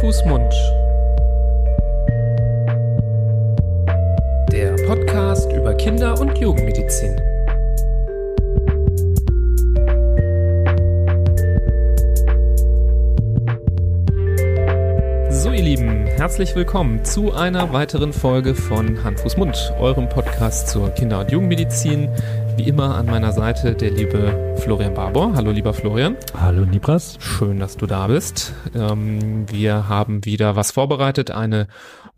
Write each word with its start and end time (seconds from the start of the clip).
Fuß, 0.00 0.24
Mund. 0.24 0.50
Der 4.50 4.74
Podcast 4.86 5.52
über 5.52 5.74
Kinder- 5.74 6.18
und 6.18 6.38
Jugendmedizin. 6.38 7.20
So, 15.28 15.50
ihr 15.52 15.62
Lieben, 15.62 16.06
herzlich 16.06 16.56
willkommen 16.56 17.04
zu 17.04 17.34
einer 17.34 17.70
weiteren 17.74 18.14
Folge 18.14 18.54
von 18.54 19.04
Hand, 19.04 19.20
Fuß, 19.20 19.36
Mund, 19.36 19.74
eurem 19.78 20.08
Podcast 20.08 20.68
zur 20.68 20.88
Kinder- 20.90 21.20
und 21.20 21.30
Jugendmedizin. 21.30 22.08
Wie 22.60 22.68
immer 22.68 22.94
an 22.94 23.06
meiner 23.06 23.32
Seite 23.32 23.74
der 23.74 23.90
liebe 23.90 24.54
Florian 24.58 24.92
Barbour. 24.92 25.32
Hallo, 25.34 25.50
lieber 25.50 25.72
Florian. 25.72 26.18
Hallo, 26.38 26.66
Nibras. 26.66 27.16
Schön, 27.18 27.58
dass 27.58 27.78
du 27.78 27.86
da 27.86 28.08
bist. 28.08 28.52
Ähm, 28.74 29.50
wir 29.50 29.88
haben 29.88 30.26
wieder 30.26 30.56
was 30.56 30.70
vorbereitet, 30.70 31.30
eine 31.30 31.68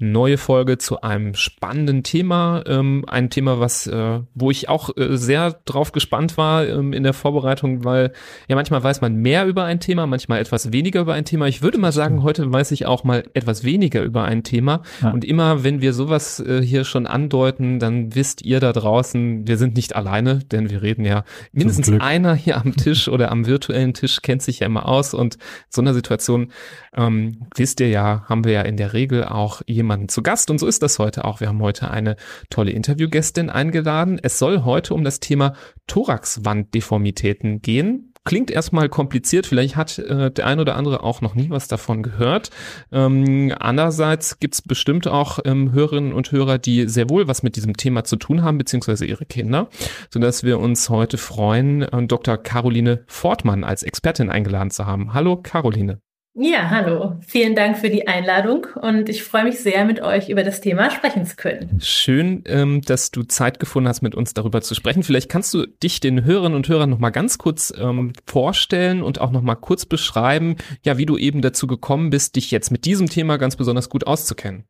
neue 0.02 0.36
Folge 0.36 0.78
zu 0.78 1.00
einem 1.00 1.34
spannenden 1.34 2.02
Thema. 2.02 2.64
Ähm, 2.66 3.04
ein 3.06 3.30
Thema, 3.30 3.60
was, 3.60 3.86
äh, 3.86 4.20
wo 4.34 4.50
ich 4.50 4.68
auch 4.68 4.90
äh, 4.96 5.16
sehr 5.16 5.60
drauf 5.64 5.92
gespannt 5.92 6.36
war 6.36 6.66
ähm, 6.66 6.92
in 6.92 7.04
der 7.04 7.12
Vorbereitung, 7.12 7.84
weil 7.84 8.12
ja 8.48 8.56
manchmal 8.56 8.82
weiß 8.82 9.00
man 9.00 9.14
mehr 9.14 9.46
über 9.46 9.64
ein 9.64 9.78
Thema, 9.78 10.06
manchmal 10.08 10.40
etwas 10.40 10.72
weniger 10.72 11.02
über 11.02 11.14
ein 11.14 11.24
Thema. 11.24 11.46
Ich 11.46 11.62
würde 11.62 11.78
mal 11.78 11.92
sagen, 11.92 12.24
heute 12.24 12.52
weiß 12.52 12.72
ich 12.72 12.84
auch 12.84 13.04
mal 13.04 13.22
etwas 13.34 13.62
weniger 13.62 14.02
über 14.02 14.24
ein 14.24 14.42
Thema. 14.42 14.82
Ja. 15.02 15.12
Und 15.12 15.24
immer, 15.24 15.62
wenn 15.62 15.80
wir 15.80 15.92
sowas 15.92 16.40
äh, 16.40 16.60
hier 16.60 16.84
schon 16.84 17.06
andeuten, 17.06 17.78
dann 17.78 18.14
wisst 18.16 18.44
ihr 18.44 18.58
da 18.58 18.72
draußen, 18.72 19.46
wir 19.46 19.56
sind 19.56 19.76
nicht 19.76 19.94
alleine, 19.94 20.40
denn 20.40 20.68
wir 20.68 20.82
reden 20.82 21.04
ja 21.04 21.24
mindestens 21.52 21.92
einer 22.00 22.34
hier 22.34 22.56
am 22.56 22.74
Tisch 22.74 23.06
oder 23.08 23.30
am 23.30 23.46
virtuellen 23.46 23.94
Tisch 23.94 24.20
kennt 24.20 24.42
sich 24.42 24.60
ja 24.60 24.66
immer 24.66 24.88
aus. 24.88 25.14
Und 25.14 25.36
in 25.36 25.40
so 25.70 25.80
einer 25.80 25.94
Situation, 25.94 26.50
ähm, 26.92 27.46
wisst 27.54 27.78
ihr 27.78 27.88
ja, 27.88 28.24
haben 28.28 28.44
wir 28.44 28.52
ja 28.52 28.62
in 28.62 28.76
der 28.76 28.94
Regel 28.94 29.24
auch 29.24 29.62
jemanden, 29.68 29.91
jemanden 29.92 30.08
zu 30.08 30.22
Gast 30.22 30.50
und 30.50 30.58
so 30.58 30.66
ist 30.66 30.82
das 30.82 30.98
heute 30.98 31.26
auch. 31.26 31.40
Wir 31.40 31.48
haben 31.48 31.60
heute 31.60 31.90
eine 31.90 32.16
tolle 32.48 32.70
Interviewgästin 32.70 33.50
eingeladen. 33.50 34.18
Es 34.22 34.38
soll 34.38 34.64
heute 34.64 34.94
um 34.94 35.04
das 35.04 35.20
Thema 35.20 35.52
Thoraxwanddeformitäten 35.86 37.60
gehen. 37.60 38.14
Klingt 38.24 38.50
erstmal 38.50 38.88
kompliziert, 38.88 39.46
vielleicht 39.46 39.76
hat 39.76 39.98
äh, 39.98 40.30
der 40.30 40.46
ein 40.46 40.60
oder 40.60 40.76
andere 40.76 41.02
auch 41.02 41.20
noch 41.20 41.34
nie 41.34 41.50
was 41.50 41.68
davon 41.68 42.02
gehört. 42.02 42.50
Ähm, 42.90 43.52
andererseits 43.58 44.38
gibt 44.38 44.54
es 44.54 44.62
bestimmt 44.62 45.08
auch 45.08 45.40
ähm, 45.44 45.72
Hörerinnen 45.72 46.12
und 46.14 46.32
Hörer, 46.32 46.58
die 46.58 46.88
sehr 46.88 47.10
wohl 47.10 47.28
was 47.28 47.42
mit 47.42 47.56
diesem 47.56 47.76
Thema 47.76 48.04
zu 48.04 48.16
tun 48.16 48.42
haben, 48.42 48.58
beziehungsweise 48.58 49.04
ihre 49.04 49.26
Kinder, 49.26 49.68
sodass 50.08 50.44
wir 50.44 50.60
uns 50.60 50.88
heute 50.88 51.18
freuen, 51.18 51.82
äh, 51.82 52.06
Dr. 52.06 52.38
Caroline 52.38 53.04
Fortmann 53.08 53.64
als 53.64 53.82
Expertin 53.82 54.30
eingeladen 54.30 54.70
zu 54.70 54.86
haben. 54.86 55.12
Hallo 55.12 55.36
Caroline. 55.36 56.00
Ja, 56.34 56.70
hallo. 56.70 57.16
Vielen 57.26 57.54
Dank 57.54 57.76
für 57.76 57.90
die 57.90 58.08
Einladung 58.08 58.66
und 58.80 59.10
ich 59.10 59.22
freue 59.22 59.44
mich 59.44 59.60
sehr, 59.60 59.84
mit 59.84 60.00
euch 60.00 60.30
über 60.30 60.42
das 60.42 60.62
Thema 60.62 60.90
sprechen 60.90 61.26
zu 61.26 61.36
können. 61.36 61.78
Schön, 61.82 62.42
ähm, 62.46 62.80
dass 62.80 63.10
du 63.10 63.22
Zeit 63.24 63.60
gefunden 63.60 63.86
hast, 63.86 64.00
mit 64.00 64.14
uns 64.14 64.32
darüber 64.32 64.62
zu 64.62 64.74
sprechen. 64.74 65.02
Vielleicht 65.02 65.28
kannst 65.28 65.52
du 65.52 65.66
dich 65.66 66.00
den 66.00 66.24
Hörerinnen 66.24 66.56
und 66.56 66.66
Hörern 66.68 66.88
noch 66.88 66.98
mal 66.98 67.10
ganz 67.10 67.36
kurz 67.36 67.70
ähm, 67.78 68.14
vorstellen 68.26 69.02
und 69.02 69.20
auch 69.20 69.30
noch 69.30 69.42
mal 69.42 69.56
kurz 69.56 69.84
beschreiben, 69.84 70.56
ja, 70.82 70.96
wie 70.96 71.04
du 71.04 71.18
eben 71.18 71.42
dazu 71.42 71.66
gekommen 71.66 72.08
bist, 72.08 72.34
dich 72.36 72.50
jetzt 72.50 72.70
mit 72.70 72.86
diesem 72.86 73.10
Thema 73.10 73.36
ganz 73.36 73.56
besonders 73.56 73.90
gut 73.90 74.06
auszukennen. 74.06 74.64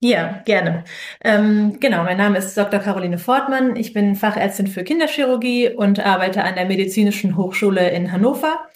Ja, 0.00 0.42
gerne. 0.44 0.82
Ähm, 1.22 1.78
genau, 1.78 2.02
mein 2.02 2.16
Name 2.18 2.38
ist 2.38 2.58
Dr. 2.58 2.80
Caroline 2.80 3.18
Fortmann. 3.18 3.76
Ich 3.76 3.92
bin 3.92 4.16
Fachärztin 4.16 4.66
für 4.66 4.82
Kinderchirurgie 4.82 5.70
und 5.70 6.04
arbeite 6.04 6.42
an 6.42 6.56
der 6.56 6.64
Medizinischen 6.64 7.36
Hochschule 7.36 7.90
in 7.90 8.10
Hannover. 8.10 8.66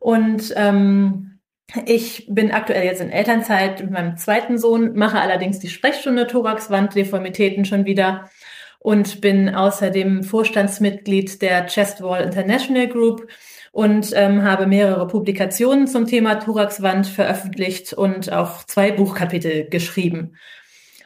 Und 0.00 0.52
ähm, 0.54 1.37
ich 1.84 2.26
bin 2.28 2.50
aktuell 2.50 2.84
jetzt 2.84 3.00
in 3.00 3.10
Elternzeit 3.10 3.80
mit 3.80 3.90
meinem 3.90 4.16
zweiten 4.16 4.58
Sohn, 4.58 4.94
mache 4.94 5.20
allerdings 5.20 5.58
die 5.58 5.68
Sprechstunde 5.68 6.26
Thoraxwanddeformitäten 6.26 7.64
schon 7.64 7.84
wieder 7.84 8.30
und 8.78 9.20
bin 9.20 9.54
außerdem 9.54 10.22
Vorstandsmitglied 10.22 11.42
der 11.42 11.66
Chest 11.66 12.02
Wall 12.02 12.22
International 12.22 12.88
Group 12.88 13.28
und 13.72 14.12
ähm, 14.14 14.42
habe 14.42 14.66
mehrere 14.66 15.06
Publikationen 15.06 15.86
zum 15.86 16.06
Thema 16.06 16.36
Thoraxwand 16.36 17.06
veröffentlicht 17.06 17.92
und 17.92 18.32
auch 18.32 18.64
zwei 18.64 18.90
Buchkapitel 18.90 19.68
geschrieben. 19.68 20.36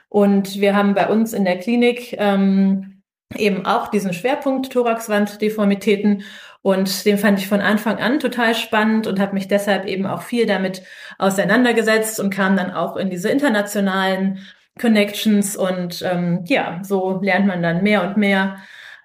Und 0.08 0.60
wir 0.60 0.76
haben 0.76 0.94
bei 0.94 1.08
uns 1.08 1.32
in 1.32 1.44
der 1.44 1.58
Klinik 1.58 2.14
ähm, 2.18 3.02
eben 3.36 3.66
auch 3.66 3.88
diesen 3.88 4.12
Schwerpunkt 4.12 4.70
Thoraxwanddeformitäten 4.72 6.22
und 6.62 7.04
den 7.04 7.18
fand 7.18 7.40
ich 7.40 7.48
von 7.48 7.60
Anfang 7.60 7.98
an 7.98 8.20
total 8.20 8.54
spannend 8.54 9.06
und 9.06 9.20
habe 9.20 9.34
mich 9.34 9.48
deshalb 9.48 9.86
eben 9.86 10.06
auch 10.06 10.22
viel 10.22 10.46
damit 10.46 10.82
auseinandergesetzt 11.18 12.20
und 12.20 12.30
kam 12.30 12.56
dann 12.56 12.70
auch 12.70 12.96
in 12.96 13.10
diese 13.10 13.28
internationalen 13.28 14.38
Connections 14.80 15.56
und 15.56 16.02
ähm, 16.02 16.44
ja, 16.46 16.80
so 16.82 17.20
lernt 17.20 17.46
man 17.46 17.62
dann 17.62 17.82
mehr 17.82 18.02
und 18.04 18.16
mehr. 18.16 18.58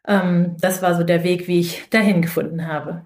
Ähm, 0.08 0.56
das 0.62 0.82
war 0.82 0.96
so 0.96 1.04
der 1.04 1.24
Weg, 1.24 1.48
wie 1.48 1.60
ich 1.60 1.90
dahin 1.90 2.22
gefunden 2.22 2.68
habe. 2.68 3.06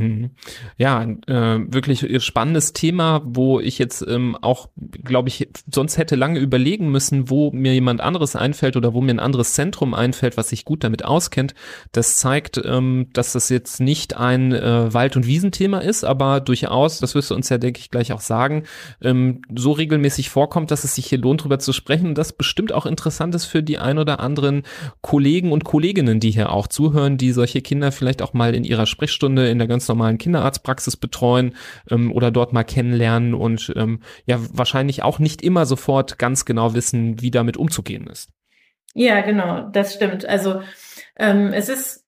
Mhm. 0.00 0.30
Ja, 0.78 1.02
äh, 1.02 1.60
wirklich 1.72 2.06
spannendes 2.24 2.72
Thema, 2.72 3.22
wo 3.24 3.60
ich 3.60 3.78
jetzt 3.78 4.04
ähm, 4.06 4.36
auch, 4.40 4.68
glaube 5.04 5.28
ich, 5.28 5.48
sonst 5.70 5.98
hätte 5.98 6.16
lange 6.16 6.40
überlegen 6.40 6.90
müssen, 6.90 7.30
wo 7.30 7.50
mir 7.50 7.74
jemand 7.74 8.00
anderes 8.00 8.36
einfällt 8.36 8.76
oder 8.76 8.94
wo 8.94 9.00
mir 9.00 9.12
ein 9.12 9.20
anderes 9.20 9.52
Zentrum 9.52 9.94
einfällt, 9.94 10.36
was 10.36 10.48
sich 10.48 10.64
gut 10.64 10.84
damit 10.84 11.04
auskennt. 11.04 11.54
Das 11.92 12.16
zeigt, 12.18 12.60
ähm, 12.64 13.08
dass 13.12 13.32
das 13.32 13.48
jetzt 13.48 13.80
nicht 13.80 14.16
ein 14.16 14.52
äh, 14.52 14.92
Wald- 14.92 15.16
und 15.16 15.26
Wiesenthema 15.26 15.78
ist, 15.78 16.04
aber 16.04 16.40
durchaus, 16.40 16.98
das 16.98 17.14
wirst 17.14 17.30
du 17.30 17.34
uns 17.34 17.48
ja, 17.48 17.58
denke 17.58 17.80
ich, 17.80 17.90
gleich 17.90 18.12
auch 18.12 18.20
sagen, 18.20 18.64
ähm, 19.02 19.42
so 19.54 19.72
regelmäßig 19.72 20.30
vorkommt, 20.30 20.70
dass 20.70 20.84
es 20.84 20.94
sich 20.94 21.06
hier 21.06 21.18
lohnt, 21.18 21.44
drüber 21.44 21.58
zu 21.58 21.72
sprechen 21.72 22.08
und 22.08 22.18
das 22.18 22.32
bestimmt 22.32 22.72
auch 22.72 22.86
interessant 22.86 23.34
ist 23.34 23.44
für 23.44 23.62
die 23.62 23.78
ein 23.78 23.98
oder 23.98 24.20
anderen 24.20 24.62
Kollegen 25.00 25.52
und 25.52 25.64
Kolleginnen, 25.64 26.20
die 26.20 26.30
hier 26.30 26.52
auch 26.52 26.66
zuhören, 26.66 27.18
die 27.18 27.32
solche 27.32 27.60
Kinder 27.60 27.92
vielleicht 27.92 28.22
auch 28.22 28.32
mal 28.32 28.54
in 28.54 28.64
ihrer 28.64 28.86
Sprechstunde 28.86 29.48
in 29.48 29.58
der 29.58 29.68
ganz 29.68 29.86
normalen 29.90 30.18
Kinderarztpraxis 30.18 30.96
betreuen 30.96 31.54
ähm, 31.90 32.12
oder 32.12 32.30
dort 32.30 32.52
mal 32.52 32.64
kennenlernen 32.64 33.34
und 33.34 33.72
ähm, 33.76 34.00
ja 34.26 34.38
wahrscheinlich 34.52 35.02
auch 35.02 35.18
nicht 35.18 35.42
immer 35.42 35.66
sofort 35.66 36.18
ganz 36.18 36.44
genau 36.44 36.74
wissen, 36.74 37.20
wie 37.20 37.30
damit 37.30 37.56
umzugehen 37.56 38.06
ist. 38.06 38.30
Ja, 38.94 39.20
genau, 39.20 39.68
das 39.70 39.94
stimmt. 39.94 40.24
Also 40.24 40.62
ähm, 41.16 41.52
es 41.52 41.68
ist 41.68 42.06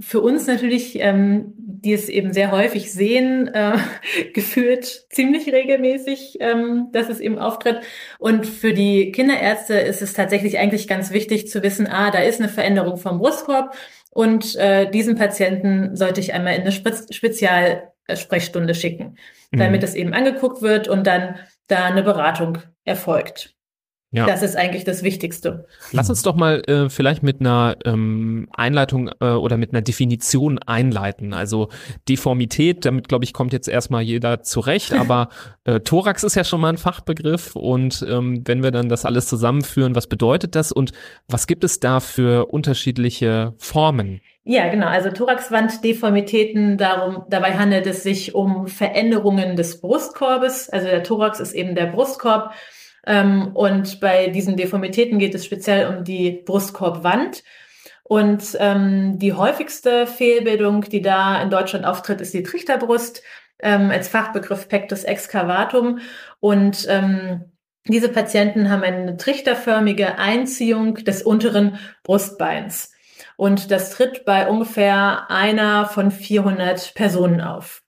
für 0.00 0.20
uns 0.20 0.46
natürlich, 0.46 0.98
ähm, 0.98 1.52
die 1.56 1.92
es 1.92 2.08
eben 2.08 2.32
sehr 2.32 2.50
häufig 2.50 2.90
sehen, 2.90 3.48
äh, 3.48 3.76
gefühlt 4.34 5.06
ziemlich 5.10 5.52
regelmäßig, 5.52 6.38
ähm, 6.40 6.88
dass 6.92 7.08
es 7.08 7.20
eben 7.20 7.38
auftritt. 7.38 7.80
Und 8.18 8.46
für 8.46 8.72
die 8.72 9.12
Kinderärzte 9.12 9.74
ist 9.74 10.00
es 10.00 10.14
tatsächlich 10.14 10.58
eigentlich 10.58 10.88
ganz 10.88 11.12
wichtig 11.12 11.48
zu 11.48 11.62
wissen, 11.62 11.86
ah, 11.86 12.10
da 12.10 12.20
ist 12.20 12.40
eine 12.40 12.48
Veränderung 12.48 12.96
vom 12.96 13.18
Brustkorb 13.18 13.74
und 14.10 14.56
äh, 14.56 14.90
diesen 14.90 15.16
Patienten 15.16 15.96
sollte 15.96 16.20
ich 16.20 16.34
einmal 16.34 16.54
in 16.54 16.62
eine 16.62 16.72
Spe 16.72 16.92
Spezialsprechstunde 17.10 18.74
schicken, 18.74 19.16
damit 19.52 19.80
mhm. 19.80 19.84
es 19.84 19.94
eben 19.94 20.14
angeguckt 20.14 20.62
wird 20.62 20.88
und 20.88 21.06
dann 21.06 21.36
da 21.68 21.84
eine 21.86 22.02
Beratung 22.02 22.58
erfolgt. 22.84 23.54
Ja. 24.12 24.26
Das 24.26 24.42
ist 24.42 24.56
eigentlich 24.56 24.82
das 24.82 25.04
Wichtigste. 25.04 25.66
Lass 25.92 26.10
uns 26.10 26.22
doch 26.22 26.34
mal 26.34 26.62
äh, 26.66 26.90
vielleicht 26.90 27.22
mit 27.22 27.40
einer 27.40 27.76
ähm, 27.84 28.48
Einleitung 28.52 29.08
äh, 29.20 29.26
oder 29.26 29.56
mit 29.56 29.72
einer 29.72 29.82
Definition 29.82 30.58
einleiten. 30.58 31.32
Also 31.32 31.68
Deformität, 32.08 32.84
damit 32.84 33.08
glaube 33.08 33.24
ich, 33.24 33.32
kommt 33.32 33.52
jetzt 33.52 33.68
erstmal 33.68 34.02
jeder 34.02 34.42
zurecht, 34.42 34.92
aber 34.94 35.28
äh, 35.64 35.78
Thorax 35.78 36.24
ist 36.24 36.34
ja 36.34 36.42
schon 36.42 36.60
mal 36.60 36.70
ein 36.70 36.76
Fachbegriff 36.76 37.54
und 37.54 38.04
ähm, 38.08 38.42
wenn 38.46 38.64
wir 38.64 38.72
dann 38.72 38.88
das 38.88 39.04
alles 39.04 39.28
zusammenführen, 39.28 39.94
was 39.94 40.08
bedeutet 40.08 40.56
das 40.56 40.72
und 40.72 40.90
was 41.28 41.46
gibt 41.46 41.62
es 41.62 41.78
da 41.78 42.00
für 42.00 42.46
unterschiedliche 42.46 43.54
Formen? 43.58 44.20
Ja, 44.42 44.68
genau. 44.68 44.88
Also 44.88 45.10
Thoraxwanddeformitäten, 45.10 46.78
darum, 46.78 47.24
dabei 47.28 47.56
handelt 47.56 47.86
es 47.86 48.02
sich 48.02 48.34
um 48.34 48.66
Veränderungen 48.66 49.54
des 49.54 49.80
Brustkorbes. 49.80 50.68
Also 50.68 50.88
der 50.88 51.04
Thorax 51.04 51.38
ist 51.38 51.52
eben 51.52 51.76
der 51.76 51.86
Brustkorb 51.86 52.52
und 53.54 54.00
bei 54.00 54.28
diesen 54.28 54.56
Deformitäten 54.56 55.18
geht 55.18 55.34
es 55.34 55.44
speziell 55.44 55.88
um 55.88 56.04
die 56.04 56.42
Brustkorbwand. 56.44 57.42
Und 58.02 58.56
ähm, 58.58 59.18
die 59.18 59.34
häufigste 59.34 60.06
Fehlbildung, 60.06 60.82
die 60.82 61.00
da 61.00 61.40
in 61.40 61.50
Deutschland 61.50 61.84
auftritt, 61.84 62.20
ist 62.20 62.34
die 62.34 62.42
Trichterbrust, 62.42 63.22
ähm, 63.60 63.90
als 63.90 64.08
Fachbegriff 64.08 64.68
Pectus 64.68 65.04
excavatum. 65.04 66.00
Und 66.40 66.86
ähm, 66.88 67.52
diese 67.86 68.08
Patienten 68.08 68.68
haben 68.68 68.82
eine 68.82 69.16
trichterförmige 69.16 70.18
Einziehung 70.18 70.96
des 70.96 71.22
unteren 71.22 71.78
Brustbeins. 72.02 72.92
Und 73.36 73.70
das 73.70 73.90
tritt 73.90 74.24
bei 74.24 74.48
ungefähr 74.48 75.30
einer 75.30 75.86
von 75.86 76.10
400 76.10 76.94
Personen 76.94 77.40
auf. 77.40 77.82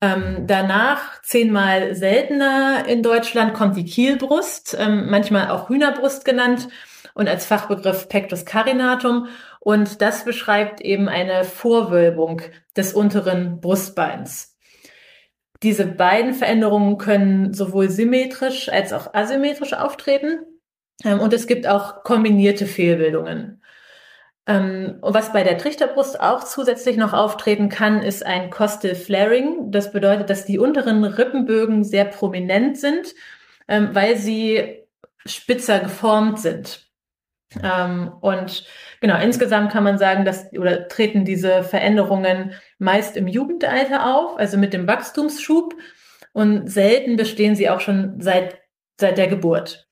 Ähm, 0.00 0.46
danach 0.46 1.20
zehnmal 1.22 1.94
seltener 1.96 2.86
in 2.86 3.02
Deutschland 3.02 3.52
kommt 3.54 3.76
die 3.76 3.84
Kielbrust, 3.84 4.76
ähm, 4.78 5.10
manchmal 5.10 5.50
auch 5.50 5.68
Hühnerbrust 5.68 6.24
genannt 6.24 6.68
und 7.14 7.28
als 7.28 7.46
Fachbegriff 7.46 8.08
Pectus 8.08 8.44
carinatum. 8.44 9.26
Und 9.60 10.00
das 10.00 10.24
beschreibt 10.24 10.80
eben 10.80 11.08
eine 11.08 11.42
Vorwölbung 11.44 12.42
des 12.76 12.92
unteren 12.94 13.60
Brustbeins. 13.60 14.54
diese 15.64 15.86
beiden 15.86 16.34
Veränderungen 16.34 16.98
können 16.98 17.52
sowohl 17.52 17.90
symmetrisch 17.90 18.68
als 18.68 18.92
auch 18.92 19.12
asymmetrisch 19.14 19.72
auftreten. 19.72 20.38
Ähm, 21.04 21.18
und 21.20 21.32
es 21.32 21.48
gibt 21.48 21.66
auch 21.66 22.04
kombinierte 22.04 22.66
Fehlbildungen. 22.66 23.62
Ähm, 24.48 24.96
und 25.02 25.14
was 25.14 25.32
bei 25.32 25.44
der 25.44 25.58
Trichterbrust 25.58 26.20
auch 26.20 26.42
zusätzlich 26.42 26.96
noch 26.96 27.12
auftreten 27.12 27.68
kann, 27.68 28.02
ist 28.02 28.24
ein 28.24 28.50
Costal 28.50 28.94
Flaring. 28.94 29.70
Das 29.70 29.92
bedeutet, 29.92 30.30
dass 30.30 30.46
die 30.46 30.58
unteren 30.58 31.04
Rippenbögen 31.04 31.84
sehr 31.84 32.06
prominent 32.06 32.78
sind, 32.78 33.14
ähm, 33.68 33.90
weil 33.92 34.16
sie 34.16 34.86
spitzer 35.26 35.80
geformt 35.80 36.40
sind. 36.40 36.88
Ähm, 37.62 38.10
und 38.22 38.64
genau, 39.00 39.20
insgesamt 39.20 39.70
kann 39.70 39.84
man 39.84 39.98
sagen, 39.98 40.24
dass 40.24 40.50
oder 40.52 40.88
treten 40.88 41.26
diese 41.26 41.62
Veränderungen 41.62 42.54
meist 42.78 43.18
im 43.18 43.26
Jugendalter 43.26 44.14
auf, 44.14 44.38
also 44.38 44.56
mit 44.56 44.72
dem 44.72 44.86
Wachstumsschub. 44.86 45.74
Und 46.32 46.70
selten 46.70 47.16
bestehen 47.16 47.54
sie 47.54 47.68
auch 47.68 47.80
schon 47.80 48.20
seit, 48.20 48.58
seit 48.98 49.18
der 49.18 49.28
Geburt. 49.28 49.87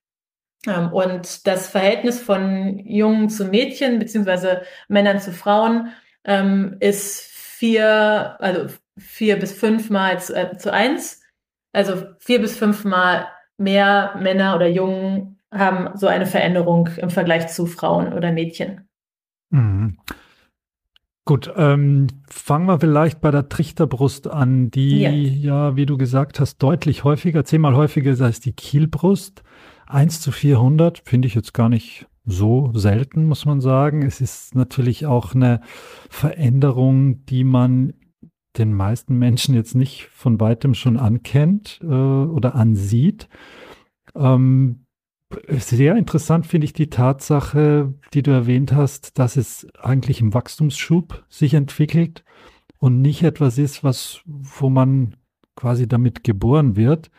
Ähm, 0.66 0.92
und 0.92 1.46
das 1.46 1.68
Verhältnis 1.68 2.20
von 2.20 2.78
Jungen 2.78 3.28
zu 3.28 3.46
Mädchen 3.46 3.98
beziehungsweise 3.98 4.62
Männern 4.88 5.20
zu 5.20 5.32
Frauen 5.32 5.92
ähm, 6.24 6.76
ist 6.80 7.22
vier, 7.22 8.36
also 8.40 8.74
vier 8.98 9.38
bis 9.38 9.52
fünfmal 9.52 10.20
zu, 10.20 10.34
äh, 10.34 10.56
zu 10.58 10.72
eins. 10.72 11.22
Also 11.72 12.04
vier 12.18 12.40
bis 12.40 12.56
fünfmal 12.56 13.26
mehr 13.58 14.14
Männer 14.20 14.56
oder 14.56 14.68
Jungen 14.68 15.38
haben 15.52 15.96
so 15.96 16.06
eine 16.06 16.26
Veränderung 16.26 16.88
im 16.96 17.10
Vergleich 17.10 17.48
zu 17.48 17.66
Frauen 17.66 18.12
oder 18.12 18.32
Mädchen. 18.32 18.88
Mhm. 19.50 19.98
Gut, 21.24 21.52
ähm, 21.56 22.06
fangen 22.28 22.66
wir 22.66 22.78
vielleicht 22.78 23.20
bei 23.20 23.32
der 23.32 23.48
Trichterbrust 23.48 24.28
an, 24.28 24.70
die 24.70 25.00
ja. 25.00 25.10
ja, 25.10 25.76
wie 25.76 25.84
du 25.84 25.98
gesagt 25.98 26.38
hast, 26.38 26.58
deutlich 26.58 27.02
häufiger, 27.02 27.44
zehnmal 27.44 27.74
häufiger 27.74 28.12
ist 28.12 28.20
als 28.20 28.38
die 28.38 28.52
Kielbrust. 28.52 29.42
1 29.86 30.20
zu 30.20 30.32
400 30.32 31.02
finde 31.04 31.28
ich 31.28 31.34
jetzt 31.34 31.54
gar 31.54 31.68
nicht 31.68 32.06
so 32.24 32.72
selten, 32.74 33.26
muss 33.26 33.44
man 33.44 33.60
sagen. 33.60 34.02
Es 34.02 34.20
ist 34.20 34.54
natürlich 34.54 35.06
auch 35.06 35.34
eine 35.34 35.60
Veränderung, 36.10 37.24
die 37.26 37.44
man 37.44 37.94
den 38.58 38.72
meisten 38.72 39.18
Menschen 39.18 39.54
jetzt 39.54 39.74
nicht 39.74 40.06
von 40.06 40.40
weitem 40.40 40.74
schon 40.74 40.96
ankennt 40.96 41.80
äh, 41.82 41.86
oder 41.86 42.54
ansieht. 42.54 43.28
Ähm, 44.14 44.86
sehr 45.48 45.96
interessant 45.96 46.46
finde 46.46 46.64
ich 46.64 46.72
die 46.72 46.88
Tatsache, 46.88 47.94
die 48.14 48.22
du 48.22 48.30
erwähnt 48.30 48.72
hast, 48.72 49.18
dass 49.18 49.36
es 49.36 49.66
eigentlich 49.80 50.20
im 50.20 50.32
Wachstumsschub 50.34 51.24
sich 51.28 51.54
entwickelt 51.54 52.24
und 52.78 53.02
nicht 53.02 53.22
etwas 53.22 53.58
ist, 53.58 53.84
was, 53.84 54.20
wo 54.24 54.70
man 54.70 55.16
quasi 55.56 55.88
damit 55.88 56.24
geboren 56.24 56.76
wird. 56.76 57.10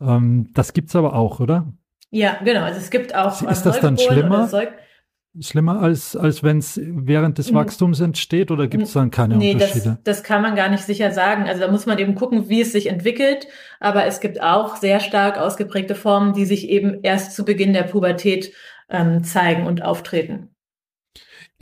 Ähm, 0.00 0.50
das 0.54 0.72
gibt's 0.72 0.96
aber 0.96 1.14
auch, 1.14 1.40
oder? 1.40 1.72
Ja, 2.12 2.38
genau. 2.44 2.62
Also 2.62 2.78
es 2.78 2.90
gibt 2.90 3.14
auch. 3.14 3.42
Ist 3.42 3.62
das 3.62 3.80
dann 3.80 3.98
schlimmer? 3.98 4.48
Schlimmer 5.40 5.80
als, 5.80 6.14
als 6.14 6.42
wenn 6.42 6.58
es 6.58 6.78
während 6.84 7.38
des 7.38 7.54
Wachstums 7.54 8.00
entsteht 8.00 8.50
oder 8.50 8.66
gibt 8.66 8.82
es 8.82 8.92
dann 8.92 9.10
keine 9.10 9.38
nee, 9.38 9.54
Unterschiede? 9.54 9.98
Das, 10.04 10.18
das 10.18 10.22
kann 10.22 10.42
man 10.42 10.54
gar 10.56 10.68
nicht 10.68 10.84
sicher 10.84 11.10
sagen. 11.10 11.44
Also 11.48 11.62
da 11.62 11.70
muss 11.70 11.86
man 11.86 11.98
eben 11.98 12.14
gucken, 12.14 12.50
wie 12.50 12.60
es 12.60 12.72
sich 12.72 12.88
entwickelt. 12.88 13.48
Aber 13.80 14.04
es 14.04 14.20
gibt 14.20 14.42
auch 14.42 14.76
sehr 14.76 15.00
stark 15.00 15.38
ausgeprägte 15.38 15.94
Formen, 15.94 16.34
die 16.34 16.44
sich 16.44 16.68
eben 16.68 17.00
erst 17.02 17.34
zu 17.34 17.46
Beginn 17.46 17.72
der 17.72 17.84
Pubertät 17.84 18.52
ähm, 18.90 19.24
zeigen 19.24 19.66
und 19.66 19.82
auftreten. 19.82 20.51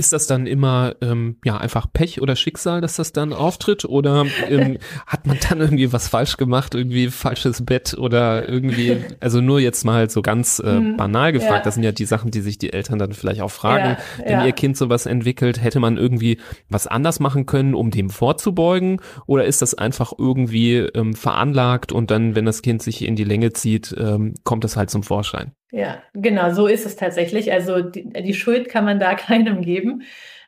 Ist 0.01 0.15
das 0.15 0.27
dann 0.27 0.47
immer 0.47 0.95
ähm, 1.03 1.37
ja 1.45 1.59
einfach 1.59 1.87
Pech 1.93 2.23
oder 2.23 2.35
Schicksal, 2.35 2.81
dass 2.81 2.97
das 2.97 3.13
dann 3.13 3.35
auftritt? 3.35 3.85
Oder 3.85 4.25
ähm, 4.49 4.79
hat 5.07 5.27
man 5.27 5.37
dann 5.47 5.61
irgendwie 5.61 5.93
was 5.93 6.09
falsch 6.09 6.39
gemacht, 6.39 6.75
irgendwie 6.75 7.09
falsches 7.09 7.67
Bett 7.67 7.93
oder 7.99 8.49
irgendwie, 8.49 8.97
also 9.21 9.43
nur 9.43 9.61
jetzt 9.61 9.85
mal 9.85 10.09
so 10.09 10.23
ganz 10.23 10.59
äh, 10.59 10.81
mhm. 10.81 10.97
banal 10.97 11.33
gefragt, 11.33 11.59
ja. 11.59 11.65
das 11.65 11.75
sind 11.75 11.83
ja 11.83 11.93
die 11.93 12.07
Sachen, 12.07 12.31
die 12.31 12.41
sich 12.41 12.57
die 12.57 12.73
Eltern 12.73 12.99
dann 12.99 13.13
vielleicht 13.13 13.43
auch 13.43 13.51
fragen, 13.51 13.99
ja, 14.17 14.25
wenn 14.25 14.41
ja. 14.41 14.47
ihr 14.47 14.53
Kind 14.53 14.79
sowas 14.79 15.05
entwickelt, 15.05 15.63
hätte 15.63 15.81
man 15.81 15.99
irgendwie 15.99 16.39
was 16.71 16.87
anders 16.87 17.21
machen 17.21 17.45
können, 17.45 17.75
um 17.75 17.91
dem 17.91 18.09
vorzubeugen? 18.09 19.03
Oder 19.27 19.45
ist 19.45 19.61
das 19.61 19.75
einfach 19.75 20.15
irgendwie 20.17 20.77
ähm, 20.79 21.13
veranlagt 21.13 21.93
und 21.93 22.11
dann, 22.11 22.35
wenn 22.35 22.47
das 22.47 22.63
Kind 22.63 22.83
sich 22.83 23.05
in 23.05 23.17
die 23.17 23.25
Länge 23.25 23.53
zieht, 23.53 23.95
ähm, 23.99 24.33
kommt 24.45 24.65
das 24.65 24.79
halt 24.79 24.89
zum 24.89 25.03
Vorschein? 25.03 25.53
Ja, 25.71 26.03
genau, 26.15 26.53
so 26.53 26.67
ist 26.67 26.87
es 26.87 26.97
tatsächlich. 26.97 27.53
Also 27.53 27.81
die, 27.81 28.09
die 28.09 28.35
Schuld 28.35 28.69
kann 28.69 28.85
man 28.85 28.99
da 28.99 29.15
keinem 29.15 29.63
geben. 29.63 30.03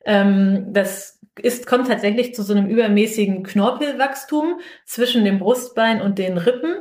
Ähm, 0.05 0.67
das 0.73 1.21
ist, 1.41 1.67
kommt 1.67 1.89
tatsächlich 1.89 2.35
zu 2.35 2.43
so 2.43 2.53
einem 2.53 2.67
übermäßigen 2.67 3.43
Knorpelwachstum 3.43 4.61
zwischen 4.85 5.25
dem 5.25 5.39
Brustbein 5.39 6.03
und 6.03 6.19
den 6.19 6.37
Rippen. 6.37 6.75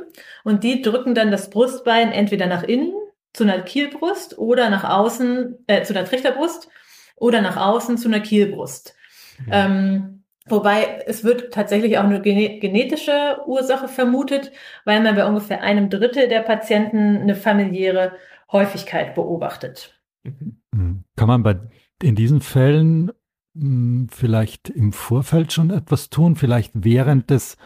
Und 0.44 0.64
die 0.64 0.82
drücken 0.82 1.14
dann 1.14 1.30
das 1.30 1.50
Brustbein 1.50 2.12
entweder 2.12 2.46
nach 2.46 2.62
innen 2.62 2.92
zu 3.32 3.44
einer 3.44 3.60
Kielbrust 3.62 4.38
oder 4.38 4.68
nach 4.68 4.84
außen, 4.84 5.64
äh, 5.66 5.82
zu 5.82 5.94
einer 5.94 6.04
Trichterbrust 6.04 6.68
oder 7.16 7.40
nach 7.40 7.56
außen 7.56 7.96
zu 7.96 8.08
einer 8.08 8.20
Kielbrust. 8.20 8.94
Mhm. 9.38 9.50
Ähm, 9.50 10.21
Wobei 10.46 11.02
es 11.06 11.22
wird 11.22 11.52
tatsächlich 11.52 11.98
auch 11.98 12.04
eine 12.04 12.20
genetische 12.20 13.38
Ursache 13.46 13.86
vermutet, 13.88 14.50
weil 14.84 15.00
man 15.00 15.14
bei 15.14 15.24
ungefähr 15.24 15.62
einem 15.62 15.88
Drittel 15.88 16.28
der 16.28 16.40
Patienten 16.40 17.18
eine 17.18 17.36
familiäre 17.36 18.12
Häufigkeit 18.50 19.14
beobachtet. 19.14 20.00
Mhm. 20.24 21.04
Kann 21.16 21.28
man 21.28 21.42
bei, 21.42 21.60
in 22.02 22.16
diesen 22.16 22.40
Fällen 22.40 23.12
mh, 23.54 23.62
hm, 23.62 24.08
vielleicht 24.10 24.68
im 24.68 24.92
Vorfeld 24.92 25.52
schon 25.52 25.70
etwas 25.70 26.10
tun, 26.10 26.34
vielleicht 26.34 26.72
während 26.74 27.30
des, 27.30 27.56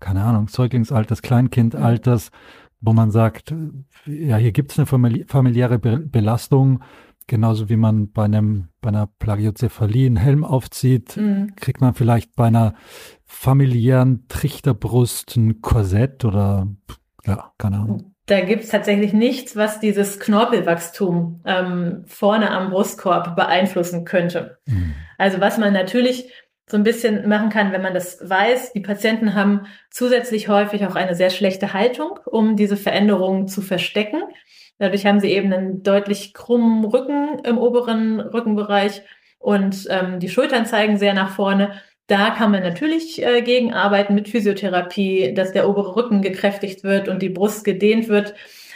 keine 0.00 0.22
Ahnung, 0.22 0.48
Säuglingsalters, 0.48 1.22
Kleinkindalters, 1.22 2.30
wo 2.80 2.92
man 2.92 3.10
sagt, 3.10 3.54
ja, 4.06 4.36
hier 4.36 4.52
gibt 4.52 4.72
es 4.72 4.78
eine 4.78 5.24
familiäre 5.26 5.78
Be 5.78 5.98
Belastung, 5.98 6.82
genauso 7.26 7.68
wie 7.68 7.76
man 7.76 8.10
bei 8.12 8.24
einem, 8.24 8.68
bei 8.80 8.88
einer 8.88 9.06
Plagiozephalie 9.06 10.06
einen 10.06 10.16
Helm 10.16 10.44
aufzieht, 10.44 11.16
mhm. 11.16 11.54
kriegt 11.56 11.80
man 11.80 11.94
vielleicht 11.94 12.36
bei 12.36 12.46
einer 12.46 12.74
familiären 13.24 14.26
Trichterbrust 14.28 15.36
ein 15.36 15.60
Korsett 15.60 16.24
oder 16.24 16.68
ja, 17.26 17.52
keine 17.58 17.76
Ahnung. 17.78 18.14
Da 18.26 18.40
gibt's 18.40 18.68
tatsächlich 18.68 19.12
nichts, 19.12 19.54
was 19.54 19.80
dieses 19.80 20.18
Knorpelwachstum 20.18 21.42
ähm, 21.44 22.04
vorne 22.06 22.50
am 22.50 22.70
Brustkorb 22.70 23.36
beeinflussen 23.36 24.04
könnte. 24.04 24.58
Mhm. 24.66 24.94
Also 25.18 25.40
was 25.40 25.58
man 25.58 25.72
natürlich 25.72 26.30
so 26.66 26.78
ein 26.78 26.84
bisschen 26.84 27.28
machen 27.28 27.50
kann, 27.50 27.72
wenn 27.72 27.82
man 27.82 27.92
das 27.92 28.18
weiß, 28.22 28.72
die 28.72 28.80
Patienten 28.80 29.34
haben 29.34 29.66
zusätzlich 29.90 30.48
häufig 30.48 30.86
auch 30.86 30.94
eine 30.94 31.14
sehr 31.14 31.28
schlechte 31.28 31.74
Haltung, 31.74 32.18
um 32.24 32.56
diese 32.56 32.78
Veränderungen 32.78 33.48
zu 33.48 33.60
verstecken. 33.60 34.22
Dadurch 34.78 35.06
haben 35.06 35.20
sie 35.20 35.30
eben 35.30 35.52
einen 35.52 35.82
deutlich 35.82 36.34
krummen 36.34 36.84
Rücken 36.84 37.38
im 37.44 37.58
oberen 37.58 38.20
Rückenbereich 38.20 39.02
und 39.38 39.86
ähm, 39.90 40.20
die 40.20 40.28
Schultern 40.28 40.66
zeigen 40.66 40.96
sehr 40.96 41.14
nach 41.14 41.30
vorne. 41.30 41.80
Da 42.06 42.30
kann 42.30 42.50
man 42.50 42.62
natürlich 42.62 43.22
äh, 43.22 43.42
gegenarbeiten 43.42 44.14
mit 44.14 44.28
Physiotherapie, 44.28 45.32
dass 45.34 45.52
der 45.52 45.68
obere 45.68 45.96
Rücken 45.96 46.22
gekräftigt 46.22 46.82
wird 46.82 47.08
und 47.08 47.22
die 47.22 47.30
Brust 47.30 47.64
gedehnt 47.64 48.08
wird. 48.08 48.34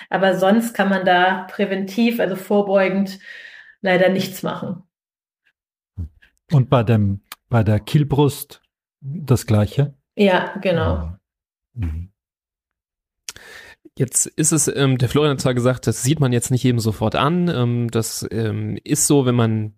Aber 0.09 0.39
sonst 0.39 0.73
kann 0.73 0.89
man 0.89 1.05
da 1.05 1.47
präventiv, 1.51 2.21
also 2.21 2.37
vorbeugend, 2.37 3.19
leider 3.83 4.09
nichts 4.09 4.43
machen. 4.43 4.83
Und 6.51 6.71
bei 6.71 6.83
dem, 6.83 7.21
bei 7.51 7.63
der 7.63 7.81
Kielbrust 7.81 8.63
das 9.01 9.47
Gleiche? 9.47 9.95
Ja, 10.17 10.55
genau. 10.63 11.13
Mhm. 11.75 12.11
Jetzt 13.99 14.27
ist 14.27 14.53
es, 14.53 14.69
ähm, 14.69 14.97
der 14.97 15.09
Florian 15.09 15.33
hat 15.33 15.41
zwar 15.41 15.55
gesagt, 15.55 15.89
das 15.89 16.05
sieht 16.05 16.21
man 16.21 16.33
jetzt 16.33 16.53
nicht 16.53 16.63
jedem 16.63 16.79
sofort 16.79 17.17
an. 17.17 17.49
Ähm, 17.49 17.91
das 17.91 18.25
ähm, 18.31 18.79
ist 18.85 19.09
so, 19.09 19.27
wenn 19.27 19.35
man 19.35 19.75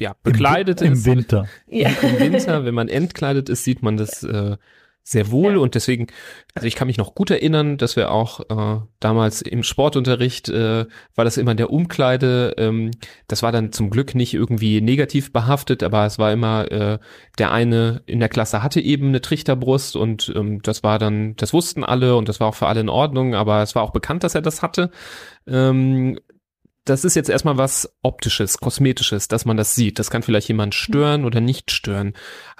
ja, 0.00 0.16
bekleidet 0.22 0.80
Im, 0.80 0.94
ist. 0.94 1.06
Im 1.06 1.16
Winter. 1.16 1.48
Ja. 1.68 1.90
Im 2.00 2.18
Winter, 2.18 2.64
wenn 2.64 2.74
man 2.74 2.88
entkleidet 2.88 3.50
ist, 3.50 3.64
sieht 3.64 3.82
man 3.82 3.98
das 3.98 4.22
äh, 4.22 4.56
sehr 5.04 5.30
wohl 5.30 5.54
ja. 5.54 5.58
und 5.58 5.74
deswegen, 5.74 6.06
also 6.54 6.66
ich 6.66 6.76
kann 6.76 6.86
mich 6.86 6.96
noch 6.96 7.14
gut 7.14 7.30
erinnern, 7.30 7.76
dass 7.76 7.96
wir 7.96 8.12
auch 8.12 8.40
äh, 8.40 8.80
damals 9.00 9.42
im 9.42 9.62
Sportunterricht 9.62 10.48
äh, 10.48 10.86
war 11.14 11.24
das 11.24 11.36
immer 11.36 11.50
in 11.50 11.56
der 11.56 11.70
Umkleide. 11.70 12.54
Ähm, 12.56 12.92
das 13.26 13.42
war 13.42 13.50
dann 13.50 13.72
zum 13.72 13.90
Glück 13.90 14.14
nicht 14.14 14.34
irgendwie 14.34 14.80
negativ 14.80 15.32
behaftet, 15.32 15.82
aber 15.82 16.06
es 16.06 16.18
war 16.18 16.32
immer 16.32 16.70
äh, 16.70 16.98
der 17.38 17.50
eine 17.50 18.02
in 18.06 18.20
der 18.20 18.28
Klasse 18.28 18.62
hatte 18.62 18.80
eben 18.80 19.08
eine 19.08 19.20
Trichterbrust 19.20 19.96
und 19.96 20.32
ähm, 20.36 20.62
das 20.62 20.82
war 20.82 20.98
dann, 20.98 21.34
das 21.36 21.52
wussten 21.52 21.82
alle 21.82 22.16
und 22.16 22.28
das 22.28 22.38
war 22.38 22.48
auch 22.48 22.54
für 22.54 22.66
alle 22.66 22.80
in 22.80 22.88
Ordnung, 22.88 23.34
aber 23.34 23.62
es 23.62 23.74
war 23.74 23.82
auch 23.82 23.92
bekannt, 23.92 24.22
dass 24.22 24.34
er 24.34 24.42
das 24.42 24.62
hatte. 24.62 24.90
Ähm, 25.46 26.18
das 26.84 27.04
ist 27.04 27.14
jetzt 27.14 27.30
erstmal 27.30 27.58
was 27.58 27.96
optisches, 28.02 28.58
kosmetisches, 28.58 29.28
dass 29.28 29.44
man 29.44 29.56
das 29.56 29.74
sieht. 29.74 29.98
Das 29.98 30.10
kann 30.10 30.22
vielleicht 30.22 30.48
jemand 30.48 30.74
stören 30.74 31.24
oder 31.24 31.40
nicht 31.40 31.70
stören. 31.70 32.14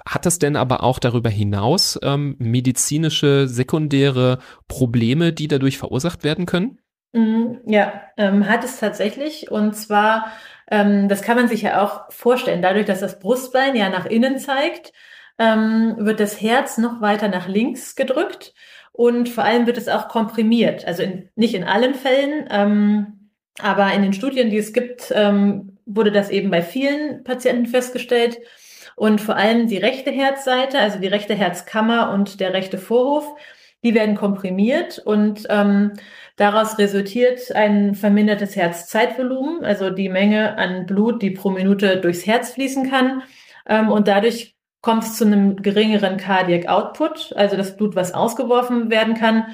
Hat 0.07 0.27
das 0.27 0.39
denn 0.39 0.57
aber 0.57 0.83
auch 0.83 0.99
darüber 0.99 1.31
hinaus 1.31 1.99
ähm, 2.03 2.37
medizinische 2.39 3.49
sekundäre 3.49 4.39
Probleme, 4.69 5.33
die 5.33 5.49
dadurch 5.49 5.79
verursacht 5.79 6.23
werden 6.23 6.47
können? 6.47 6.79
Mhm, 7.13 7.61
ja, 7.67 7.93
ähm, 8.17 8.49
hat 8.49 8.65
es 8.65 8.79
tatsächlich. 8.79 9.51
Und 9.51 9.75
zwar, 9.75 10.27
ähm, 10.71 11.09
das 11.09 11.23
kann 11.23 11.37
man 11.37 11.49
sich 11.49 11.63
ja 11.63 11.83
auch 11.83 12.11
vorstellen, 12.11 12.63
dadurch, 12.63 12.87
dass 12.87 13.01
das 13.01 13.19
Brustbein 13.19 13.75
ja 13.75 13.89
nach 13.89 14.07
innen 14.07 14.39
zeigt, 14.39 14.93
ähm, 15.39 15.97
wird 15.99 16.21
das 16.21 16.41
Herz 16.41 16.79
noch 16.79 17.01
weiter 17.01 17.29
nach 17.29 17.49
links 17.49 17.97
gedrückt 17.97 18.55
und 18.93 19.29
vor 19.29 19.45
allem 19.45 19.67
wird 19.67 19.79
es 19.79 19.89
auch 19.89 20.09
komprimiert. 20.09 20.85
Also 20.87 21.03
in, 21.03 21.29
nicht 21.35 21.55
in 21.55 21.65
allen 21.65 21.95
Fällen, 21.95 22.47
ähm, 22.51 23.22
aber 23.61 23.93
in 23.93 24.03
den 24.03 24.13
Studien, 24.13 24.51
die 24.51 24.59
es 24.59 24.73
gibt, 24.73 25.13
ähm, 25.15 25.77
wurde 25.87 26.13
das 26.13 26.31
eben 26.31 26.51
bei 26.51 26.63
vielen 26.63 27.25
Patienten 27.25 27.67
festgestellt. 27.67 28.39
Und 28.97 29.21
vor 29.21 29.37
allem 29.37 29.69
die 29.69 29.79
rechte 29.79 30.11
Herzseite, 30.11 30.79
also 30.79 30.99
die 30.99 31.07
rechte 31.09 31.35
Herzkammer 31.35 32.13
und 32.13 32.41
der 32.41 32.53
rechte 32.53 32.79
Vorhof, 32.79 33.27
die 33.83 33.95
werden 33.95 34.15
komprimiert 34.15 34.99
und 34.99 35.47
ähm, 35.49 35.93
daraus 36.37 36.79
resultiert 36.79 37.51
ein 37.53 37.95
vermindertes 37.95 38.55
Herzzeitvolumen, 38.55 39.65
also 39.65 39.91
die 39.91 40.09
Menge 40.09 40.57
an 40.57 40.87
Blut, 40.87 41.21
die 41.21 41.31
pro 41.31 41.51
Minute 41.51 41.97
durchs 41.97 42.27
Herz 42.27 42.51
fließen 42.53 42.89
kann. 42.89 43.23
Ähm, 43.67 43.91
und 43.91 44.07
dadurch 44.09 44.55
kommt 44.83 45.05
es 45.05 45.17
zu 45.17 45.25
einem 45.25 45.57
geringeren 45.57 46.17
Cardiac 46.17 46.69
Output, 46.69 47.33
also 47.37 47.57
das 47.57 47.77
Blut, 47.77 47.97
was 47.97 48.15
ausgeworfen 48.15 48.91
werden 48.91 49.15
kann. 49.15 49.47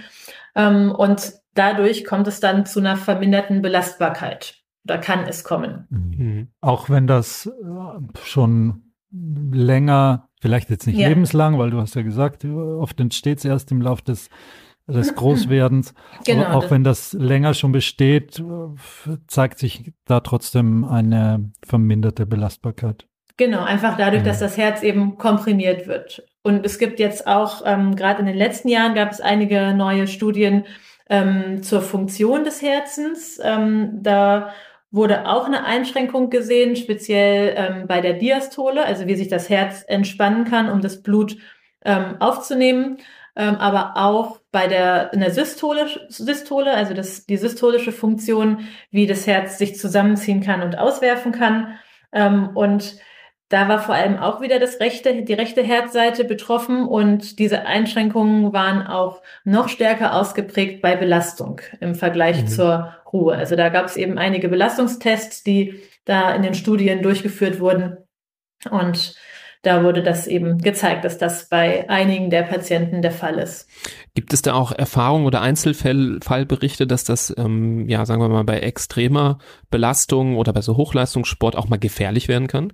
Ähm, 0.55 0.91
und 0.91 1.33
dadurch 1.59 2.05
kommt 2.05 2.29
es 2.29 2.41
dann 2.41 2.67
zu 2.67 2.81
einer 2.81 2.97
verminderten 2.97 3.63
Belastbarkeit. 3.63 4.55
Da 4.85 4.97
kann 4.97 5.27
es 5.27 5.45
kommen. 5.45 5.87
Mhm. 5.91 6.49
Auch 6.61 6.89
wenn 6.89 7.07
das 7.07 7.47
äh, 7.47 8.21
schon 8.25 8.93
länger, 9.11 10.29
vielleicht 10.41 10.71
jetzt 10.71 10.87
nicht 10.87 10.99
ja. 10.99 11.09
lebenslang, 11.09 11.59
weil 11.59 11.71
du 11.71 11.81
hast 11.81 11.95
ja 11.95 12.03
gesagt, 12.03 12.45
oft 12.45 12.99
entsteht 13.01 13.39
es 13.39 13.45
erst 13.45 13.71
im 13.73 13.83
Laufe 13.83 14.05
des, 14.05 14.29
des 14.87 15.15
Großwerdens. 15.15 15.95
Genau, 16.25 16.45
Aber 16.45 16.57
auch 16.57 16.71
wenn 16.71 16.85
das 16.85 17.13
länger 17.13 17.55
schon 17.55 17.73
besteht, 17.73 18.43
zeigt 19.27 19.59
sich 19.59 19.93
da 20.05 20.21
trotzdem 20.21 20.85
eine 20.85 21.51
verminderte 21.67 22.25
Belastbarkeit. 22.27 23.07
Genau, 23.37 23.63
einfach 23.63 23.97
dadurch, 23.97 24.25
dass 24.25 24.41
das 24.41 24.57
Herz 24.57 24.83
eben 24.83 25.17
komprimiert 25.17 25.87
wird. 25.87 26.25
Und 26.43 26.67
es 26.67 26.79
gibt 26.79 26.99
jetzt 26.99 27.27
auch, 27.27 27.63
ähm, 27.65 27.95
gerade 27.95 28.21
in 28.21 28.27
den 28.27 28.37
letzten 28.37 28.69
Jahren 28.69 28.95
gab 28.95 29.13
es 29.13 29.21
einige 29.21 29.75
neue 29.75 30.09
Studien 30.09 30.65
ähm, 31.09 31.63
zur 31.63 31.83
Funktion 31.83 32.45
des 32.45 32.63
Herzens. 32.63 33.41
Ähm, 33.43 34.03
da 34.03 34.53
wurde 34.91 35.27
auch 35.27 35.47
eine 35.47 35.65
Einschränkung 35.65 36.31
gesehen, 36.31 36.77
speziell 36.77 37.55
ähm, 37.57 37.87
bei 37.87 38.01
der 38.01 38.15
Diastole, 38.15 38.85
also 38.85 39.07
wie 39.07 39.17
sich 39.17 39.29
das 39.29 39.49
Herz 39.49 39.85
entspannen 39.87 40.45
kann, 40.45 40.71
um 40.71 40.81
das 40.81 41.03
Blut 41.03 41.37
ähm, 41.85 42.17
aufzunehmen, 42.21 42.99
ähm, 43.37 43.57
aber 43.57 43.93
auch 43.97 44.41
bei 44.51 44.67
der 44.67 45.13
in 45.13 45.21
der 45.21 45.31
Systole, 45.31 45.87
Systole 46.09 46.73
also 46.73 46.95
das, 46.95 47.27
die 47.27 47.37
systolische 47.37 47.93
Funktion, 47.93 48.67
wie 48.91 49.07
das 49.07 49.27
Herz 49.27 49.59
sich 49.59 49.79
zusammenziehen 49.79 50.41
kann 50.41 50.63
und 50.63 50.79
auswerfen 50.79 51.33
kann. 51.33 51.79
Ähm, 52.13 52.51
und 52.55 52.97
da 53.49 53.69
war 53.69 53.79
vor 53.81 53.95
allem 53.95 54.19
auch 54.19 54.41
wieder 54.41 54.59
das 54.59 54.79
rechte, 54.81 55.23
die 55.23 55.33
rechte 55.33 55.63
Herzseite 55.63 56.25
betroffen 56.25 56.87
und 56.87 57.39
diese 57.39 57.65
Einschränkungen 57.65 58.53
waren 58.53 58.87
auch 58.87 59.23
noch 59.45 59.69
stärker 59.69 60.15
ausgeprägt 60.15 60.83
bei 60.83 60.97
Belastung 60.97 61.61
im 61.81 61.95
Vergleich 61.95 62.43
mhm. 62.43 62.49
zur 62.49 62.95
Ruhe. 63.13 63.35
Also 63.35 63.57
da 63.57 63.71
gab 63.71 63.87
es 63.87 63.97
eben 63.97 64.19
einige 64.19 64.49
Belastungstests, 64.49 65.43
die 65.45 65.81
da 66.05 66.35
in 66.35 66.43
den 66.43 66.55
Studien 66.55 67.03
durchgeführt 67.03 67.61
wurden 67.61 67.97
und 68.71 69.15
da 69.63 69.83
wurde 69.83 70.03
das 70.03 70.27
eben 70.29 70.59
gezeigt, 70.59 71.05
dass 71.05 71.19
das 71.19 71.49
bei 71.49 71.89
einigen 71.91 72.31
der 72.31 72.43
Patienten 72.43 73.03
der 73.03 73.11
Fall 73.11 73.39
ist. 73.39 73.69
Gibt 74.15 74.33
es 74.33 74.41
da 74.43 74.55
auch 74.55 74.71
Erfahrungen 74.71 75.27
oder 75.27 75.41
Einzelfallberichte, 75.41 76.87
dass 76.87 77.03
das, 77.03 77.35
ähm, 77.37 77.89
ja, 77.89 78.07
sagen 78.07 78.21
wir 78.21 78.29
mal, 78.29 78.45
bei 78.45 78.61
extremer 78.61 79.39
Belastung 79.69 80.37
oder 80.37 80.53
bei 80.53 80.61
so 80.61 80.77
Hochleistungssport 80.77 81.57
auch 81.57 81.69
mal 81.69 81.79
gefährlich 81.79 82.29
werden 82.29 82.47
kann? 82.47 82.73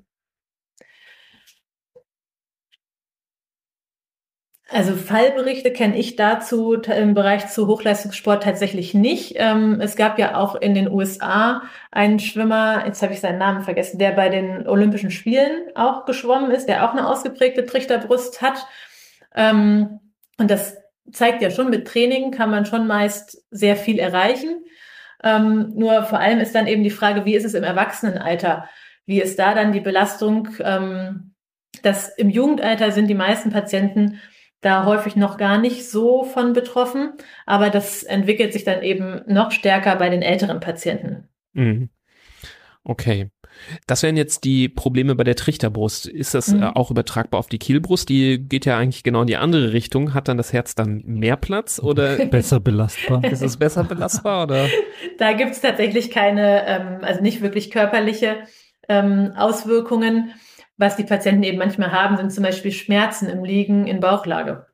Also 4.75 4.97
Fallberichte 4.97 5.73
kenne 5.73 5.97
ich 5.97 6.17
dazu 6.17 6.75
im 6.75 7.15
Bereich 7.15 7.47
zu 7.47 7.69
Hochleistungssport 7.69 8.43
tatsächlich 8.43 8.93
nicht. 8.93 9.35
Ähm, 9.37 9.81
es 9.81 9.95
gab 9.95 10.19
ja 10.19 10.35
auch 10.35 10.57
in 10.57 10.75
den 10.75 10.91
USA 10.91 11.63
einen 11.93 12.19
Schwimmer, 12.19 12.85
jetzt 12.85 13.01
habe 13.01 13.13
ich 13.13 13.21
seinen 13.21 13.39
Namen 13.39 13.63
vergessen, 13.63 14.01
der 14.01 14.11
bei 14.11 14.31
den 14.31 14.67
Olympischen 14.67 15.13
Spielen 15.13 15.69
auch 15.77 16.07
geschwommen 16.07 16.51
ist, 16.51 16.67
der 16.67 16.85
auch 16.85 16.93
eine 16.93 17.07
ausgeprägte 17.07 17.67
Trichterbrust 17.67 18.43
hat. 18.43 18.67
Ähm, 19.37 20.01
und 20.39 20.51
das 20.51 20.77
zeigt 21.13 21.41
ja 21.41 21.53
schon, 21.53 21.71
mit 21.71 21.87
Training 21.87 22.33
kann 22.33 22.51
man 22.51 22.67
schon 22.67 22.89
meist 22.89 23.45
sehr 23.53 23.77
viel 23.77 24.01
erreichen. 24.01 24.65
Ähm, 25.23 25.71
nur 25.77 26.03
vor 26.03 26.19
allem 26.19 26.41
ist 26.41 26.57
dann 26.57 26.67
eben 26.67 26.83
die 26.83 26.91
Frage, 26.91 27.25
wie 27.25 27.37
ist 27.37 27.45
es 27.45 27.55
im 27.55 27.63
Erwachsenenalter? 27.63 28.69
Wie 29.07 29.23
ist 29.23 29.39
da 29.39 29.55
dann 29.55 29.71
die 29.71 29.81
Belastung? 29.81 30.49
das 31.83 32.09
im 32.09 32.31
Jugendalter 32.31 32.93
sind 32.93 33.09
die 33.09 33.15
meisten 33.15 33.51
Patienten 33.51 34.21
da 34.65 34.85
häufig 34.87 35.17
noch 35.17 35.37
gar 35.37 35.59
nicht 35.59 35.89
so 35.89 36.25
von 36.25 36.53
betroffen, 36.53 37.13
aber 37.47 37.71
das 37.71 38.03
entwickelt 38.03 38.53
sich 38.53 38.65
dann 38.65 38.83
eben 38.83 39.21
noch 39.27 39.51
stärker 39.51 39.97
bei 39.97 40.09
den 40.09 40.23
älteren 40.23 40.61
Patienten. 40.61 41.29
Mhm. 41.53 41.91
Okay. 42.85 43.31
Das 43.87 44.03
wären 44.03 44.17
jetzt 44.17 44.45
die 44.45 44.69
Probleme 44.69 45.15
bei 45.15 45.25
der 45.25 45.37
Trichterbrust. 45.37 46.07
Ist 46.07 46.35
das 46.35 46.53
äh, 46.53 46.57
mhm. 46.57 46.63
auch 46.65 46.91
übertragbar 46.91 47.39
auf 47.39 47.47
die 47.47 47.59
Kielbrust? 47.59 48.09
Die 48.09 48.39
geht 48.39 48.67
ja 48.67 48.77
eigentlich 48.77 49.05
genau 49.05 49.23
in 49.23 49.27
die 49.27 49.37
andere 49.37 49.73
Richtung. 49.73 50.13
Hat 50.13 50.29
dann 50.29 50.37
das 50.37 50.53
Herz 50.53 50.75
dann 50.75 51.03
mehr 51.05 51.37
Platz 51.37 51.79
oder? 51.79 52.27
besser 52.27 52.61
belastbar. 52.61 53.25
Ist 53.25 53.43
es 53.43 53.57
besser 53.57 53.85
belastbar 53.85 54.45
oder? 54.45 54.67
Da 55.19 55.33
gibt 55.33 55.53
es 55.53 55.61
tatsächlich 55.61 56.11
keine, 56.11 56.67
ähm, 56.67 56.99
also 57.03 57.23
nicht 57.23 57.41
wirklich 57.41 57.71
körperliche 57.71 58.39
ähm, 58.89 59.33
Auswirkungen. 59.37 60.33
Was 60.77 60.97
die 60.97 61.05
Patienten 61.05 61.43
eben 61.45 61.59
manchmal 61.59 61.93
haben, 61.93 62.17
sind 62.17 62.33
zum 62.33 62.45
Beispiel 62.45 62.73
Schmerzen 62.73 63.29
im 63.29 63.45
Liegen 63.45 63.87
in 63.87 64.01
Bauchlage. 64.01 64.67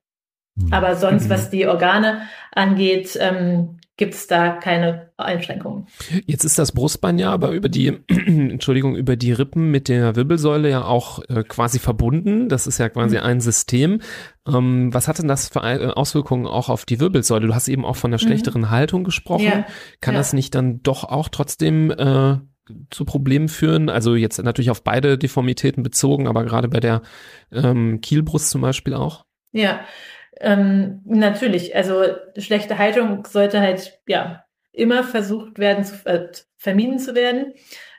Mhm. 0.54 0.72
Aber 0.72 0.96
sonst, 0.96 1.28
was 1.28 1.46
mhm. 1.46 1.50
die 1.50 1.66
Organe 1.66 2.22
angeht, 2.52 3.18
ähm, 3.20 3.80
gibt 4.00 4.14
es 4.14 4.26
da 4.26 4.52
keine 4.52 5.12
Einschränkungen. 5.18 5.86
Jetzt 6.24 6.44
ist 6.44 6.58
das 6.58 6.72
Brustbein 6.72 7.18
ja 7.18 7.30
aber 7.30 7.50
über 7.50 7.68
die, 7.68 7.98
Entschuldigung, 8.08 8.96
über 8.96 9.14
die 9.14 9.32
Rippen 9.32 9.70
mit 9.70 9.88
der 9.88 10.16
Wirbelsäule 10.16 10.70
ja 10.70 10.84
auch 10.84 11.22
äh, 11.28 11.44
quasi 11.44 11.78
verbunden. 11.78 12.48
Das 12.48 12.66
ist 12.66 12.78
ja 12.78 12.88
quasi 12.88 13.18
mhm. 13.18 13.24
ein 13.24 13.40
System. 13.42 14.00
Ähm, 14.48 14.92
was 14.94 15.06
hat 15.06 15.18
denn 15.18 15.28
das 15.28 15.48
für 15.48 15.60
äh, 15.60 15.86
Auswirkungen 15.88 16.46
auch 16.46 16.70
auf 16.70 16.86
die 16.86 16.98
Wirbelsäule? 16.98 17.46
Du 17.46 17.54
hast 17.54 17.68
eben 17.68 17.84
auch 17.84 17.96
von 17.96 18.10
der 18.10 18.18
mhm. 18.18 18.26
schlechteren 18.26 18.62
mhm. 18.62 18.70
Haltung 18.70 19.04
gesprochen. 19.04 19.44
Ja. 19.44 19.66
Kann 20.00 20.14
ja. 20.14 20.20
das 20.20 20.32
nicht 20.32 20.54
dann 20.54 20.82
doch 20.82 21.04
auch 21.04 21.28
trotzdem 21.28 21.90
äh, 21.90 22.38
zu 22.90 23.04
Problemen 23.04 23.48
führen. 23.48 23.88
Also 23.88 24.14
jetzt 24.14 24.42
natürlich 24.42 24.70
auf 24.70 24.84
beide 24.84 25.18
Deformitäten 25.18 25.82
bezogen, 25.82 26.28
aber 26.28 26.44
gerade 26.44 26.68
bei 26.68 26.80
der 26.80 27.02
ähm, 27.52 28.00
Kielbrust 28.00 28.50
zum 28.50 28.60
Beispiel 28.60 28.94
auch. 28.94 29.24
Ja, 29.52 29.80
ähm, 30.40 31.02
natürlich. 31.04 31.74
Also 31.74 32.04
schlechte 32.36 32.78
Haltung 32.78 33.26
sollte 33.26 33.60
halt 33.60 34.00
ja 34.06 34.44
immer 34.72 35.02
versucht 35.02 35.58
werden, 35.58 35.84
zu, 35.84 35.94
äh, 36.06 36.28
vermieden 36.56 36.98
zu 36.98 37.14
werden. 37.14 37.54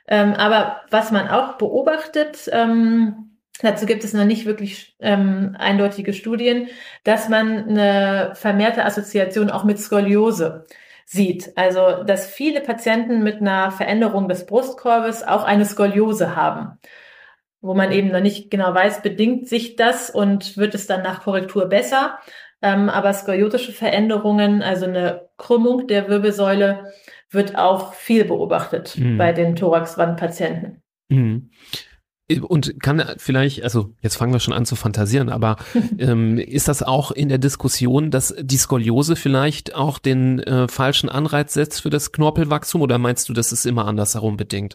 Ähm, 0.08 0.32
aber 0.32 0.80
was 0.90 1.12
man 1.12 1.28
auch 1.28 1.58
beobachtet, 1.58 2.48
ähm, 2.52 3.38
dazu 3.60 3.86
gibt 3.86 4.04
es 4.04 4.12
noch 4.12 4.24
nicht 4.24 4.46
wirklich 4.46 4.96
ähm, 5.00 5.54
eindeutige 5.58 6.12
Studien, 6.12 6.68
dass 7.04 7.28
man 7.28 7.68
eine 7.68 8.32
vermehrte 8.34 8.84
Assoziation 8.84 9.50
auch 9.50 9.64
mit 9.64 9.78
Skoliose 9.78 10.64
sieht. 11.06 11.52
Also, 11.56 12.04
dass 12.04 12.26
viele 12.26 12.60
Patienten 12.60 13.22
mit 13.22 13.40
einer 13.40 13.70
Veränderung 13.70 14.28
des 14.28 14.46
Brustkorbes 14.46 15.22
auch 15.22 15.44
eine 15.44 15.64
Skoliose 15.64 16.36
haben, 16.36 16.78
wo 17.60 17.74
man 17.74 17.92
eben 17.92 18.08
noch 18.08 18.20
nicht 18.20 18.50
genau 18.50 18.74
weiß, 18.74 19.02
bedingt 19.02 19.48
sich 19.48 19.76
das 19.76 20.10
und 20.10 20.56
wird 20.56 20.74
es 20.74 20.86
dann 20.86 21.02
nach 21.02 21.22
Korrektur 21.22 21.66
besser. 21.66 22.18
Ähm, 22.62 22.88
aber 22.88 23.12
skoliotische 23.12 23.72
Veränderungen, 23.72 24.62
also 24.62 24.86
eine 24.86 25.28
Krümmung 25.36 25.88
der 25.88 26.08
Wirbelsäule, 26.08 26.92
wird 27.30 27.56
auch 27.56 27.94
viel 27.94 28.24
beobachtet 28.24 28.96
mhm. 28.96 29.18
bei 29.18 29.32
den 29.32 29.56
Thoraxwandpatienten. 29.56 30.82
Mhm. 31.08 31.50
Und 32.40 32.80
kann 32.80 33.02
vielleicht, 33.18 33.62
also 33.64 33.94
jetzt 34.00 34.16
fangen 34.16 34.32
wir 34.32 34.40
schon 34.40 34.54
an 34.54 34.66
zu 34.66 34.76
fantasieren, 34.76 35.28
aber 35.28 35.56
ähm, 35.98 36.38
ist 36.38 36.68
das 36.68 36.82
auch 36.82 37.10
in 37.10 37.28
der 37.28 37.38
Diskussion, 37.38 38.10
dass 38.10 38.34
die 38.40 38.56
Skoliose 38.56 39.16
vielleicht 39.16 39.74
auch 39.74 39.98
den 39.98 40.40
äh, 40.40 40.68
falschen 40.68 41.08
Anreiz 41.08 41.54
setzt 41.54 41.82
für 41.82 41.90
das 41.90 42.12
Knorpelwachstum 42.12 42.80
oder 42.80 42.98
meinst 42.98 43.28
du, 43.28 43.32
das 43.32 43.52
ist 43.52 43.66
immer 43.66 43.86
andersherum 43.86 44.36
bedingt? 44.36 44.74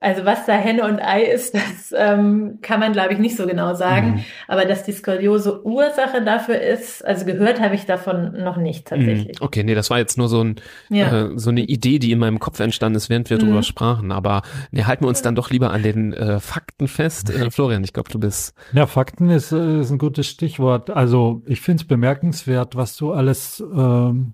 Also 0.00 0.24
was 0.24 0.46
da 0.46 0.54
Henne 0.54 0.84
und 0.84 1.00
Ei 1.00 1.22
ist, 1.22 1.54
das 1.54 1.94
ähm, 1.94 2.58
kann 2.62 2.80
man, 2.80 2.92
glaube 2.92 3.12
ich, 3.12 3.18
nicht 3.18 3.36
so 3.36 3.46
genau 3.46 3.74
sagen. 3.74 4.14
Mhm. 4.14 4.24
Aber 4.48 4.64
dass 4.64 4.84
die 4.84 4.92
Skoliose 4.92 5.64
Ursache 5.66 6.24
dafür 6.24 6.60
ist, 6.60 7.04
also 7.04 7.26
gehört 7.26 7.60
habe 7.60 7.74
ich 7.74 7.84
davon 7.84 8.32
noch 8.42 8.56
nicht 8.56 8.86
tatsächlich. 8.86 9.40
Mhm. 9.40 9.46
Okay, 9.46 9.62
nee, 9.62 9.74
das 9.74 9.90
war 9.90 9.98
jetzt 9.98 10.16
nur 10.16 10.28
so, 10.28 10.42
ein, 10.42 10.56
ja. 10.88 11.26
äh, 11.26 11.38
so 11.38 11.50
eine 11.50 11.60
Idee, 11.60 11.98
die 11.98 12.10
in 12.10 12.18
meinem 12.18 12.38
Kopf 12.38 12.58
entstanden 12.60 12.96
ist, 12.96 13.10
während 13.10 13.28
wir 13.28 13.36
mhm. 13.36 13.42
drüber 13.42 13.62
sprachen. 13.62 14.12
Aber 14.12 14.42
nee, 14.70 14.84
halten 14.84 15.04
wir 15.04 15.08
uns 15.08 15.20
dann 15.20 15.34
doch 15.34 15.50
lieber 15.50 15.70
an 15.70 15.82
den 15.82 16.14
äh, 16.14 16.40
Fakten 16.40 16.88
fest. 16.88 17.28
Äh, 17.28 17.50
Florian, 17.50 17.84
ich 17.84 17.92
glaube, 17.92 18.10
du 18.10 18.18
bist. 18.18 18.54
Ja, 18.72 18.86
Fakten 18.86 19.28
ist, 19.28 19.52
äh, 19.52 19.80
ist 19.80 19.90
ein 19.90 19.98
gutes 19.98 20.26
Stichwort. 20.26 20.88
Also 20.88 21.42
ich 21.46 21.60
finde 21.60 21.82
es 21.82 21.86
bemerkenswert, 21.86 22.76
was 22.76 22.96
du 22.96 23.12
alles 23.12 23.62
ähm, 23.74 24.32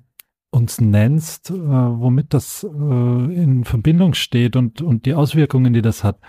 uns 0.59 0.81
nennst, 0.81 1.51
äh, 1.51 1.55
womit 1.55 2.35
das 2.35 2.65
äh, 2.65 2.67
in 2.67 3.65
Verbindung 3.65 4.15
steht 4.15 4.57
und, 4.57 4.83
und 4.83 5.07
die 5.07 5.15
Auswirkungen, 5.15 5.73
die 5.73 5.83
das 5.83 6.05
hat. 6.05 6.21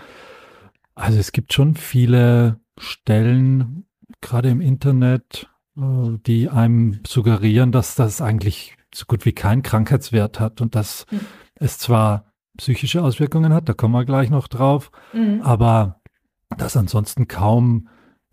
Also 0.94 1.18
es 1.18 1.32
gibt 1.32 1.52
schon 1.52 1.74
viele 1.74 2.60
Stellen, 2.78 3.84
gerade 4.20 4.48
im 4.48 4.60
Internet, 4.60 5.48
äh, 5.76 6.18
die 6.26 6.48
einem 6.48 7.00
suggerieren, 7.06 7.72
dass 7.72 7.96
das 7.96 8.20
eigentlich 8.22 8.76
so 8.94 9.04
gut 9.06 9.26
wie 9.26 9.32
keinen 9.32 9.62
Krankheitswert 9.62 10.40
hat 10.40 10.60
und 10.60 10.74
dass 10.74 11.06
mhm. 11.10 11.20
es 11.56 11.78
zwar 11.78 12.32
psychische 12.56 13.02
Auswirkungen 13.02 13.52
hat, 13.52 13.68
da 13.68 13.74
kommen 13.74 13.94
wir 13.94 14.04
gleich 14.04 14.30
noch 14.30 14.48
drauf, 14.48 14.90
mhm. 15.12 15.40
aber 15.42 16.00
dass 16.56 16.76
ansonsten 16.76 17.28
kaum 17.28 17.88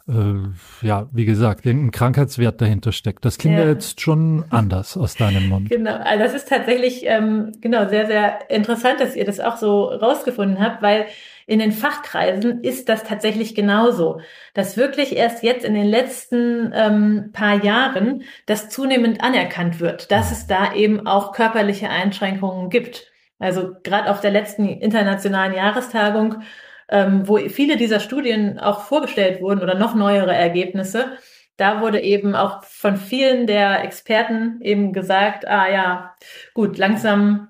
äh, 0.07 0.85
ja, 0.85 1.07
wie 1.11 1.25
gesagt, 1.25 1.65
irgendein 1.65 1.91
Krankheitswert 1.91 2.61
dahinter 2.61 2.91
steckt. 2.91 3.25
Das 3.25 3.37
klingt 3.37 3.57
ja. 3.57 3.65
ja, 3.65 3.71
jetzt 3.71 3.99
schon 3.99 4.45
anders 4.49 4.95
aus 4.95 5.15
deinem 5.15 5.49
Mund. 5.49 5.69
Genau, 5.69 5.95
also 5.95 6.23
das 6.23 6.33
ist 6.33 6.47
tatsächlich 6.47 7.03
ähm, 7.05 7.51
genau 7.61 7.89
sehr, 7.89 8.07
sehr 8.07 8.49
interessant, 8.49 8.99
dass 8.99 9.15
ihr 9.15 9.25
das 9.25 9.39
auch 9.39 9.57
so 9.57 9.85
rausgefunden 9.85 10.59
habt, 10.59 10.81
weil 10.81 11.07
in 11.45 11.59
den 11.59 11.71
Fachkreisen 11.71 12.61
ist 12.61 12.89
das 12.89 13.03
tatsächlich 13.03 13.55
genauso, 13.55 14.19
dass 14.53 14.75
wirklich 14.75 15.15
erst 15.15 15.43
jetzt 15.43 15.63
in 15.63 15.73
den 15.73 15.87
letzten 15.87 16.73
ähm, 16.75 17.29
paar 17.31 17.63
Jahren 17.63 18.23
das 18.45 18.69
zunehmend 18.69 19.23
anerkannt 19.23 19.79
wird, 19.79 20.11
dass 20.11 20.31
es 20.31 20.47
da 20.47 20.73
eben 20.73 21.07
auch 21.07 21.31
körperliche 21.31 21.89
Einschränkungen 21.89 22.69
gibt. 22.69 23.11
Also 23.39 23.75
gerade 23.83 24.09
auf 24.09 24.19
der 24.19 24.31
letzten 24.31 24.67
internationalen 24.67 25.53
Jahrestagung 25.53 26.41
ähm, 26.89 27.27
wo 27.27 27.37
viele 27.37 27.77
dieser 27.77 27.99
Studien 27.99 28.59
auch 28.59 28.81
vorgestellt 28.81 29.41
wurden 29.41 29.61
oder 29.61 29.75
noch 29.75 29.95
neuere 29.95 30.35
Ergebnisse, 30.35 31.17
da 31.57 31.81
wurde 31.81 32.01
eben 32.01 32.35
auch 32.35 32.63
von 32.63 32.97
vielen 32.97 33.47
der 33.47 33.83
Experten 33.83 34.61
eben 34.61 34.93
gesagt, 34.93 35.47
ah 35.47 35.69
ja, 35.69 36.15
gut, 36.53 36.77
langsam 36.77 37.47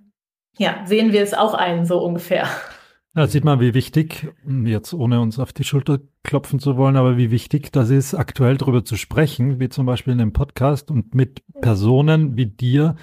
ja, 0.57 0.81
sehen 0.85 1.11
wir 1.11 1.21
es 1.21 1.33
auch 1.33 1.53
ein, 1.53 1.85
so 1.85 1.99
ungefähr. 1.99 2.47
Da 3.13 3.25
sieht 3.25 3.43
man, 3.43 3.59
wie 3.59 3.73
wichtig, 3.73 4.27
jetzt 4.63 4.93
ohne 4.93 5.19
uns 5.19 5.39
auf 5.39 5.51
die 5.51 5.63
Schulter 5.63 5.99
klopfen 6.23 6.59
zu 6.59 6.77
wollen, 6.77 6.95
aber 6.95 7.17
wie 7.17 7.31
wichtig 7.31 7.71
das 7.71 7.89
ist, 7.89 8.13
aktuell 8.13 8.57
darüber 8.57 8.85
zu 8.85 8.95
sprechen, 8.95 9.59
wie 9.59 9.69
zum 9.69 9.87
Beispiel 9.87 10.13
in 10.13 10.19
dem 10.19 10.33
Podcast 10.33 10.91
und 10.91 11.15
mit 11.15 11.41
Personen 11.61 12.37
wie 12.37 12.45
dir, 12.45 12.95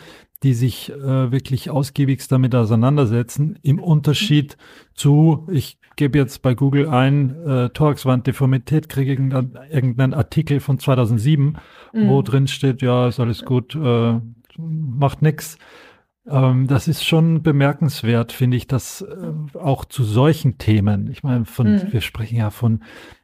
die 0.44 0.54
sich 0.54 0.92
äh, 0.92 1.32
wirklich 1.32 1.70
ausgiebigst 1.70 2.30
damit 2.30 2.54
auseinandersetzen, 2.54 3.58
im 3.62 3.80
Unterschied 3.80 4.56
zu, 4.94 5.48
ich 5.50 5.78
gebe 5.96 6.18
jetzt 6.18 6.42
bei 6.42 6.54
Google 6.54 6.88
ein, 6.88 7.34
äh, 7.46 7.70
Thoraxwanddeformität, 7.70 8.88
kriege 8.88 9.10
irgendeinen, 9.12 9.58
irgendeinen 9.70 10.14
Artikel 10.14 10.60
von 10.60 10.78
2007, 10.78 11.56
mhm. 11.92 12.08
wo 12.08 12.22
drin 12.22 12.46
steht, 12.46 12.82
ja, 12.82 13.08
ist 13.08 13.20
alles 13.20 13.44
gut, 13.44 13.74
äh, 13.74 14.20
macht 14.56 15.22
nix. 15.22 15.58
Ähm, 16.26 16.66
das 16.66 16.88
ist 16.88 17.04
schon 17.04 17.42
bemerkenswert, 17.42 18.32
finde 18.32 18.56
ich, 18.56 18.66
dass 18.66 19.02
äh, 19.02 19.58
auch 19.58 19.84
zu 19.84 20.04
solchen 20.04 20.58
Themen, 20.58 21.08
ich 21.10 21.22
meine, 21.22 21.44
von, 21.44 21.72
mhm. 21.72 21.92
wir 21.92 22.00
sprechen 22.00 22.36
ja 22.36 22.50
von 22.50 22.80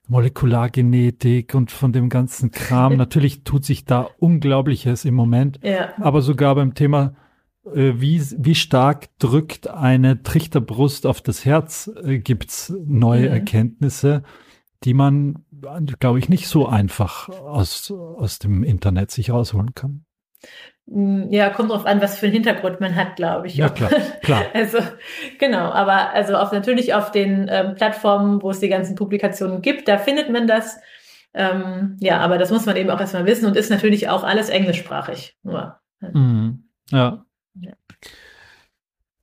Molekulargenetik 0.09 1.55
und 1.55 1.71
von 1.71 1.93
dem 1.93 2.09
ganzen 2.09 2.51
Kram. 2.51 2.97
Natürlich 2.99 3.45
tut 3.45 3.65
sich 3.65 3.85
da 3.85 4.09
Unglaubliches 4.19 5.05
im 5.05 5.15
Moment. 5.15 5.61
Ja. 5.63 5.93
Aber 5.99 6.21
sogar 6.21 6.55
beim 6.57 6.75
Thema 6.75 7.15
wie, 7.75 8.23
wie 8.39 8.55
stark 8.55 9.09
drückt 9.19 9.69
eine 9.69 10.23
Trichterbrust 10.23 11.07
auf 11.07 11.21
das 11.21 11.45
Herz, 11.45 11.91
äh, 12.05 12.19
gibt's 12.19 12.73
neue 12.85 13.29
mhm. 13.29 13.35
Erkenntnisse, 13.35 14.23
die 14.85 14.95
man, 14.95 15.45
glaube 15.99 16.19
ich, 16.19 16.29
nicht 16.29 16.49
so 16.49 16.67
einfach 16.67 17.29
aus, 17.29 17.91
aus 17.91 18.39
dem 18.39 18.65
Internet 18.65 19.11
sich 19.11 19.31
rausholen 19.31 19.75
kann. 19.75 20.05
Mm, 20.87 21.31
ja, 21.31 21.51
kommt 21.51 21.71
drauf 21.71 21.87
an, 21.87 22.01
was 22.01 22.19
für 22.19 22.27
einen 22.27 22.35
Hintergrund 22.35 22.81
man 22.81 22.97
hat, 22.97 23.17
glaube 23.17 23.47
ich. 23.47 23.55
Ja, 23.55 23.69
klar, 23.69 23.91
klar. 24.23 24.45
Also, 24.55 24.79
genau, 25.39 25.71
aber 25.71 26.13
also 26.13 26.37
auf, 26.37 26.53
natürlich 26.53 26.95
auf 26.95 27.13
den 27.13 27.47
ähm, 27.51 27.75
Plattformen, 27.75 28.43
wo 28.43 28.51
es 28.51 28.61
die 28.61 28.69
ganzen 28.69 28.97
Publikationen 28.97 29.63
gibt, 29.63 29.87
da 29.87 29.99
findet 29.99 30.31
man 30.31 30.47
das. 30.47 30.79
Ähm, 31.33 31.97
ja, 32.01 32.19
aber 32.19 32.39
das 32.39 32.51
muss 32.51 32.67
man 32.67 32.77
eben 32.77 32.91
auch 32.91 33.01
erstmal 33.01 33.27
wissen 33.27 33.47
und 33.47 33.57
ist 33.57 33.71
natürlich 33.71 34.09
auch 34.09 34.25
alles 34.25 34.49
englischsprachig. 34.49 35.37
Nur. 35.45 35.79
Mhm. 36.01 36.65
Ja. 36.91 37.25
Ja. 37.55 37.73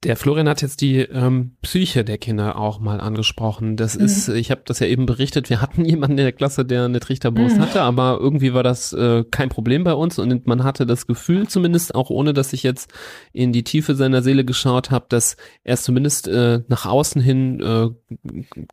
Der 0.04 0.16
Florian 0.16 0.48
hat 0.48 0.62
jetzt 0.62 0.82
die 0.82 1.00
ähm, 1.00 1.56
Psyche 1.64 2.06
der 2.06 2.20
Kinder 2.20 2.60
auch 2.60 2.80
mal 2.80 3.02
angesprochen. 3.02 3.78
Das 3.78 3.98
mhm. 3.98 4.06
ist, 4.06 4.28
ich 4.30 4.52
habe 4.52 4.62
das 4.64 4.78
ja 4.78 4.86
eben 4.86 5.08
berichtet, 5.08 5.50
wir 5.50 5.60
hatten 5.60 5.84
jemanden 5.86 6.20
in 6.20 6.24
der 6.24 6.34
Klasse, 6.34 6.66
der 6.66 6.86
eine 6.86 7.00
Trichterbrust 7.00 7.58
mhm. 7.58 7.62
hatte, 7.62 7.82
aber 7.82 8.20
irgendwie 8.22 8.54
war 8.54 8.62
das 8.62 8.94
äh, 8.94 9.24
kein 9.32 9.50
Problem 9.50 9.84
bei 9.84 9.94
uns 9.94 10.20
und 10.20 10.46
man 10.46 10.64
hatte 10.64 10.86
das 10.86 11.08
Gefühl, 11.08 11.48
zumindest 11.48 11.96
auch 11.96 12.12
ohne, 12.12 12.34
dass 12.34 12.54
ich 12.54 12.62
jetzt 12.62 12.94
in 13.34 13.52
die 13.52 13.64
Tiefe 13.64 13.96
seiner 13.96 14.22
Seele 14.22 14.46
geschaut 14.46 14.92
habe, 14.92 15.08
dass 15.10 15.36
er 15.64 15.78
zumindest 15.78 16.28
äh, 16.28 16.62
nach 16.68 16.86
außen 16.86 17.20
hin 17.20 17.60
äh, 17.60 17.90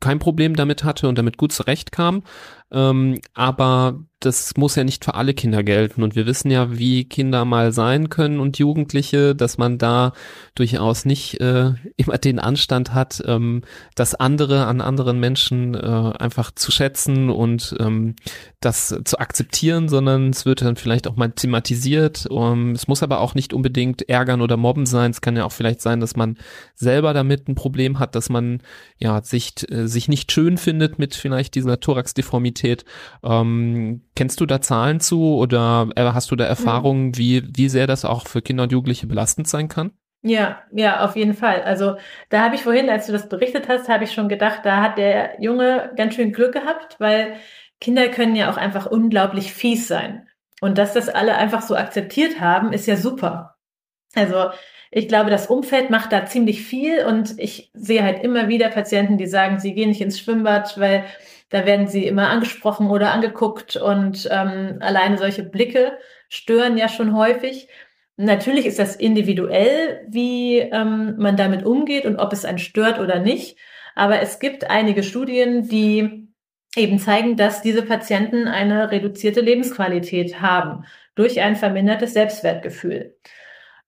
kein 0.00 0.18
Problem 0.18 0.54
damit 0.56 0.84
hatte 0.84 1.08
und 1.08 1.16
damit 1.16 1.38
gut 1.38 1.52
zurechtkam. 1.52 2.22
Ähm, 2.74 3.20
aber 3.34 4.04
das 4.24 4.56
muss 4.56 4.74
ja 4.74 4.84
nicht 4.84 5.04
für 5.04 5.14
alle 5.14 5.34
Kinder 5.34 5.62
gelten. 5.62 6.02
Und 6.02 6.16
wir 6.16 6.26
wissen 6.26 6.50
ja, 6.50 6.76
wie 6.78 7.04
Kinder 7.04 7.44
mal 7.44 7.72
sein 7.72 8.08
können 8.08 8.40
und 8.40 8.58
Jugendliche, 8.58 9.34
dass 9.34 9.58
man 9.58 9.78
da 9.78 10.12
durchaus 10.54 11.04
nicht 11.04 11.40
äh, 11.40 11.72
immer 11.96 12.18
den 12.18 12.38
Anstand 12.38 12.94
hat, 12.94 13.22
ähm, 13.26 13.62
das 13.94 14.14
andere 14.14 14.66
an 14.66 14.80
anderen 14.80 15.20
Menschen 15.20 15.74
äh, 15.74 15.78
einfach 15.78 16.50
zu 16.52 16.72
schätzen 16.72 17.28
und 17.30 17.76
ähm, 17.78 18.16
das 18.60 18.98
zu 19.04 19.18
akzeptieren, 19.18 19.88
sondern 19.88 20.30
es 20.30 20.46
wird 20.46 20.62
dann 20.62 20.76
vielleicht 20.76 21.06
auch 21.06 21.16
mal 21.16 21.30
thematisiert. 21.30 22.26
Um, 22.26 22.72
es 22.72 22.88
muss 22.88 23.02
aber 23.02 23.20
auch 23.20 23.34
nicht 23.34 23.52
unbedingt 23.52 24.08
ärgern 24.08 24.40
oder 24.40 24.56
mobben 24.56 24.87
sein. 24.87 25.10
Es 25.10 25.20
kann 25.20 25.37
ja 25.37 25.44
auch 25.44 25.52
vielleicht 25.52 25.82
sein, 25.82 26.00
dass 26.00 26.16
man 26.16 26.38
selber 26.74 27.12
damit 27.12 27.48
ein 27.48 27.54
Problem 27.54 27.98
hat, 27.98 28.14
dass 28.14 28.30
man 28.30 28.62
ja 28.96 29.22
sich, 29.22 29.70
äh, 29.70 29.87
sich 29.87 30.08
nicht 30.08 30.32
schön 30.32 30.56
findet 30.56 30.98
mit 30.98 31.14
vielleicht 31.14 31.54
dieser 31.54 31.78
Thoraxdeformität. 31.78 32.63
Ähm, 33.22 34.03
kennst 34.16 34.40
du 34.40 34.46
da 34.46 34.61
Zahlen 34.61 35.00
zu 35.00 35.37
oder 35.37 35.88
äh, 35.96 36.03
hast 36.05 36.31
du 36.31 36.37
da 36.37 36.44
Erfahrungen, 36.44 37.09
mhm. 37.09 37.18
wie, 37.18 37.42
wie 37.55 37.68
sehr 37.68 37.87
das 37.87 38.05
auch 38.05 38.27
für 38.27 38.42
Kinder 38.42 38.64
und 38.64 38.72
Jugendliche 38.72 39.07
belastend 39.07 39.48
sein 39.48 39.68
kann? 39.68 39.92
Ja, 40.22 40.62
ja, 40.72 41.05
auf 41.05 41.16
jeden 41.16 41.35
Fall. 41.35 41.62
Also 41.62 41.96
da 42.31 42.42
habe 42.42 42.55
ich 42.55 42.62
vorhin, 42.62 42.88
als 42.88 43.07
du 43.07 43.12
das 43.12 43.29
berichtet 43.29 43.68
hast, 43.68 43.90
habe 43.90 44.05
ich 44.05 44.12
schon 44.12 44.31
gedacht, 44.31 44.61
da 44.64 44.81
hat 44.81 44.96
der 44.96 45.40
Junge 45.40 45.92
ganz 45.96 46.14
schön 46.14 46.33
Glück 46.33 46.55
gehabt, 46.55 46.96
weil 46.98 47.37
Kinder 47.79 48.09
können 48.09 48.35
ja 48.35 48.50
auch 48.50 48.57
einfach 48.57 48.87
unglaublich 48.87 49.53
fies 49.53 49.87
sein. 49.87 50.27
Und 50.62 50.79
dass 50.79 50.94
das 50.94 51.11
alle 51.11 51.37
einfach 51.37 51.61
so 51.61 51.77
akzeptiert 51.77 52.40
haben, 52.40 52.72
ist 52.72 52.87
ja 52.87 52.96
super. 52.96 53.57
Also 54.14 54.50
ich 54.90 55.09
glaube, 55.09 55.29
das 55.29 55.48
Umfeld 55.48 55.90
macht 55.90 56.12
da 56.12 56.24
ziemlich 56.24 56.62
viel 56.62 57.05
und 57.05 57.35
ich 57.38 57.70
sehe 57.74 58.03
halt 58.03 58.22
immer 58.22 58.48
wieder 58.48 58.70
Patienten, 58.70 59.18
die 59.18 59.27
sagen, 59.27 59.59
sie 59.59 59.74
gehen 59.74 59.88
nicht 59.88 60.00
ins 60.00 60.18
Schwimmbad, 60.18 60.79
weil 60.79 61.05
da 61.54 61.66
werden 61.66 61.86
sie 61.86 62.04
immer 62.04 62.30
angesprochen 62.30 62.90
oder 62.90 63.12
angeguckt 63.12 63.76
und 63.76 64.28
ähm, 64.28 64.78
alleine 64.80 65.18
solche 65.18 65.44
Blicke 65.44 65.96
stören 66.28 66.76
ja 66.76 66.88
schon 66.88 67.16
häufig. 67.16 67.68
Natürlich 68.16 68.66
ist 68.66 68.80
das 68.80 68.96
individuell, 68.96 70.04
wie 70.08 70.58
ähm, 70.58 71.14
man 71.16 71.36
damit 71.36 71.64
umgeht 71.64 72.06
und 72.06 72.16
ob 72.16 72.32
es 72.32 72.44
einen 72.44 72.58
stört 72.58 72.98
oder 72.98 73.20
nicht. 73.20 73.56
Aber 73.94 74.20
es 74.20 74.40
gibt 74.40 74.68
einige 74.68 75.04
Studien, 75.04 75.68
die 75.68 76.26
eben 76.74 76.98
zeigen, 76.98 77.36
dass 77.36 77.62
diese 77.62 77.82
Patienten 77.82 78.48
eine 78.48 78.90
reduzierte 78.90 79.40
Lebensqualität 79.40 80.40
haben 80.40 80.84
durch 81.14 81.40
ein 81.40 81.54
vermindertes 81.54 82.14
Selbstwertgefühl. 82.14 83.16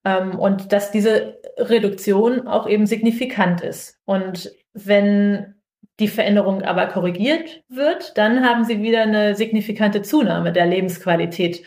Ähm, 0.05 0.39
und 0.39 0.71
dass 0.71 0.91
diese 0.91 1.41
Reduktion 1.57 2.47
auch 2.47 2.65
eben 2.65 2.85
signifikant 2.85 3.59
ist. 3.59 3.99
Und 4.05 4.53
wenn 4.71 5.56
die 5.99 6.07
Veränderung 6.07 6.61
aber 6.61 6.87
korrigiert 6.87 7.63
wird, 7.69 8.17
dann 8.17 8.43
haben 8.43 8.65
sie 8.65 8.81
wieder 8.81 9.01
eine 9.01 9.35
signifikante 9.35 10.01
Zunahme 10.01 10.53
der 10.53 10.65
Lebensqualität. 10.65 11.63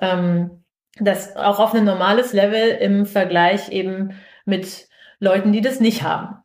Ähm, 0.00 0.64
das 0.98 1.36
auch 1.36 1.60
auf 1.60 1.74
ein 1.74 1.84
normales 1.84 2.32
Level 2.32 2.70
im 2.70 3.06
Vergleich 3.06 3.70
eben 3.70 4.14
mit 4.44 4.88
Leuten, 5.20 5.52
die 5.52 5.60
das 5.60 5.80
nicht 5.80 6.02
haben. 6.02 6.36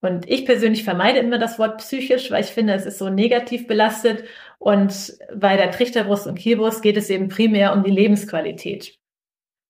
Und 0.00 0.28
ich 0.28 0.46
persönlich 0.46 0.84
vermeide 0.84 1.18
immer 1.18 1.38
das 1.38 1.58
Wort 1.58 1.78
psychisch, 1.78 2.30
weil 2.30 2.42
ich 2.42 2.50
finde, 2.50 2.72
es 2.72 2.86
ist 2.86 2.98
so 2.98 3.10
negativ 3.10 3.66
belastet. 3.66 4.24
Und 4.58 5.12
bei 5.34 5.56
der 5.56 5.70
Trichterbrust 5.70 6.26
und 6.26 6.38
Kielbrust 6.38 6.82
geht 6.82 6.96
es 6.96 7.10
eben 7.10 7.28
primär 7.28 7.74
um 7.74 7.84
die 7.84 7.90
Lebensqualität. 7.90 8.96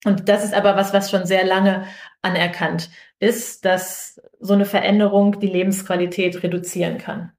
Und 0.04 0.28
das 0.28 0.44
ist 0.44 0.54
aber 0.54 0.76
was, 0.76 0.94
was 0.94 1.10
schon 1.10 1.26
sehr 1.26 1.44
lange 1.44 1.84
anerkannt 2.22 2.90
ist, 3.20 3.64
dass 3.64 4.20
so 4.40 4.54
eine 4.54 4.64
Veränderung 4.64 5.38
die 5.38 5.46
Lebensqualität 5.46 6.42
reduzieren 6.42 6.98
kann. 6.98 7.32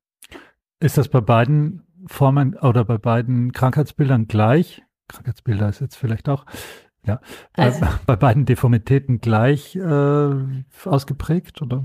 Ist 0.79 0.97
das 0.97 1.09
bei 1.09 1.21
beiden 1.21 1.83
Formen 2.07 2.57
oder 2.57 2.85
bei 2.85 2.97
beiden 2.97 3.51
Krankheitsbildern 3.51 4.27
gleich? 4.27 4.81
Krankheitsbilder 5.07 5.69
ist 5.69 5.81
jetzt 5.81 5.95
vielleicht 5.95 6.29
auch, 6.29 6.45
ja, 7.05 7.19
also, 7.53 7.81
bei, 7.81 7.87
bei, 8.05 8.15
beiden 8.15 8.45
Deformitäten 8.45 9.19
gleich 9.19 9.75
äh, 9.75 10.29
ausgeprägt, 10.85 11.61
oder? 11.61 11.83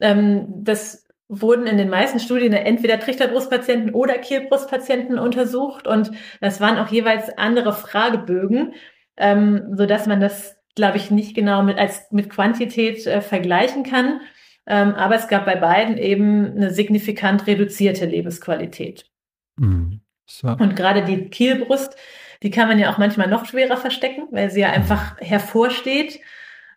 Ähm, 0.00 0.46
das 0.62 1.06
wurden 1.28 1.66
in 1.66 1.76
den 1.76 1.88
meisten 1.88 2.20
Studien 2.20 2.52
entweder 2.52 3.00
Trichterbrustpatienten 3.00 3.94
oder 3.94 4.18
Kielbrustpatienten 4.18 5.18
untersucht 5.18 5.88
und 5.88 6.12
das 6.40 6.60
waren 6.60 6.78
auch 6.78 6.88
jeweils 6.88 7.36
andere 7.36 7.72
Fragebögen, 7.72 8.74
ähm, 9.16 9.72
so 9.72 9.86
dass 9.86 10.06
man 10.06 10.20
das, 10.20 10.55
glaube 10.76 10.98
ich, 10.98 11.10
nicht 11.10 11.34
genau 11.34 11.62
mit 11.64 11.78
als 11.78 12.06
mit 12.12 12.30
Quantität 12.30 13.04
äh, 13.06 13.20
vergleichen 13.20 13.82
kann. 13.82 14.20
Ähm, 14.68 14.94
aber 14.94 15.16
es 15.16 15.26
gab 15.26 15.44
bei 15.44 15.56
beiden 15.56 15.96
eben 15.96 16.52
eine 16.52 16.70
signifikant 16.70 17.46
reduzierte 17.46 18.06
Lebensqualität. 18.06 19.10
Mhm. 19.56 20.00
So. 20.26 20.48
Und 20.48 20.76
gerade 20.76 21.04
die 21.04 21.28
Kielbrust, 21.28 21.96
die 22.42 22.50
kann 22.50 22.68
man 22.68 22.78
ja 22.78 22.92
auch 22.92 22.98
manchmal 22.98 23.28
noch 23.28 23.46
schwerer 23.46 23.76
verstecken, 23.76 24.28
weil 24.30 24.50
sie 24.50 24.60
ja 24.60 24.70
einfach 24.70 25.16
hervorsteht. 25.20 26.20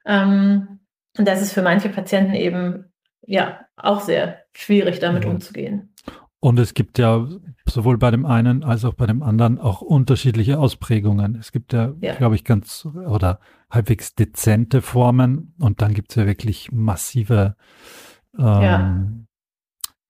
Ähm, 0.06 0.80
und 1.18 1.28
das 1.28 1.42
ist 1.42 1.54
für 1.54 1.64
manche 1.64 1.90
Patienten 1.90 2.34
eben 2.34 2.86
ja 3.26 3.66
auch 3.76 4.02
sehr 4.02 4.44
schwierig, 4.54 5.00
damit 5.00 5.26
ja. 5.26 5.32
umzugehen. 5.32 5.94
Und 6.40 6.58
es 6.58 6.74
gibt 6.74 7.00
ja 7.00 7.28
sowohl 7.66 7.98
bei 7.98 8.12
dem 8.12 8.26
einen 8.26 8.64
als 8.64 8.86
auch 8.86 8.94
bei 8.94 9.06
dem 9.06 9.24
anderen 9.24 9.60
auch 9.60 9.82
unterschiedliche 9.82 10.58
Ausprägungen. 10.58 11.36
Es 11.36 11.52
gibt 11.52 11.74
ja, 11.74 11.94
ja. 12.00 12.16
glaube 12.16 12.36
ich, 12.36 12.46
ganz 12.46 12.86
oder 12.86 13.40
halbwegs 13.70 14.16
dezente 14.16 14.82
Formen 14.82 15.54
und 15.60 15.82
dann 15.82 15.94
gibt 15.94 16.12
es 16.12 16.16
ja 16.16 16.26
wirklich 16.26 16.72
massive 16.72 17.56
ähm, 18.38 18.44
ja. 18.44 19.08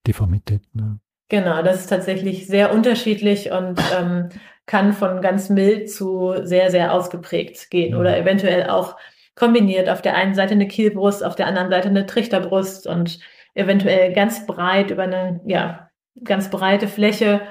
Deformitäten. 0.06 0.70
Ne? 0.72 1.00
Genau, 1.28 1.62
das 1.62 1.80
ist 1.80 1.86
tatsächlich 1.86 2.46
sehr 2.46 2.72
unterschiedlich 2.72 3.52
und 3.52 3.80
ähm, 3.96 4.30
kann 4.66 4.92
von 4.92 5.20
ganz 5.20 5.48
mild 5.48 5.90
zu 5.90 6.34
sehr, 6.42 6.70
sehr 6.70 6.92
ausgeprägt 6.92 7.70
gehen 7.70 7.94
oder 7.94 8.16
eventuell 8.18 8.68
auch 8.68 8.96
kombiniert. 9.34 9.88
Auf 9.88 10.02
der 10.02 10.16
einen 10.16 10.34
Seite 10.34 10.54
eine 10.54 10.68
Kielbrust, 10.68 11.24
auf 11.24 11.36
der 11.36 11.46
anderen 11.46 11.70
Seite 11.70 11.88
eine 11.88 12.06
Trichterbrust 12.06 12.86
und 12.86 13.20
eventuell 13.54 14.12
ganz 14.12 14.46
breit 14.46 14.90
über 14.90 15.04
eine, 15.04 15.40
ja, 15.46 15.90
ganz 16.24 16.50
breite 16.50 16.88
Fläche. 16.88 17.42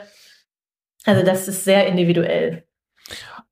Also 1.05 1.25
das 1.25 1.47
ist 1.47 1.63
sehr 1.63 1.87
individuell. 1.87 2.65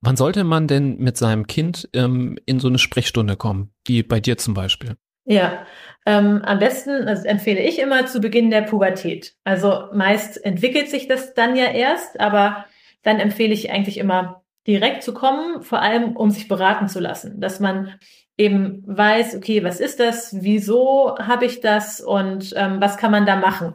Wann 0.01 0.15
sollte 0.15 0.43
man 0.43 0.67
denn 0.67 0.97
mit 0.97 1.17
seinem 1.17 1.47
Kind 1.47 1.89
ähm, 1.93 2.38
in 2.45 2.60
so 2.60 2.67
eine 2.67 2.77
Sprechstunde 2.77 3.36
kommen, 3.36 3.73
wie 3.86 4.03
bei 4.03 4.19
dir 4.19 4.38
zum 4.38 4.53
Beispiel? 4.53 4.95
Ja, 5.25 5.65
ähm, 6.05 6.41
am 6.43 6.60
besten, 6.60 7.07
also 7.07 7.27
empfehle 7.27 7.60
ich 7.62 7.79
immer 7.79 8.05
zu 8.05 8.21
Beginn 8.21 8.49
der 8.49 8.62
Pubertät. 8.62 9.36
Also 9.43 9.89
meist 9.93 10.43
entwickelt 10.45 10.89
sich 10.89 11.07
das 11.07 11.33
dann 11.33 11.57
ja 11.57 11.65
erst, 11.65 12.19
aber 12.19 12.65
dann 13.03 13.19
empfehle 13.19 13.53
ich 13.53 13.71
eigentlich 13.71 13.97
immer 13.97 14.43
direkt 14.67 15.03
zu 15.03 15.13
kommen, 15.13 15.63
vor 15.63 15.81
allem 15.81 16.15
um 16.15 16.29
sich 16.29 16.47
beraten 16.47 16.88
zu 16.88 16.99
lassen, 16.99 17.41
dass 17.41 17.60
man 17.60 17.95
eben 18.38 18.83
weiß, 18.86 19.36
okay, 19.36 19.63
was 19.63 19.79
ist 19.79 19.99
das, 19.99 20.36
wieso 20.41 21.17
habe 21.17 21.45
ich 21.45 21.60
das 21.60 21.99
und 21.99 22.53
ähm, 22.55 22.79
was 22.79 22.97
kann 22.97 23.12
man 23.12 23.25
da 23.25 23.36
machen, 23.36 23.73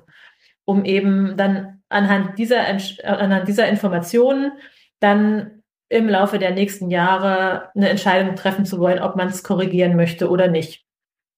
um 0.65 0.85
eben 0.85 1.37
dann 1.37 1.83
anhand 1.89 2.39
dieser, 2.39 2.65
anhand 3.05 3.49
dieser 3.49 3.69
Informationen 3.69 4.53
dann 5.01 5.62
im 5.93 6.09
Laufe 6.09 6.39
der 6.39 6.53
nächsten 6.53 6.91
Jahre 6.91 7.69
eine 7.75 7.91
Entscheidung 7.91 8.35
treffen 8.35 8.65
zu 8.65 8.79
wollen, 8.79 8.99
ob 8.99 9.15
man 9.15 9.29
es 9.29 9.43
korrigieren 9.43 9.95
möchte 9.95 10.31
oder 10.31 10.49
nicht. 10.49 10.85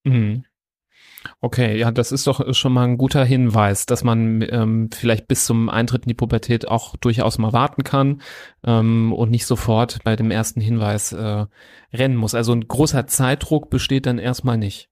Mhm. 0.04 0.44
Okay, 1.40 1.76
ja, 1.78 1.90
das 1.90 2.12
ist 2.12 2.26
doch 2.26 2.54
schon 2.54 2.72
mal 2.72 2.84
ein 2.84 2.98
guter 2.98 3.24
Hinweis, 3.24 3.86
dass 3.86 4.04
man 4.04 4.42
ähm, 4.48 4.90
vielleicht 4.92 5.26
bis 5.26 5.46
zum 5.46 5.68
Eintritt 5.68 6.04
in 6.04 6.08
die 6.08 6.14
Pubertät 6.14 6.68
auch 6.68 6.96
durchaus 6.96 7.38
mal 7.38 7.52
warten 7.52 7.82
kann 7.82 8.20
ähm, 8.64 9.12
und 9.12 9.30
nicht 9.30 9.46
sofort 9.46 9.98
bei 10.04 10.16
dem 10.16 10.30
ersten 10.30 10.60
Hinweis 10.60 11.12
äh, 11.12 11.46
rennen 11.92 12.16
muss. 12.16 12.34
Also 12.34 12.52
ein 12.52 12.68
großer 12.68 13.06
Zeitdruck 13.06 13.70
besteht 13.70 14.06
dann 14.06 14.18
erstmal 14.18 14.58
nicht. 14.58 14.90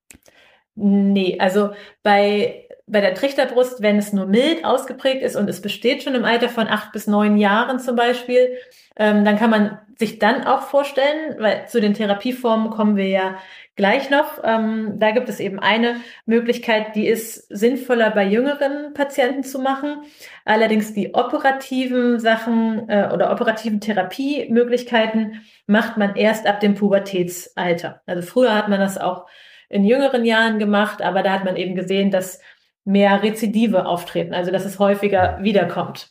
Nee, 0.75 1.39
also 1.39 1.71
bei, 2.03 2.62
bei 2.87 3.01
der 3.01 3.15
Trichterbrust, 3.15 3.83
wenn 3.83 3.99
es 3.99 4.13
nur 4.13 4.27
mild 4.27 4.65
ausgeprägt 4.65 5.23
ist 5.23 5.37
und 5.37 5.49
es 5.49 5.63
besteht 5.63 6.03
schon 6.03 6.15
im 6.15 6.25
Alter 6.25 6.49
von 6.49 6.69
acht 6.69 6.93
bis 6.93 7.07
neun 7.07 7.37
Jahren 7.37 7.79
zum 7.79 7.97
Beispiel, 7.97 8.57
ähm, 8.97 9.25
dann 9.25 9.39
kann 9.39 9.51
man 9.51 9.79
sich 9.99 10.19
dann 10.19 10.45
auch 10.45 10.63
vorstellen, 10.63 11.37
weil 11.39 11.69
zu 11.69 11.81
den 11.81 11.95
Therapieformen 11.95 12.71
kommen 12.71 12.97
wir 12.97 13.09
ja 13.09 13.37
gleich 13.77 14.11
noch. 14.11 14.43
Ähm, 14.43 14.99
da 14.99 15.13
gibt 15.13 15.29
es 15.29 15.41
eben 15.41 15.59
eine 15.61 15.97
Möglichkeit, 16.27 16.95
die 16.95 17.07
ist 17.07 17.47
sinnvoller 17.49 18.11
bei 18.11 18.25
jüngeren 18.25 18.95
Patienten 18.95 19.45
zu 19.45 19.59
machen. 19.61 20.03
Allerdings 20.45 20.93
die 20.93 21.15
operativen 21.15 22.19
Sachen 22.19 22.89
äh, 22.89 23.11
oder 23.13 23.31
operativen 23.33 23.81
Therapiemöglichkeiten 23.81 25.43
macht 25.67 25.97
man 25.97 26.17
erst 26.17 26.47
ab 26.47 26.61
dem 26.61 26.75
Pubertätsalter. 26.75 28.03
Also 28.07 28.23
früher 28.23 28.55
hat 28.55 28.69
man 28.69 28.81
das 28.81 28.99
auch 28.99 29.27
in 29.69 29.85
jüngeren 29.85 30.25
Jahren 30.25 30.59
gemacht, 30.59 31.01
aber 31.01 31.23
da 31.23 31.33
hat 31.33 31.45
man 31.45 31.57
eben 31.57 31.75
gesehen, 31.75 32.11
dass 32.11 32.41
mehr 32.85 33.23
Rezidive 33.23 33.87
auftreten, 33.87 34.35
also 34.35 34.51
dass 34.51 34.65
es 34.65 34.79
häufiger 34.79 35.39
wiederkommt. 35.43 36.11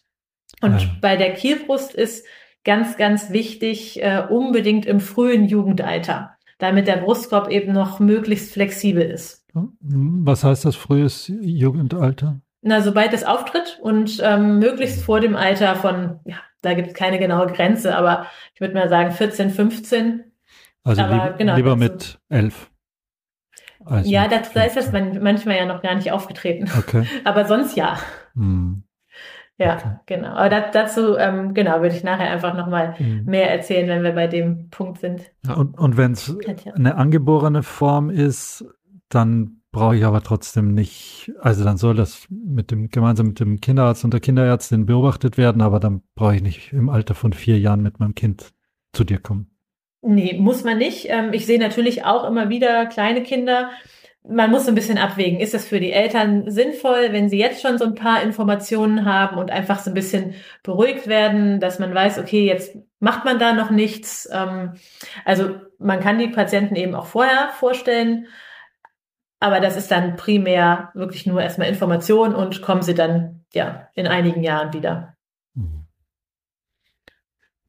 Und 0.61 0.81
ja. 0.81 0.87
bei 1.01 1.17
der 1.17 1.33
Kielbrust 1.33 1.93
ist 1.93 2.25
ganz, 2.63 2.97
ganz 2.97 3.31
wichtig, 3.31 4.01
äh, 4.01 4.23
unbedingt 4.29 4.85
im 4.85 4.99
frühen 4.99 5.45
Jugendalter 5.45 6.37
damit 6.61 6.87
der 6.87 6.97
Brustkorb 6.97 7.49
eben 7.49 7.73
noch 7.73 7.99
möglichst 7.99 8.53
flexibel 8.53 9.01
ist. 9.01 9.45
Was 9.53 10.43
heißt 10.43 10.63
das 10.63 10.75
frühes 10.75 11.31
Jugendalter? 11.41 12.39
Na, 12.61 12.81
sobald 12.81 13.13
es 13.13 13.23
auftritt 13.23 13.79
und 13.81 14.21
ähm, 14.23 14.59
möglichst 14.59 15.03
vor 15.03 15.19
dem 15.19 15.35
Alter 15.35 15.75
von, 15.75 16.19
ja, 16.25 16.35
da 16.61 16.75
gibt 16.75 16.89
es 16.89 16.93
keine 16.93 17.17
genaue 17.17 17.47
Grenze, 17.47 17.95
aber 17.95 18.27
ich 18.53 18.61
würde 18.61 18.75
mal 18.75 18.87
sagen 18.87 19.11
14, 19.11 19.49
15. 19.49 20.23
Also 20.83 21.01
aber, 21.01 21.25
lieb, 21.25 21.37
genau, 21.39 21.55
lieber 21.55 21.75
mit 21.75 22.19
11. 22.29 22.70
ja, 24.03 24.27
das, 24.27 24.51
da 24.53 24.63
ist 24.63 24.77
das 24.77 24.91
manchmal 24.91 25.57
ja 25.57 25.65
noch 25.65 25.81
gar 25.81 25.95
nicht 25.95 26.11
aufgetreten. 26.11 26.69
Okay. 26.77 27.05
aber 27.23 27.45
sonst 27.45 27.75
ja. 27.75 27.97
Hm. 28.35 28.83
Ja, 29.57 29.75
okay. 29.75 29.95
genau. 30.07 30.29
Aber 30.29 30.49
das, 30.49 30.71
dazu, 30.71 31.17
ähm, 31.17 31.53
genau, 31.53 31.81
würde 31.81 31.95
ich 31.95 32.03
nachher 32.03 32.31
einfach 32.31 32.55
nochmal 32.55 32.95
mhm. 32.97 33.25
mehr 33.25 33.51
erzählen, 33.51 33.87
wenn 33.87 34.03
wir 34.03 34.13
bei 34.13 34.27
dem 34.27 34.69
Punkt 34.69 34.99
sind. 34.99 35.21
Ja, 35.45 35.53
und 35.53 35.77
und 35.77 35.97
wenn 35.97 36.13
es 36.13 36.35
eine 36.73 36.95
angeborene 36.95 37.61
Form 37.61 38.09
ist, 38.09 38.65
dann 39.09 39.61
brauche 39.71 39.95
ich 39.95 40.05
aber 40.05 40.21
trotzdem 40.21 40.73
nicht, 40.73 41.31
also 41.39 41.63
dann 41.63 41.77
soll 41.77 41.95
das 41.95 42.27
mit 42.29 42.71
dem, 42.71 42.89
gemeinsam 42.89 43.27
mit 43.27 43.39
dem 43.39 43.61
Kinderarzt 43.61 44.03
und 44.03 44.13
der 44.13 44.19
Kinderärztin 44.19 44.85
beobachtet 44.85 45.37
werden, 45.37 45.61
aber 45.61 45.79
dann 45.79 46.01
brauche 46.15 46.35
ich 46.35 46.41
nicht 46.41 46.73
im 46.73 46.89
Alter 46.89 47.15
von 47.15 47.31
vier 47.31 47.59
Jahren 47.59 47.81
mit 47.81 47.99
meinem 47.99 48.15
Kind 48.15 48.51
zu 48.93 49.03
dir 49.03 49.19
kommen. 49.19 49.50
Nee, 50.01 50.37
muss 50.39 50.63
man 50.63 50.77
nicht. 50.77 51.07
Ähm, 51.09 51.31
ich 51.33 51.45
sehe 51.45 51.59
natürlich 51.59 52.05
auch 52.05 52.27
immer 52.27 52.49
wieder 52.49 52.87
kleine 52.87 53.23
Kinder, 53.23 53.69
man 54.23 54.51
muss 54.51 54.67
ein 54.67 54.75
bisschen 54.75 54.97
abwägen. 54.97 55.39
Ist 55.39 55.53
es 55.53 55.67
für 55.67 55.79
die 55.79 55.91
Eltern 55.91 56.49
sinnvoll, 56.49 57.11
wenn 57.11 57.29
sie 57.29 57.39
jetzt 57.39 57.61
schon 57.61 57.77
so 57.77 57.85
ein 57.85 57.95
paar 57.95 58.21
Informationen 58.21 59.05
haben 59.05 59.37
und 59.37 59.49
einfach 59.51 59.79
so 59.79 59.89
ein 59.89 59.95
bisschen 59.95 60.35
beruhigt 60.63 61.07
werden, 61.07 61.59
dass 61.59 61.79
man 61.79 61.93
weiß, 61.93 62.19
okay, 62.19 62.45
jetzt 62.45 62.77
macht 62.99 63.25
man 63.25 63.39
da 63.39 63.53
noch 63.53 63.71
nichts. 63.71 64.29
Ähm, 64.31 64.73
also 65.25 65.55
man 65.79 65.99
kann 65.99 66.19
die 66.19 66.27
Patienten 66.27 66.75
eben 66.75 66.93
auch 66.93 67.07
vorher 67.07 67.49
vorstellen, 67.49 68.27
aber 69.39 69.59
das 69.59 69.75
ist 69.75 69.89
dann 69.89 70.17
primär 70.17 70.91
wirklich 70.93 71.25
nur 71.25 71.41
erstmal 71.41 71.69
Information 71.69 72.35
und 72.35 72.61
kommen 72.61 72.83
sie 72.83 72.93
dann 72.93 73.43
ja 73.53 73.89
in 73.95 74.05
einigen 74.05 74.43
Jahren 74.43 74.73
wieder. 74.73 75.15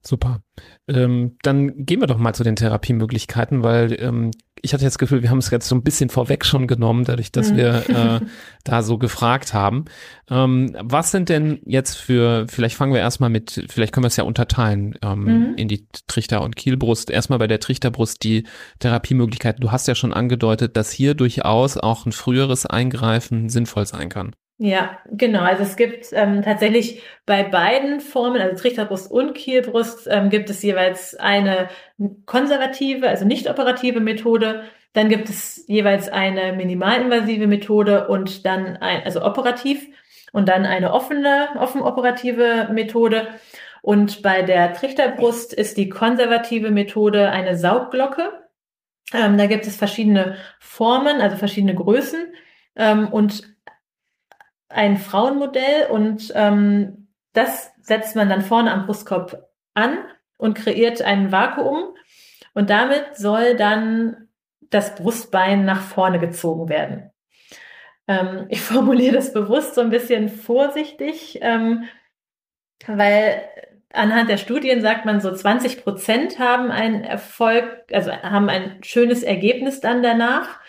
Super. 0.05 0.41
Ähm, 0.88 1.37
dann 1.43 1.85
gehen 1.87 2.01
wir 2.01 2.09
doch 2.09 2.19
mal 2.19 2.35
zu 2.35 2.43
den 2.43 2.57
Therapiemöglichkeiten, 2.57 3.62
weil 3.62 3.97
ähm, 4.01 4.33
ich 4.61 4.75
hatte 4.75 4.83
jetzt 4.83 4.95
das 4.95 4.99
Gefühl, 4.99 5.23
wir 5.23 5.31
haben 5.31 5.38
es 5.38 5.51
jetzt 5.51 5.69
so 5.69 5.77
ein 5.77 5.85
bisschen 5.85 6.09
vorweg 6.09 6.45
schon 6.45 6.67
genommen, 6.67 7.05
dadurch, 7.05 7.31
dass 7.31 7.53
mhm. 7.53 7.57
wir 7.57 7.88
äh, 7.88 8.21
da 8.65 8.83
so 8.83 8.99
gefragt 8.99 9.55
haben. 9.55 9.85
Ähm, 10.29 10.77
was 10.81 11.12
sind 11.12 11.29
denn 11.29 11.61
jetzt 11.67 11.97
für, 11.97 12.47
vielleicht 12.49 12.77
fangen 12.77 12.93
wir 12.93 13.01
erstmal 13.01 13.31
mit, 13.31 13.65
vielleicht 13.69 13.93
können 13.93 14.05
wir 14.05 14.09
es 14.09 14.17
ja 14.17 14.25
unterteilen 14.25 14.95
ähm, 15.03 15.25
mhm. 15.25 15.55
in 15.57 15.69
die 15.69 15.87
Trichter- 16.09 16.43
und 16.43 16.57
Kielbrust. 16.57 17.09
Erstmal 17.09 17.38
bei 17.38 17.47
der 17.47 17.61
Trichterbrust 17.61 18.25
die 18.25 18.45
Therapiemöglichkeiten. 18.81 19.61
Du 19.61 19.71
hast 19.71 19.87
ja 19.87 19.95
schon 19.95 20.12
angedeutet, 20.12 20.77
dass 20.77 20.91
hier 20.91 21.15
durchaus 21.15 21.77
auch 21.77 22.07
ein 22.07 22.12
früheres 22.12 22.67
Eingreifen 22.67 23.49
sinnvoll 23.49 23.87
sein 23.87 24.09
kann. 24.09 24.33
Ja, 24.64 24.98
genau. 25.11 25.40
Also 25.40 25.64
es 25.64 25.75
gibt 25.75 26.12
ähm, 26.12 26.42
tatsächlich 26.42 27.03
bei 27.27 27.42
beiden 27.42 27.98
Formen, 27.98 28.40
also 28.40 28.55
Trichterbrust 28.55 29.11
und 29.11 29.35
Kielbrust, 29.35 30.07
ähm, 30.09 30.31
gibt 30.31 30.51
es 30.51 30.62
jeweils 30.62 31.16
eine 31.16 31.68
konservative, 32.27 33.09
also 33.09 33.25
nicht 33.25 33.51
operative 33.51 33.98
Methode. 33.98 34.62
Dann 34.92 35.09
gibt 35.09 35.29
es 35.29 35.64
jeweils 35.66 36.09
eine 36.09 36.53
minimalinvasive 36.53 37.48
Methode 37.48 38.07
und 38.07 38.46
dann 38.46 38.77
ein, 38.77 39.03
also 39.03 39.25
operativ 39.25 39.85
und 40.33 40.48
dann 40.48 40.64
eine 40.64 40.92
offene, 40.92 41.48
offen 41.59 41.83
operative 41.83 42.68
Methode. 42.72 43.27
Und 43.83 44.22
bei 44.22 44.42
der 44.42 44.75
Trichterbrust 44.75 45.53
ist 45.53 45.77
die 45.77 45.88
konservative 45.88 46.70
Methode 46.70 47.31
eine 47.33 47.57
Saugglocke. 47.57 48.31
Ähm, 49.12 49.38
da 49.38 49.46
gibt 49.46 49.66
es 49.66 49.75
verschiedene 49.75 50.37
Formen, 50.61 51.20
also 51.20 51.37
verschiedene 51.37 51.75
Größen. 51.75 52.33
Ähm, 52.77 53.09
und 53.09 53.52
ein 54.73 54.97
Frauenmodell 54.97 55.87
und 55.91 56.33
ähm, 56.35 57.09
das 57.33 57.73
setzt 57.81 58.17
man 58.17 58.29
dann 58.29 58.43
vorne 58.43 58.73
am 58.73 58.87
Brustkorb 58.87 59.49
an 59.75 59.99
und 60.39 60.55
kreiert 60.55 61.03
ein 61.03 61.33
Vakuum 61.33 61.95
und 62.55 62.71
damit 62.71 63.17
soll 63.17 63.57
dann 63.57 64.29
das 64.71 64.95
Brustbein 64.95 65.65
nach 65.65 65.81
vorne 65.81 66.19
gezogen 66.19 66.69
werden. 66.69 67.11
Ähm, 68.09 68.47
ich 68.49 68.61
formuliere 68.63 69.15
das 69.15 69.33
bewusst 69.33 69.75
so 69.75 69.81
ein 69.81 69.91
bisschen 69.91 70.29
vorsichtig, 70.29 71.39
ähm, 71.43 71.85
weil 72.87 73.43
anhand 73.93 74.31
der 74.31 74.39
Studien 74.39 74.81
sagt 74.81 75.05
man 75.05 75.21
so 75.21 75.33
20 75.33 75.83
Prozent 75.83 76.39
haben 76.39 76.71
einen 76.71 77.05
Erfolg, 77.05 77.85
also 77.93 78.11
haben 78.11 78.49
ein 78.49 78.83
schönes 78.83 79.23
Ergebnis 79.23 79.81
dann 79.81 80.03
danach. 80.03 80.61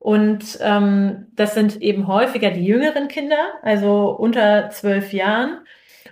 Und 0.00 0.58
ähm, 0.60 1.26
das 1.32 1.54
sind 1.54 1.82
eben 1.82 2.06
häufiger 2.06 2.50
die 2.50 2.64
jüngeren 2.64 3.08
Kinder, 3.08 3.54
also 3.62 4.10
unter 4.10 4.70
zwölf 4.70 5.12
Jahren. 5.12 5.60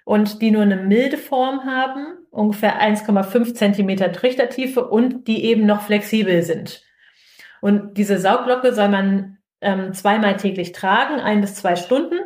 und 0.05 0.41
die 0.41 0.53
nur 0.53 0.63
eine 0.63 0.77
milde 0.77 1.19
Form 1.19 1.65
haben, 1.65 2.07
ungefähr 2.31 2.81
1,5 2.81 3.55
Zentimeter 3.55 4.13
Trichtertiefe 4.13 4.87
und 4.87 5.27
die 5.27 5.45
eben 5.45 5.67
noch 5.67 5.83
flexibel 5.83 6.43
sind. 6.43 6.85
Und 7.61 7.99
diese 7.99 8.19
Sauglocke 8.19 8.73
soll 8.73 8.89
man 8.89 9.39
ähm, 9.61 9.93
zweimal 9.95 10.37
täglich 10.37 10.71
tragen, 10.71 11.21
ein 11.21 11.41
bis 11.41 11.57
zwei 11.57 11.75
Stunden. 11.75 12.21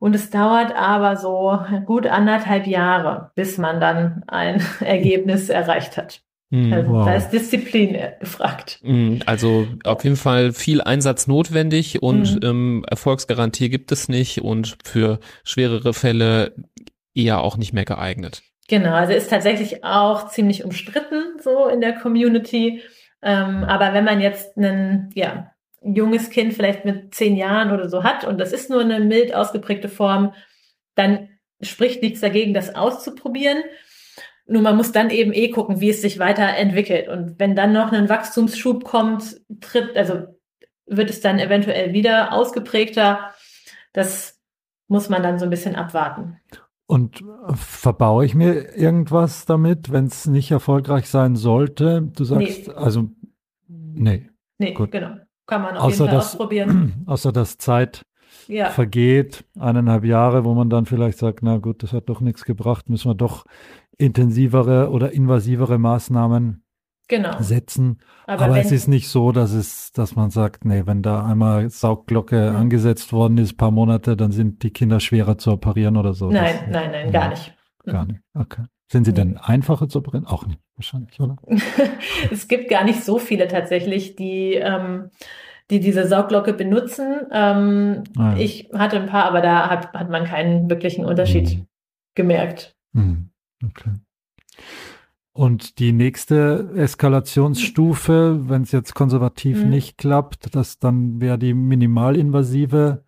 Und 0.00 0.14
es 0.14 0.30
dauert 0.30 0.74
aber 0.74 1.16
so 1.16 1.58
gut 1.84 2.06
anderthalb 2.06 2.66
Jahre, 2.66 3.32
bis 3.34 3.58
man 3.58 3.80
dann 3.80 4.24
ein 4.26 4.64
Ergebnis 4.80 5.50
erreicht 5.50 5.98
hat. 5.98 6.23
Mhm. 6.54 6.72
Also 6.72 6.90
wow. 6.92 7.06
da 7.06 7.14
ist 7.16 7.30
Disziplin 7.30 7.98
gefragt. 8.20 8.78
Mhm. 8.82 9.20
Also 9.26 9.66
auf 9.82 10.04
jeden 10.04 10.16
Fall 10.16 10.52
viel 10.52 10.80
Einsatz 10.80 11.26
notwendig 11.26 12.00
und 12.00 12.36
mhm. 12.36 12.48
ähm, 12.48 12.84
Erfolgsgarantie 12.88 13.68
gibt 13.70 13.90
es 13.90 14.08
nicht 14.08 14.42
und 14.42 14.78
für 14.84 15.18
schwerere 15.42 15.92
Fälle 15.94 16.54
eher 17.12 17.40
auch 17.40 17.56
nicht 17.56 17.72
mehr 17.72 17.84
geeignet. 17.84 18.42
Genau, 18.68 18.92
also 18.92 19.12
ist 19.12 19.30
tatsächlich 19.30 19.84
auch 19.84 20.28
ziemlich 20.28 20.64
umstritten 20.64 21.40
so 21.42 21.66
in 21.66 21.80
der 21.80 21.94
Community. 21.94 22.82
Ähm, 23.20 23.64
aber 23.64 23.92
wenn 23.92 24.04
man 24.04 24.20
jetzt 24.20 24.56
einen, 24.56 25.10
ja, 25.14 25.50
junges 25.82 26.30
Kind 26.30 26.54
vielleicht 26.54 26.84
mit 26.84 27.14
zehn 27.16 27.36
Jahren 27.36 27.72
oder 27.72 27.88
so 27.88 28.04
hat 28.04 28.24
und 28.24 28.38
das 28.38 28.52
ist 28.52 28.70
nur 28.70 28.80
eine 28.80 29.00
mild 29.00 29.34
ausgeprägte 29.34 29.88
Form, 29.88 30.32
dann 30.94 31.30
spricht 31.60 32.00
nichts 32.00 32.20
dagegen, 32.20 32.54
das 32.54 32.76
auszuprobieren. 32.76 33.58
Nur 34.46 34.62
man 34.62 34.76
muss 34.76 34.92
dann 34.92 35.10
eben 35.10 35.32
eh 35.32 35.48
gucken, 35.48 35.80
wie 35.80 35.90
es 35.90 36.02
sich 36.02 36.18
weiterentwickelt. 36.18 37.08
Und 37.08 37.38
wenn 37.38 37.56
dann 37.56 37.72
noch 37.72 37.92
ein 37.92 38.08
Wachstumsschub 38.08 38.84
kommt, 38.84 39.40
tritt, 39.60 39.96
also 39.96 40.26
wird 40.86 41.10
es 41.10 41.20
dann 41.20 41.38
eventuell 41.38 41.92
wieder 41.92 42.32
ausgeprägter. 42.32 43.32
Das 43.92 44.38
muss 44.86 45.08
man 45.08 45.22
dann 45.22 45.38
so 45.38 45.46
ein 45.46 45.50
bisschen 45.50 45.76
abwarten. 45.76 46.38
Und 46.86 47.24
verbaue 47.54 48.26
ich 48.26 48.34
mir 48.34 48.76
irgendwas 48.76 49.46
damit, 49.46 49.90
wenn 49.90 50.06
es 50.06 50.26
nicht 50.26 50.50
erfolgreich 50.50 51.08
sein 51.08 51.34
sollte? 51.36 52.02
Du 52.14 52.24
sagst, 52.24 52.68
nee. 52.68 52.74
also, 52.74 53.08
nee. 53.66 54.28
Nee, 54.58 54.72
Gut. 54.74 54.92
genau. 54.92 55.16
Kann 55.46 55.62
man 55.62 55.76
auf 55.76 55.84
außer 55.84 55.90
jeden 55.90 56.06
Fall 56.06 56.14
dass, 56.14 56.32
ausprobieren. 56.32 56.92
Außer 57.06 57.32
dass 57.32 57.58
Zeit 57.58 58.02
ja. 58.48 58.70
vergeht, 58.70 59.44
eineinhalb 59.58 60.04
Jahre, 60.04 60.44
wo 60.44 60.54
man 60.54 60.70
dann 60.70 60.86
vielleicht 60.86 61.18
sagt, 61.18 61.42
na 61.42 61.58
gut, 61.58 61.82
das 61.82 61.92
hat 61.92 62.08
doch 62.08 62.20
nichts 62.20 62.44
gebracht, 62.44 62.88
müssen 62.88 63.10
wir 63.10 63.14
doch 63.14 63.44
intensivere 63.98 64.90
oder 64.90 65.12
invasivere 65.12 65.78
Maßnahmen 65.78 66.64
genau. 67.08 67.40
setzen. 67.40 68.00
Aber, 68.26 68.46
Aber 68.46 68.58
es 68.58 68.72
ist 68.72 68.88
nicht 68.88 69.08
so, 69.08 69.32
dass 69.32 69.52
es, 69.52 69.92
dass 69.92 70.16
man 70.16 70.30
sagt, 70.30 70.64
nee, 70.64 70.82
wenn 70.86 71.02
da 71.02 71.24
einmal 71.24 71.68
Saugglocke 71.70 72.50
mhm. 72.50 72.56
angesetzt 72.56 73.12
worden 73.12 73.38
ist, 73.38 73.56
paar 73.56 73.70
Monate, 73.70 74.16
dann 74.16 74.32
sind 74.32 74.62
die 74.62 74.70
Kinder 74.70 75.00
schwerer 75.00 75.38
zu 75.38 75.52
operieren 75.52 75.96
oder 75.96 76.14
so. 76.14 76.30
Nein, 76.30 76.56
das, 76.60 76.70
nein, 76.70 76.90
nein, 76.90 77.12
gar 77.12 77.28
nicht. 77.28 77.54
Gar 77.84 78.06
nicht. 78.06 78.20
Okay. 78.34 78.64
Sind 78.90 79.04
sie 79.04 79.12
mhm. 79.12 79.16
denn 79.16 79.36
einfacher 79.38 79.88
zu 79.88 79.98
operieren? 79.98 80.26
Auch 80.26 80.46
nicht, 80.46 80.60
wahrscheinlich, 80.76 81.18
oder? 81.20 81.36
es 82.30 82.48
gibt 82.48 82.68
gar 82.68 82.84
nicht 82.84 83.02
so 83.04 83.18
viele 83.18 83.48
tatsächlich, 83.48 84.16
die, 84.16 84.54
ähm, 84.54 85.10
die 85.70 85.80
diese 85.80 86.06
Saugglocke 86.06 86.52
benutzen. 86.52 87.26
Ähm, 87.32 88.04
ah, 88.16 88.32
ja. 88.32 88.36
Ich 88.38 88.70
hatte 88.72 89.00
ein 89.00 89.06
paar, 89.06 89.24
aber 89.24 89.40
da 89.40 89.70
hat, 89.70 89.92
hat 89.92 90.10
man 90.10 90.24
keinen 90.24 90.68
wirklichen 90.68 91.04
Unterschied 91.04 91.58
mhm. 91.58 91.66
gemerkt. 92.14 92.76
Mhm. 92.92 93.30
Okay. 93.66 93.90
Und 95.32 95.80
die 95.80 95.92
nächste 95.92 96.70
Eskalationsstufe, 96.76 98.48
wenn 98.48 98.62
es 98.62 98.70
jetzt 98.70 98.94
konservativ 98.94 99.64
mhm. 99.64 99.70
nicht 99.70 99.98
klappt, 99.98 100.54
das 100.54 100.78
dann 100.78 101.20
wäre 101.20 101.38
die 101.38 101.54
minimalinvasive 101.54 103.02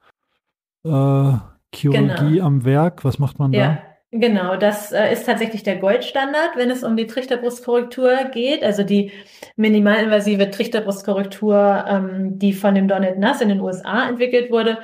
äh, 0.85 1.33
Chirurgie 1.73 2.35
genau. 2.35 2.47
am 2.47 2.65
Werk. 2.65 3.05
Was 3.05 3.21
macht 3.21 3.39
man 3.39 3.53
ja. 3.53 3.67
da? 3.69 3.79
Genau, 4.11 4.57
das 4.57 4.93
äh, 4.93 5.13
ist 5.13 5.27
tatsächlich 5.27 5.63
der 5.63 5.77
Goldstandard, 5.77 6.57
wenn 6.57 6.71
es 6.71 6.83
um 6.83 6.97
die 6.97 7.07
Trichterbrustkorrektur 7.07 8.25
geht. 8.33 8.65
Also 8.65 8.83
die 8.83 9.13
minimalinvasive 9.57 10.51
Trichterbrustkorrektur, 10.51 11.85
ähm, 11.89 12.39
die 12.39 12.53
von 12.53 12.75
dem 12.75 12.89
Donald 12.89 13.19
Nuss 13.19 13.41
in 13.41 13.51
den 13.51 13.61
USA 13.61 14.09
entwickelt 14.09 14.51
wurde, 14.51 14.79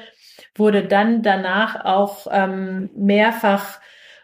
wurde 0.54 0.84
dann 0.86 1.22
danach 1.22 1.84
auch 1.84 2.26
ähm, 2.30 2.90
mehrfach 2.94 3.80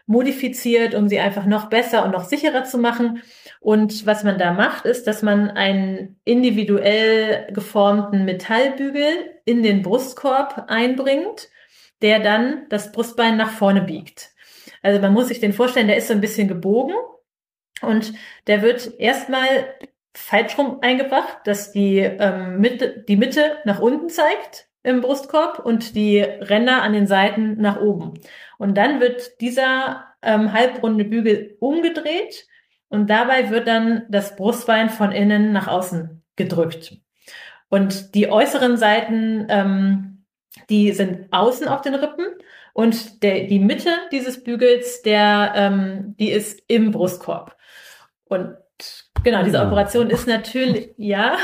modifiziert, 0.09 0.95
um 0.95 1.07
sie 1.07 1.19
einfach 1.19 1.45
noch 1.45 1.69
besser 1.69 2.03
und 2.03 2.11
noch 2.11 2.25
sicherer 2.25 2.63
zu 2.63 2.79
machen. 2.79 3.21
Und 3.59 4.07
was 4.07 4.23
man 4.23 4.39
da 4.39 4.53
macht, 4.53 4.85
ist, 4.85 5.05
dass 5.05 5.21
man 5.21 5.51
einen 5.51 6.19
individuell 6.25 7.47
geformten 7.53 8.25
Metallbügel 8.25 9.11
in 9.45 9.61
den 9.61 9.83
Brustkorb 9.83 10.65
einbringt, 10.67 11.49
der 12.01 12.19
dann 12.19 12.65
das 12.69 12.91
Brustbein 12.91 13.37
nach 13.37 13.51
vorne 13.51 13.81
biegt. 13.81 14.31
Also 14.81 14.99
man 14.99 15.13
muss 15.13 15.27
sich 15.27 15.39
den 15.39 15.53
vorstellen, 15.53 15.87
der 15.87 15.97
ist 15.97 16.07
so 16.07 16.13
ein 16.13 16.21
bisschen 16.21 16.47
gebogen 16.47 16.95
und 17.83 18.13
der 18.47 18.63
wird 18.63 18.99
erstmal 18.99 19.75
falsch 20.15 20.57
rum 20.57 20.79
eingebracht, 20.81 21.37
dass 21.43 21.71
die, 21.71 21.99
ähm, 21.99 22.59
Mitte, 22.59 23.05
die 23.07 23.15
Mitte 23.15 23.57
nach 23.63 23.79
unten 23.79 24.09
zeigt 24.09 24.69
im 24.81 25.01
Brustkorb 25.01 25.59
und 25.63 25.95
die 25.95 26.19
Ränder 26.19 26.81
an 26.81 26.93
den 26.93 27.05
Seiten 27.05 27.61
nach 27.61 27.79
oben. 27.79 28.15
Und 28.59 28.77
dann 28.77 28.99
wird 28.99 29.39
dieser 29.39 30.03
ähm, 30.21 30.51
halbrunde 30.51 31.05
Bügel 31.05 31.55
umgedreht 31.61 32.45
und 32.89 33.09
dabei 33.09 33.49
wird 33.49 33.67
dann 33.67 34.03
das 34.09 34.35
Brustbein 34.35 34.89
von 34.89 35.13
innen 35.13 35.53
nach 35.53 35.69
außen 35.69 36.21
gedrückt. 36.35 36.97
Und 37.69 38.15
die 38.15 38.29
äußeren 38.29 38.75
Seiten, 38.75 39.47
ähm, 39.49 40.25
die 40.69 40.91
sind 40.91 41.31
außen 41.31 41.69
auf 41.69 41.81
den 41.81 41.95
Rippen 41.95 42.25
und 42.73 43.23
der, 43.23 43.47
die 43.47 43.59
Mitte 43.59 43.91
dieses 44.11 44.43
Bügels, 44.43 45.03
der, 45.03 45.53
ähm, 45.55 46.15
die 46.19 46.29
ist 46.31 46.61
im 46.67 46.91
Brustkorb. 46.91 47.55
Und 48.25 48.57
genau, 49.23 49.41
diese 49.43 49.61
Operation 49.61 50.09
ist 50.09 50.27
natürlich, 50.27 50.89
ja, 50.97 51.37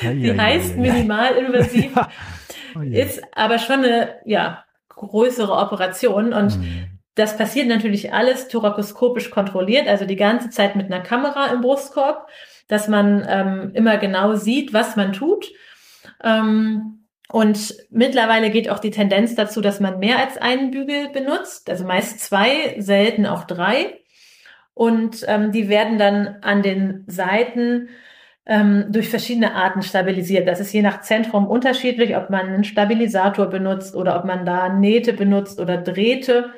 die 0.00 0.38
heißt 0.38 0.76
minimalinvasiv, 0.76 1.92
ist 2.92 3.20
aber 3.32 3.58
schon 3.58 3.84
eine, 3.84 4.20
ja, 4.26 4.64
größere 5.08 5.52
Operation 5.52 6.32
und 6.32 6.58
mhm. 6.58 6.86
das 7.14 7.36
passiert 7.36 7.68
natürlich 7.68 8.12
alles 8.12 8.48
thorakoskopisch 8.48 9.30
kontrolliert, 9.30 9.88
also 9.88 10.04
die 10.04 10.16
ganze 10.16 10.50
Zeit 10.50 10.76
mit 10.76 10.86
einer 10.86 11.02
Kamera 11.02 11.46
im 11.48 11.60
Brustkorb, 11.60 12.28
dass 12.68 12.88
man 12.88 13.26
ähm, 13.28 13.70
immer 13.74 13.98
genau 13.98 14.34
sieht, 14.34 14.72
was 14.72 14.96
man 14.96 15.12
tut. 15.12 15.50
Ähm, 16.22 17.02
und 17.28 17.74
mittlerweile 17.90 18.50
geht 18.50 18.68
auch 18.68 18.78
die 18.78 18.90
Tendenz 18.90 19.34
dazu, 19.34 19.62
dass 19.62 19.80
man 19.80 19.98
mehr 19.98 20.18
als 20.18 20.36
einen 20.36 20.70
Bügel 20.70 21.08
benutzt, 21.08 21.70
also 21.70 21.84
meist 21.84 22.20
zwei, 22.20 22.76
selten 22.78 23.26
auch 23.26 23.44
drei. 23.44 24.00
Und 24.74 25.24
ähm, 25.28 25.52
die 25.52 25.68
werden 25.68 25.98
dann 25.98 26.36
an 26.42 26.62
den 26.62 27.04
Seiten 27.06 27.88
ähm, 28.46 28.86
durch 28.90 29.08
verschiedene 29.08 29.54
Arten 29.54 29.82
stabilisiert. 29.82 30.48
Das 30.48 30.60
ist 30.60 30.72
je 30.72 30.82
nach 30.82 31.00
Zentrum 31.00 31.46
unterschiedlich, 31.46 32.16
ob 32.16 32.30
man 32.30 32.46
einen 32.46 32.64
Stabilisator 32.64 33.46
benutzt 33.46 33.94
oder 33.94 34.18
ob 34.18 34.24
man 34.24 34.44
da 34.44 34.68
Nähte 34.68 35.12
benutzt 35.12 35.60
oder 35.60 35.78
Drähte. 35.78 36.52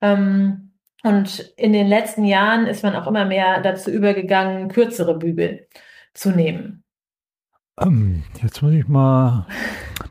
Ähm, 0.00 0.72
und 1.02 1.52
in 1.56 1.72
den 1.72 1.86
letzten 1.86 2.24
Jahren 2.24 2.66
ist 2.66 2.82
man 2.82 2.94
auch 2.94 3.06
immer 3.06 3.24
mehr 3.24 3.60
dazu 3.60 3.90
übergegangen, 3.90 4.68
kürzere 4.68 5.18
Bügel 5.18 5.66
zu 6.14 6.30
nehmen. 6.30 6.84
Ähm, 7.80 8.24
jetzt 8.42 8.62
muss 8.62 8.72
ich 8.72 8.86
mal 8.88 9.46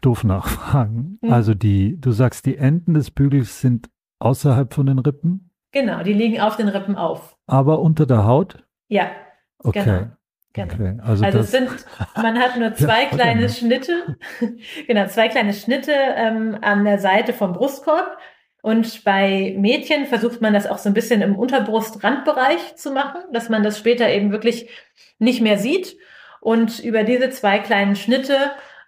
doof 0.01 0.23
nachfragen. 0.23 1.19
Hm. 1.21 1.31
Also 1.31 1.53
die, 1.53 1.99
du 1.99 2.11
sagst, 2.11 2.45
die 2.45 2.57
Enden 2.57 2.93
des 2.93 3.11
Bügels 3.11 3.61
sind 3.61 3.89
außerhalb 4.19 4.73
von 4.73 4.87
den 4.87 4.99
Rippen? 4.99 5.51
Genau, 5.71 6.01
die 6.01 6.13
liegen 6.13 6.39
auf 6.41 6.57
den 6.57 6.67
Rippen 6.67 6.95
auf. 6.95 7.37
Aber 7.45 7.79
unter 7.79 8.07
der 8.07 8.25
Haut? 8.25 8.63
Ja. 8.87 9.11
Okay. 9.59 9.83
Genau. 9.83 10.07
Genau. 10.53 10.73
Okay, 10.73 10.97
also, 11.03 11.23
also 11.23 11.39
es 11.39 11.51
sind, 11.51 11.69
man 12.15 12.39
hat 12.39 12.57
nur 12.57 12.73
zwei 12.75 13.03
ja, 13.03 13.09
kleine 13.09 13.43
okay. 13.45 13.53
Schnitte, 13.53 14.17
genau, 14.87 15.07
zwei 15.07 15.27
kleine 15.27 15.53
Schnitte 15.53 15.93
ähm, 15.93 16.57
an 16.61 16.85
der 16.85 16.99
Seite 16.99 17.33
vom 17.33 17.53
Brustkorb. 17.53 18.17
Und 18.61 19.05
bei 19.05 19.55
Mädchen 19.57 20.05
versucht 20.05 20.41
man 20.41 20.53
das 20.53 20.67
auch 20.67 20.79
so 20.79 20.89
ein 20.89 20.93
bisschen 20.93 21.21
im 21.21 21.35
Unterbrustrandbereich 21.35 22.75
zu 22.75 22.91
machen, 22.91 23.21
dass 23.31 23.47
man 23.47 23.63
das 23.63 23.79
später 23.79 24.09
eben 24.09 24.31
wirklich 24.31 24.69
nicht 25.17 25.41
mehr 25.41 25.57
sieht. 25.57 25.97
Und 26.41 26.79
über 26.79 27.03
diese 27.03 27.29
zwei 27.29 27.59
kleinen 27.59 27.95
Schnitte 27.95 28.35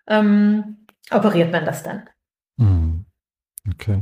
ähm, 0.08 0.86
operiert 1.10 1.52
man 1.52 1.64
das 1.64 1.84
dann. 1.84 2.10
Hm. 2.58 3.06
Okay. 3.74 4.02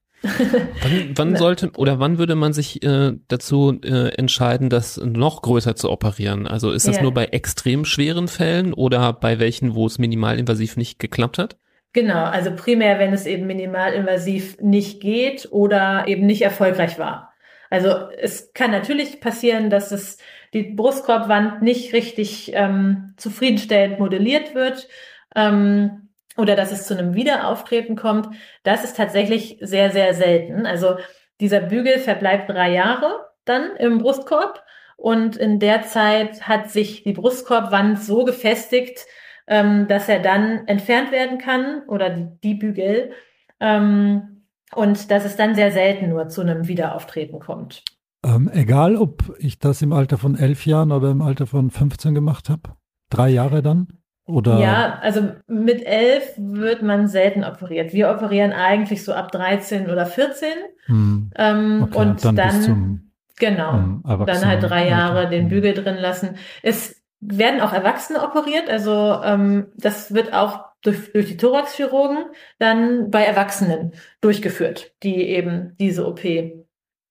Wann, 0.23 1.11
wann 1.15 1.35
sollte 1.35 1.71
oder 1.77 1.99
wann 1.99 2.17
würde 2.17 2.35
man 2.35 2.53
sich 2.53 2.83
äh, 2.83 3.13
dazu 3.27 3.79
äh, 3.83 4.09
entscheiden, 4.15 4.69
das 4.69 4.97
noch 4.97 5.41
größer 5.41 5.75
zu 5.75 5.89
operieren? 5.89 6.47
Also 6.47 6.71
ist 6.71 6.87
das 6.87 6.97
ja. 6.97 7.01
nur 7.01 7.13
bei 7.13 7.25
extrem 7.25 7.85
schweren 7.85 8.27
Fällen 8.27 8.73
oder 8.73 9.13
bei 9.13 9.39
welchen, 9.39 9.73
wo 9.73 9.87
es 9.87 9.97
minimalinvasiv 9.97 10.77
nicht 10.77 10.99
geklappt 10.99 11.37
hat? 11.37 11.57
Genau, 11.93 12.23
also 12.23 12.51
primär, 12.55 12.99
wenn 12.99 13.13
es 13.13 13.25
eben 13.25 13.47
minimalinvasiv 13.47 14.59
nicht 14.61 15.01
geht 15.01 15.49
oder 15.51 16.07
eben 16.07 16.25
nicht 16.25 16.41
erfolgreich 16.41 16.97
war. 16.99 17.33
Also 17.69 17.89
es 18.17 18.53
kann 18.53 18.71
natürlich 18.71 19.19
passieren, 19.21 19.69
dass 19.69 19.91
es 19.91 20.17
die 20.53 20.63
Brustkorbwand 20.63 21.61
nicht 21.61 21.93
richtig 21.93 22.51
ähm, 22.53 23.13
zufriedenstellend 23.17 23.99
modelliert 23.99 24.53
wird. 24.53 24.87
Ähm, 25.35 26.09
oder 26.41 26.55
dass 26.55 26.71
es 26.71 26.85
zu 26.85 26.97
einem 26.97 27.13
Wiederauftreten 27.13 27.95
kommt, 27.95 28.27
das 28.63 28.83
ist 28.83 28.97
tatsächlich 28.97 29.57
sehr, 29.61 29.91
sehr 29.91 30.13
selten. 30.13 30.65
Also 30.65 30.97
dieser 31.39 31.61
Bügel 31.61 31.99
verbleibt 31.99 32.49
drei 32.49 32.71
Jahre 32.73 33.27
dann 33.45 33.75
im 33.77 33.99
Brustkorb 33.99 34.63
und 34.97 35.35
in 35.37 35.59
der 35.59 35.83
Zeit 35.83 36.47
hat 36.47 36.69
sich 36.69 37.03
die 37.03 37.13
Brustkorbwand 37.13 37.99
so 37.99 38.23
gefestigt, 38.23 39.05
ähm, 39.47 39.87
dass 39.87 40.07
er 40.07 40.19
dann 40.19 40.67
entfernt 40.67 41.11
werden 41.11 41.37
kann 41.37 41.83
oder 41.87 42.09
die, 42.09 42.27
die 42.43 42.53
Bügel 42.53 43.11
ähm, 43.59 44.45
und 44.75 45.09
dass 45.09 45.25
es 45.25 45.35
dann 45.35 45.55
sehr 45.55 45.71
selten 45.71 46.09
nur 46.09 46.27
zu 46.27 46.41
einem 46.41 46.67
Wiederauftreten 46.67 47.39
kommt. 47.39 47.83
Ähm, 48.23 48.49
egal, 48.53 48.95
ob 48.95 49.35
ich 49.39 49.57
das 49.57 49.81
im 49.81 49.93
Alter 49.93 50.17
von 50.17 50.37
elf 50.37 50.65
Jahren 50.65 50.91
oder 50.91 51.09
im 51.09 51.21
Alter 51.21 51.47
von 51.47 51.71
15 51.71 52.13
gemacht 52.13 52.49
habe, 52.49 52.75
drei 53.09 53.29
Jahre 53.29 53.63
dann? 53.63 53.87
Oder? 54.31 54.59
Ja, 54.59 54.99
also 55.01 55.33
mit 55.47 55.85
elf 55.85 56.33
wird 56.37 56.81
man 56.81 57.07
selten 57.07 57.43
operiert. 57.43 57.93
Wir 57.93 58.09
operieren 58.09 58.53
eigentlich 58.53 59.03
so 59.03 59.13
ab 59.13 59.31
13 59.31 59.89
oder 59.89 60.05
14. 60.05 60.49
Hm. 60.85 61.31
Ähm, 61.35 61.83
okay, 61.83 61.97
und 61.97 62.23
dann, 62.23 62.35
dann 62.35 62.61
zum, 62.61 63.11
genau, 63.37 63.73
um, 63.73 64.03
dann 64.25 64.45
halt 64.45 64.63
drei 64.63 64.87
Jahre 64.87 65.29
den 65.29 65.43
hm. 65.43 65.49
Bügel 65.49 65.73
drin 65.73 65.97
lassen. 65.97 66.37
Es 66.63 67.01
werden 67.19 67.61
auch 67.61 67.73
Erwachsene 67.73 68.23
operiert, 68.23 68.69
also 68.69 69.21
ähm, 69.23 69.67
das 69.75 70.13
wird 70.13 70.33
auch 70.33 70.65
durch, 70.81 71.11
durch 71.11 71.27
die 71.27 71.37
Thoraxchirurgen 71.37 72.25
dann 72.57 73.11
bei 73.11 73.23
Erwachsenen 73.23 73.91
durchgeführt, 74.21 74.93
die 75.03 75.27
eben 75.27 75.75
diese 75.79 76.07
OP 76.07 76.21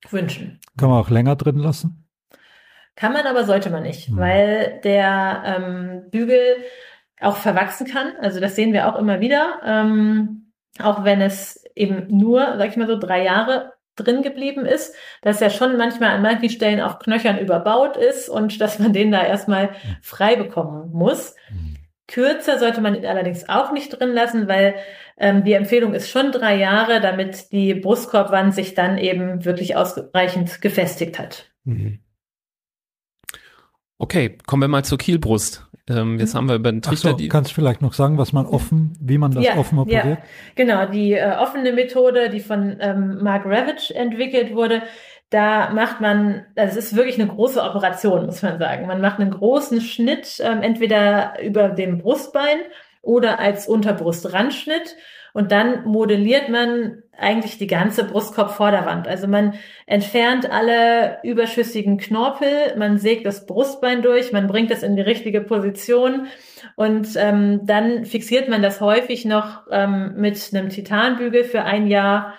wünschen. 0.09 0.59
Kann 0.77 0.89
man 0.89 1.01
auch 1.01 1.11
länger 1.11 1.37
drin 1.37 1.59
lassen? 1.59 2.09
Kann 2.97 3.13
man, 3.13 3.27
aber 3.27 3.45
sollte 3.45 3.71
man 3.71 3.83
nicht, 3.83 4.09
hm. 4.09 4.17
weil 4.17 4.81
der 4.83 5.43
ähm, 5.45 6.11
Bügel 6.11 6.57
auch 7.21 7.37
verwachsen 7.37 7.87
kann. 7.87 8.13
Also 8.21 8.41
das 8.41 8.57
sehen 8.57 8.73
wir 8.73 8.89
auch 8.89 8.99
immer 8.99 9.21
wieder. 9.21 9.61
Ähm, 9.65 10.53
auch 10.79 11.05
wenn 11.05 11.21
es 11.21 11.65
eben 11.75 12.07
nur, 12.09 12.57
sag 12.59 12.71
ich 12.71 12.77
mal 12.77 12.87
so, 12.87 12.99
drei 12.99 13.25
Jahre 13.25 13.73
drin 13.97 14.23
geblieben 14.23 14.65
ist, 14.65 14.95
dass 15.23 15.43
er 15.43 15.51
schon 15.51 15.77
manchmal 15.77 16.11
an 16.11 16.23
manchen 16.23 16.49
Stellen 16.49 16.81
auf 16.81 16.99
Knöchern 16.99 17.39
überbaut 17.39 17.97
ist 17.97 18.29
und 18.29 18.61
dass 18.61 18.79
man 18.79 18.93
den 18.93 19.11
da 19.11 19.23
erstmal 19.23 19.71
frei 20.01 20.37
bekommen 20.37 20.91
muss. 20.93 21.35
Kürzer 22.07 22.59
sollte 22.59 22.81
man 22.81 22.95
ihn 22.95 23.07
allerdings 23.07 23.49
auch 23.49 23.73
nicht 23.73 23.91
drin 23.91 24.11
lassen, 24.13 24.49
weil 24.49 24.75
ähm, 25.17 25.45
die 25.45 25.53
Empfehlung 25.53 25.95
ist 25.95 26.11
schon 26.11 26.33
drei 26.33 26.57
Jahre, 26.57 27.01
damit 27.01 27.53
die 27.53 27.75
Brustkorbwand 27.75 28.55
sich 28.55 28.75
dann 28.75 28.99
eben 28.99 29.45
wirklich 29.45 29.77
ausreichend 29.77 30.61
gefestigt 30.61 31.19
hat. 31.19 31.53
Mhm. 31.65 32.01
Okay, 33.99 34.39
kommen 34.47 34.63
wir 34.63 34.69
mal 34.69 34.85
zur 34.85 34.99
Kielbrust. 34.99 35.70
Ähm, 35.89 36.19
jetzt 36.19 36.35
haben 36.35 36.49
wir 36.49 36.57
über 36.57 36.71
den 36.71 36.83
Trichter. 36.83 37.15
Ach 37.15 37.19
so, 37.19 37.29
kannst 37.29 37.51
du 37.51 37.55
vielleicht 37.55 37.83
noch 37.83 37.93
sagen, 37.93 38.19
was 38.19 38.33
man 38.33 38.47
offen, 38.47 38.93
wie 39.01 39.19
man 39.19 39.33
das 39.33 39.45
ja, 39.45 39.57
offen 39.57 39.79
operiert? 39.79 40.05
Ja, 40.05 40.19
genau. 40.55 40.87
Die 40.87 41.13
äh, 41.13 41.37
offene 41.39 41.73
Methode, 41.73 42.31
die 42.31 42.41
von 42.41 42.77
ähm, 42.81 43.23
Mark 43.23 43.45
Ravitch 43.47 43.91
entwickelt 43.91 44.55
wurde, 44.55 44.83
da 45.31 45.71
macht 45.71 46.01
man, 46.01 46.45
also 46.57 46.79
es 46.79 46.87
ist 46.87 46.97
wirklich 46.97 47.19
eine 47.21 47.29
große 47.29 47.63
Operation, 47.63 48.27
muss 48.27 48.43
man 48.43 48.59
sagen. 48.59 48.87
Man 48.87 49.01
macht 49.01 49.21
einen 49.21 49.31
großen 49.31 49.81
Schnitt, 49.81 50.41
ähm, 50.45 50.63
entweder 50.63 51.41
über 51.41 51.69
dem 51.69 51.99
Brustbein 51.99 52.59
oder 53.03 53.39
als 53.39 53.69
Unterbrustrandschnitt 53.69 54.97
und 55.33 55.53
dann 55.53 55.85
modelliert 55.85 56.49
man 56.49 57.03
eigentlich 57.17 57.59
die 57.59 57.67
ganze 57.67 58.05
Brustkorbvorderwand. 58.05 59.07
Also 59.07 59.29
man 59.29 59.55
entfernt 59.87 60.51
alle 60.51 61.19
überschüssigen 61.23 61.99
Knorpel, 61.99 62.77
man 62.79 62.99
sägt 62.99 63.27
das 63.27 63.47
Brustbein 63.47 64.03
durch, 64.03 64.33
man 64.33 64.47
bringt 64.47 64.71
das 64.71 64.83
in 64.83 64.97
die 64.97 65.03
richtige 65.03 65.43
Position 65.43 66.27
und 66.77 67.09
ähm, 67.17 67.61
dann 67.65 68.05
fixiert 68.07 68.49
man 68.49 68.63
das 68.63 68.81
häufig 68.81 69.25
noch 69.25 69.67
ähm, 69.71 70.15
mit 70.17 70.51
einem 70.55 70.71
Titanbügel 70.71 71.45
für 71.45 71.63
ein 71.63 71.87
Jahr. 71.87 72.35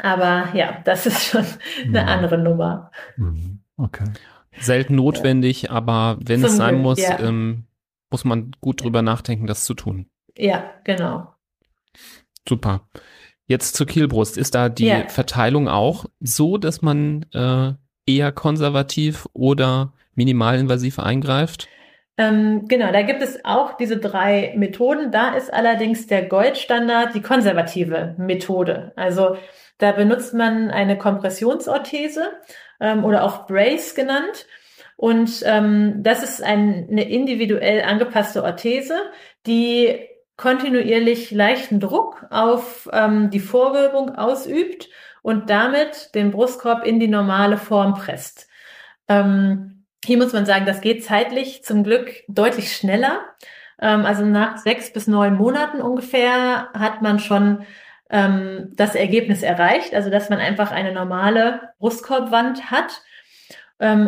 Aber 0.00 0.48
ja, 0.54 0.80
das 0.84 1.06
ist 1.06 1.24
schon 1.24 1.44
eine 1.86 2.02
mhm. 2.02 2.08
andere 2.08 2.38
Nummer. 2.38 2.90
Mhm. 3.16 3.60
Okay. 3.76 4.04
Selten 4.60 4.96
notwendig, 4.96 5.62
ja. 5.62 5.70
aber 5.70 6.18
wenn 6.20 6.40
Zum 6.40 6.50
es 6.50 6.56
sein 6.56 6.74
Glück, 6.74 6.82
muss, 6.82 7.00
ja. 7.00 7.18
ähm, 7.20 7.64
muss 8.10 8.24
man 8.24 8.52
gut 8.60 8.82
drüber 8.82 9.02
nachdenken, 9.02 9.46
das 9.46 9.64
zu 9.64 9.74
tun. 9.74 10.06
Ja, 10.36 10.70
genau. 10.84 11.32
Super. 12.48 12.88
Jetzt 13.46 13.76
zur 13.76 13.86
Kielbrust. 13.86 14.36
Ist 14.36 14.54
da 14.54 14.68
die 14.68 14.86
yeah. 14.86 15.08
Verteilung 15.08 15.68
auch 15.68 16.04
so, 16.20 16.58
dass 16.58 16.82
man 16.82 17.24
äh, 17.32 17.72
eher 18.06 18.32
konservativ 18.32 19.26
oder 19.32 19.92
minimalinvasiv 20.14 20.98
eingreift? 20.98 21.68
Ähm, 22.18 22.66
genau, 22.66 22.90
da 22.90 23.02
gibt 23.02 23.22
es 23.22 23.44
auch 23.44 23.76
diese 23.76 23.96
drei 23.96 24.52
Methoden. 24.56 25.12
Da 25.12 25.34
ist 25.34 25.52
allerdings 25.52 26.08
der 26.08 26.24
Goldstandard 26.24 27.14
die 27.14 27.22
konservative 27.22 28.16
Methode. 28.18 28.92
Also 28.96 29.36
da 29.78 29.92
benutzt 29.92 30.34
man 30.34 30.70
eine 30.70 30.98
Kompressionsorthese 30.98 32.32
ähm, 32.80 33.04
oder 33.04 33.22
auch 33.22 33.46
Brace 33.46 33.94
genannt. 33.94 34.46
Und 34.96 35.44
ähm, 35.44 36.02
das 36.02 36.24
ist 36.24 36.42
ein, 36.42 36.88
eine 36.90 37.08
individuell 37.08 37.82
angepasste 37.82 38.42
Orthese, 38.42 38.98
die 39.46 40.00
kontinuierlich 40.38 41.32
leichten 41.32 41.80
Druck 41.80 42.24
auf 42.30 42.88
ähm, 42.92 43.28
die 43.28 43.40
Vorwölbung 43.40 44.14
ausübt 44.14 44.88
und 45.20 45.50
damit 45.50 46.14
den 46.14 46.30
Brustkorb 46.30 46.86
in 46.86 47.00
die 47.00 47.08
normale 47.08 47.58
Form 47.58 47.94
presst. 47.94 48.48
Ähm, 49.08 49.84
hier 50.04 50.16
muss 50.16 50.32
man 50.32 50.46
sagen, 50.46 50.64
das 50.64 50.80
geht 50.80 51.04
zeitlich 51.04 51.64
zum 51.64 51.82
Glück 51.82 52.22
deutlich 52.28 52.74
schneller. 52.74 53.20
Ähm, 53.80 54.06
also 54.06 54.24
nach 54.24 54.58
sechs 54.58 54.92
bis 54.92 55.08
neun 55.08 55.34
Monaten 55.34 55.82
ungefähr 55.82 56.68
hat 56.72 57.02
man 57.02 57.18
schon 57.18 57.66
ähm, 58.08 58.70
das 58.76 58.94
Ergebnis 58.94 59.42
erreicht, 59.42 59.92
also 59.92 60.08
dass 60.08 60.30
man 60.30 60.38
einfach 60.38 60.70
eine 60.70 60.92
normale 60.92 61.72
Brustkorbwand 61.80 62.70
hat 62.70 63.02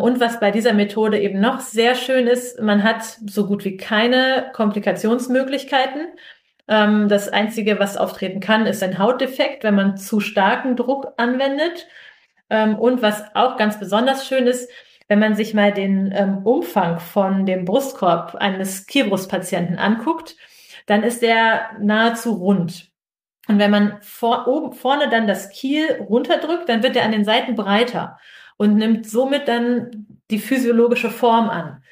und 0.00 0.18
was 0.20 0.40
bei 0.40 0.50
dieser 0.50 0.72
Methode 0.72 1.20
eben 1.20 1.40
noch 1.40 1.60
sehr 1.60 1.94
schön 1.94 2.26
ist, 2.26 2.60
man 2.60 2.82
hat 2.82 3.04
so 3.26 3.46
gut 3.46 3.64
wie 3.64 3.76
keine 3.76 4.50
Komplikationsmöglichkeiten. 4.52 6.08
Ähm, 6.68 7.08
das 7.08 7.28
Einzige, 7.28 7.78
was 7.78 7.96
auftreten 7.96 8.40
kann, 8.40 8.66
ist 8.66 8.82
ein 8.82 8.98
Hautdefekt, 8.98 9.62
wenn 9.62 9.76
man 9.76 9.96
zu 9.96 10.20
starken 10.20 10.76
Druck 10.76 11.12
anwendet. 11.18 11.86
Ähm, 12.48 12.76
und 12.78 13.00
was 13.00 13.24
auch 13.34 13.56
ganz 13.56 13.78
besonders 13.78 14.26
schön 14.26 14.46
ist, 14.48 14.70
wenn 15.06 15.20
man 15.20 15.34
sich 15.34 15.54
mal 15.54 15.72
den 15.72 16.12
Umfang 16.44 17.00
von 17.00 17.44
dem 17.44 17.64
Brustkorb 17.64 18.36
eines 18.36 18.86
Kiebrustpatienten 18.86 19.76
anguckt, 19.76 20.36
dann 20.86 21.02
ist 21.02 21.22
der 21.22 21.70
nahezu 21.80 22.34
rund. 22.34 22.90
Und 23.48 23.58
wenn 23.58 23.72
man 23.72 23.98
vor, 24.02 24.46
oben, 24.46 24.72
vorne 24.72 25.08
dann 25.08 25.26
das 25.26 25.50
Kiel 25.50 26.00
runterdrückt, 26.08 26.68
dann 26.68 26.84
wird 26.84 26.94
er 26.94 27.04
an 27.04 27.10
den 27.10 27.24
Seiten 27.24 27.56
breiter 27.56 28.20
und 28.60 28.76
nimmt 28.76 29.08
somit 29.08 29.48
dann 29.48 30.06
die 30.30 30.38
physiologische 30.38 31.08
Form 31.08 31.48
an. 31.48 31.82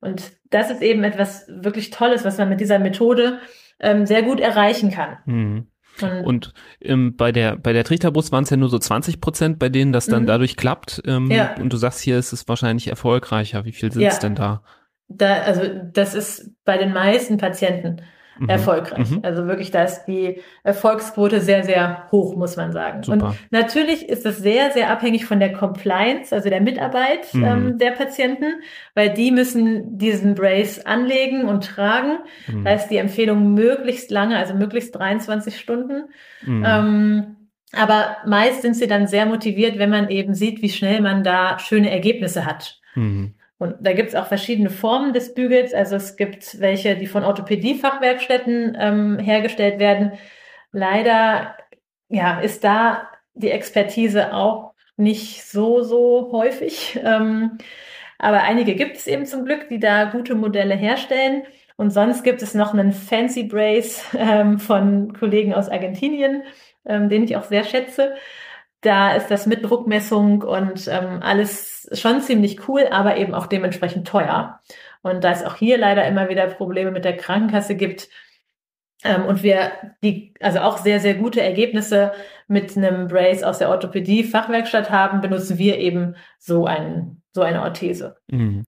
Und 0.00 0.30
das 0.48 0.70
ist 0.70 0.80
eben 0.80 1.02
etwas 1.02 1.48
wirklich 1.48 1.90
Tolles, 1.90 2.24
was 2.24 2.38
man 2.38 2.48
mit 2.48 2.60
dieser 2.60 2.78
Methode 2.78 3.40
ähm, 3.80 4.06
sehr 4.06 4.22
gut 4.22 4.38
erreichen 4.38 4.92
kann. 4.92 5.16
Mhm. 5.26 5.66
Und, 6.00 6.24
und 6.24 6.54
ähm, 6.80 7.16
bei 7.16 7.32
der 7.32 7.56
bei 7.56 7.72
der 7.72 7.82
Trichterbrust 7.82 8.30
waren 8.30 8.44
es 8.44 8.50
ja 8.50 8.56
nur 8.56 8.68
so 8.68 8.78
20 8.78 9.20
Prozent, 9.20 9.58
bei 9.58 9.68
denen 9.68 9.92
das 9.92 10.06
dann 10.06 10.22
mhm. 10.22 10.26
dadurch 10.26 10.56
klappt. 10.56 11.02
Ähm, 11.04 11.32
ja. 11.32 11.56
Und 11.60 11.72
du 11.72 11.76
sagst 11.76 12.00
hier, 12.00 12.16
ist 12.16 12.32
es 12.32 12.46
wahrscheinlich 12.46 12.86
erfolgreicher. 12.86 13.64
Wie 13.64 13.72
viel 13.72 13.90
sind 13.90 14.04
es 14.04 14.14
ja. 14.14 14.20
denn 14.20 14.36
da? 14.36 14.62
da? 15.08 15.42
Also 15.42 15.62
das 15.92 16.14
ist 16.14 16.52
bei 16.64 16.78
den 16.78 16.92
meisten 16.92 17.38
Patienten 17.38 18.02
mhm. 18.38 18.48
erfolgreich. 18.48 19.10
Mhm. 19.10 19.20
Also 19.22 19.46
wirklich, 19.46 19.70
da 19.70 19.84
ist 19.84 20.04
die 20.04 20.40
Erfolgsquote 20.62 21.40
sehr, 21.40 21.64
sehr 21.64 22.08
hoch, 22.10 22.36
muss 22.36 22.56
man 22.56 22.72
sagen. 22.72 23.02
Super. 23.02 23.26
Und 23.28 23.36
natürlich 23.50 24.08
ist 24.08 24.26
es 24.26 24.38
sehr, 24.38 24.70
sehr 24.70 24.90
abhängig 24.90 25.26
von 25.26 25.40
der 25.40 25.52
Compliance, 25.52 26.34
also 26.34 26.48
der 26.48 26.60
Mitarbeit 26.60 27.32
mhm. 27.32 27.44
ähm, 27.44 27.78
der 27.78 27.92
Patienten, 27.92 28.62
weil 28.94 29.10
die 29.10 29.30
müssen 29.30 29.98
diesen 29.98 30.34
Brace 30.34 30.84
anlegen 30.84 31.44
und 31.44 31.64
tragen. 31.64 32.18
Mhm. 32.46 32.64
Da 32.64 32.72
ist 32.72 32.88
die 32.88 32.96
Empfehlung 32.96 33.54
möglichst 33.54 34.10
lange, 34.10 34.36
also 34.36 34.54
möglichst 34.54 34.94
23 34.96 35.58
Stunden. 35.58 36.04
Mhm. 36.44 36.64
Ähm, 36.66 37.36
aber 37.76 38.16
meist 38.26 38.62
sind 38.62 38.74
sie 38.74 38.86
dann 38.86 39.06
sehr 39.06 39.26
motiviert, 39.26 39.78
wenn 39.78 39.90
man 39.90 40.08
eben 40.08 40.34
sieht, 40.34 40.62
wie 40.62 40.68
schnell 40.68 41.00
man 41.00 41.24
da 41.24 41.58
schöne 41.58 41.90
Ergebnisse 41.90 42.46
hat. 42.46 42.80
Mhm. 42.94 43.33
Und 43.58 43.76
da 43.80 43.92
gibt 43.92 44.08
es 44.10 44.14
auch 44.14 44.26
verschiedene 44.26 44.70
Formen 44.70 45.12
des 45.12 45.34
Bügels. 45.34 45.74
Also 45.74 45.96
es 45.96 46.16
gibt 46.16 46.60
welche, 46.60 46.96
die 46.96 47.06
von 47.06 47.24
Orthopädie-Fachwerkstätten 47.24 48.76
ähm, 48.78 49.18
hergestellt 49.18 49.78
werden. 49.78 50.12
leider 50.72 51.56
ja, 52.08 52.40
ist 52.40 52.64
da 52.64 53.08
die 53.34 53.50
Expertise 53.50 54.34
auch 54.34 54.74
nicht 54.96 55.44
so, 55.44 55.82
so 55.82 56.30
häufig. 56.32 57.00
Ähm, 57.04 57.58
aber 58.18 58.42
einige 58.42 58.74
gibt 58.74 58.96
es 58.96 59.06
eben 59.06 59.26
zum 59.26 59.44
Glück, 59.44 59.68
die 59.68 59.80
da 59.80 60.04
gute 60.04 60.34
Modelle 60.34 60.74
herstellen. 60.74 61.42
Und 61.76 61.90
sonst 61.90 62.22
gibt 62.22 62.42
es 62.42 62.54
noch 62.54 62.72
einen 62.72 62.92
Fancy 62.92 63.44
Brace 63.44 64.04
ähm, 64.18 64.58
von 64.58 65.12
Kollegen 65.12 65.52
aus 65.52 65.68
Argentinien, 65.68 66.42
ähm, 66.86 67.08
den 67.08 67.24
ich 67.24 67.36
auch 67.36 67.44
sehr 67.44 67.64
schätze. 67.64 68.14
Da 68.84 69.14
ist 69.14 69.30
das 69.30 69.46
mit 69.46 69.64
Druckmessung 69.64 70.42
und 70.42 70.88
ähm, 70.88 71.20
alles 71.22 71.88
schon 71.92 72.20
ziemlich 72.20 72.68
cool, 72.68 72.86
aber 72.90 73.16
eben 73.16 73.32
auch 73.34 73.46
dementsprechend 73.46 74.06
teuer. 74.06 74.60
Und 75.00 75.24
da 75.24 75.32
es 75.32 75.42
auch 75.42 75.56
hier 75.56 75.78
leider 75.78 76.06
immer 76.06 76.28
wieder 76.28 76.46
Probleme 76.48 76.90
mit 76.90 77.06
der 77.06 77.16
Krankenkasse 77.16 77.76
gibt, 77.76 78.08
ähm, 79.02 79.24
und 79.26 79.42
wir 79.42 79.72
die, 80.02 80.34
also 80.40 80.60
auch 80.60 80.78
sehr, 80.78 80.98
sehr 81.00 81.14
gute 81.14 81.40
Ergebnisse 81.40 82.12
mit 82.48 82.76
einem 82.76 83.08
Brace 83.08 83.42
aus 83.42 83.58
der 83.58 83.68
Orthopädie-Fachwerkstatt 83.68 84.90
haben, 84.90 85.20
benutzen 85.20 85.58
wir 85.58 85.78
eben 85.78 86.14
so, 86.38 86.66
ein, 86.66 87.22
so 87.32 87.42
eine 87.42 87.62
Orthese. 87.62 88.16
Mhm. 88.28 88.64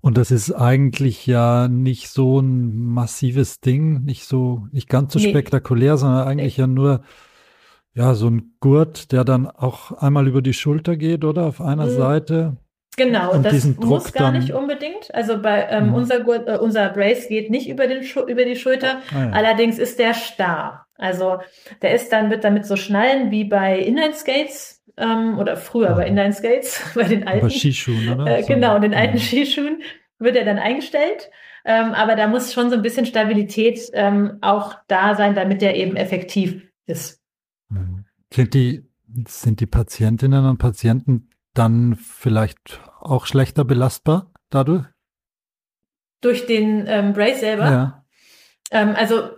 Und 0.00 0.16
das 0.16 0.30
ist 0.30 0.52
eigentlich 0.52 1.26
ja 1.26 1.66
nicht 1.66 2.08
so 2.08 2.40
ein 2.40 2.76
massives 2.76 3.60
Ding, 3.60 4.04
nicht 4.04 4.24
so, 4.24 4.66
nicht 4.70 4.88
ganz 4.88 5.12
so 5.12 5.18
nee. 5.18 5.30
spektakulär, 5.30 5.96
sondern 5.96 6.28
eigentlich 6.28 6.58
nee. 6.58 6.62
ja 6.62 6.66
nur, 6.68 7.02
ja, 7.96 8.14
so 8.14 8.28
ein 8.28 8.52
Gurt, 8.60 9.10
der 9.10 9.24
dann 9.24 9.46
auch 9.46 9.90
einmal 9.92 10.28
über 10.28 10.42
die 10.42 10.52
Schulter 10.52 10.96
geht, 10.96 11.24
oder? 11.24 11.46
Auf 11.46 11.62
einer 11.62 11.86
mhm. 11.86 11.96
Seite. 11.96 12.56
Genau, 12.98 13.32
und 13.32 13.44
das 13.44 13.64
muss 13.76 14.12
gar 14.12 14.32
nicht 14.32 14.52
unbedingt. 14.52 15.14
Also 15.14 15.40
bei 15.40 15.66
ähm, 15.70 15.88
mhm. 15.88 15.94
unser, 15.94 16.20
Gurt, 16.20 16.46
äh, 16.46 16.58
unser 16.58 16.90
Brace 16.90 17.28
geht 17.28 17.50
nicht 17.50 17.68
über, 17.68 17.86
den 17.86 18.02
über 18.02 18.44
die 18.44 18.56
Schulter. 18.56 19.00
Ah, 19.14 19.26
ja. 19.26 19.30
Allerdings 19.30 19.78
ist 19.78 19.98
der 19.98 20.12
starr. 20.14 20.86
Also 20.96 21.38
der 21.82 21.94
ist 21.94 22.12
dann, 22.12 22.30
wird 22.30 22.44
damit 22.44 22.66
so 22.66 22.76
schnallen 22.76 23.30
wie 23.30 23.44
bei 23.44 23.78
Inline-Skates 23.78 24.84
ähm, 24.98 25.38
oder 25.38 25.56
früher 25.56 25.94
bei 25.94 26.06
Inline-Skates, 26.06 26.82
bei 26.94 27.04
den 27.04 27.26
alten. 27.26 27.46
Bei 27.46 27.50
Skischuhen, 27.50 28.08
oder? 28.08 28.38
Äh, 28.38 28.42
genau, 28.42 28.76
in 28.76 28.82
den 28.82 28.94
alten 28.94 29.18
Skischuhen 29.18 29.82
wird 30.18 30.36
er 30.36 30.44
dann 30.44 30.58
eingestellt. 30.58 31.30
Ähm, 31.64 31.92
aber 31.92 32.14
da 32.14 32.28
muss 32.28 32.52
schon 32.52 32.70
so 32.70 32.76
ein 32.76 32.82
bisschen 32.82 33.06
Stabilität 33.06 33.80
ähm, 33.94 34.38
auch 34.42 34.74
da 34.86 35.14
sein, 35.14 35.34
damit 35.34 35.62
der 35.62 35.76
eben 35.76 35.96
effektiv 35.96 36.62
ist. 36.86 37.25
Sind 38.32 38.54
die, 38.54 38.88
sind 39.26 39.60
die 39.60 39.66
Patientinnen 39.66 40.46
und 40.46 40.58
Patienten 40.58 41.30
dann 41.54 41.96
vielleicht 41.96 42.80
auch 43.00 43.26
schlechter 43.26 43.64
belastbar 43.64 44.32
dadurch? 44.50 44.84
Durch 46.20 46.46
den 46.46 46.84
ähm, 46.86 47.12
Brace 47.12 47.40
selber? 47.40 47.70
Ja. 47.70 48.04
Ähm, 48.70 48.94
also 48.96 49.30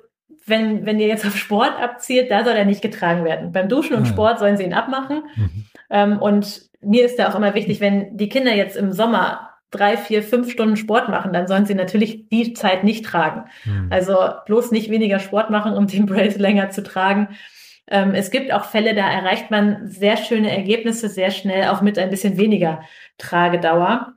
wenn, 0.46 0.86
wenn 0.86 0.98
ihr 0.98 1.06
jetzt 1.06 1.26
auf 1.26 1.36
Sport 1.36 1.78
abzielt, 1.80 2.30
da 2.30 2.44
soll 2.44 2.54
er 2.54 2.64
nicht 2.64 2.82
getragen 2.82 3.24
werden. 3.24 3.52
Beim 3.52 3.68
Duschen 3.68 3.96
und 3.96 4.04
ah, 4.04 4.06
Sport 4.06 4.38
sollen 4.38 4.56
sie 4.56 4.64
ihn 4.64 4.72
abmachen. 4.72 5.22
Mhm. 5.36 5.64
Ähm, 5.90 6.18
und 6.18 6.68
mir 6.80 7.04
ist 7.04 7.18
da 7.18 7.28
auch 7.28 7.34
immer 7.34 7.54
wichtig, 7.54 7.80
wenn 7.80 8.16
die 8.16 8.28
Kinder 8.28 8.54
jetzt 8.54 8.76
im 8.76 8.92
Sommer 8.92 9.50
drei, 9.70 9.96
vier, 9.96 10.22
fünf 10.22 10.50
Stunden 10.50 10.76
Sport 10.76 11.08
machen, 11.10 11.32
dann 11.32 11.46
sollen 11.46 11.66
sie 11.66 11.74
natürlich 11.74 12.28
die 12.28 12.54
Zeit 12.54 12.84
nicht 12.84 13.04
tragen. 13.04 13.50
Mhm. 13.64 13.88
Also 13.90 14.16
bloß 14.46 14.70
nicht 14.70 14.90
weniger 14.90 15.18
Sport 15.18 15.50
machen, 15.50 15.74
um 15.74 15.86
den 15.86 16.06
Brace 16.06 16.38
länger 16.38 16.70
zu 16.70 16.82
tragen. 16.82 17.28
Ähm, 17.90 18.14
es 18.14 18.30
gibt 18.30 18.52
auch 18.52 18.64
Fälle, 18.64 18.94
da 18.94 19.10
erreicht 19.10 19.50
man 19.50 19.86
sehr 19.86 20.16
schöne 20.16 20.54
Ergebnisse 20.54 21.08
sehr 21.08 21.30
schnell, 21.30 21.68
auch 21.68 21.80
mit 21.80 21.98
ein 21.98 22.10
bisschen 22.10 22.36
weniger 22.36 22.82
Tragedauer. 23.16 24.14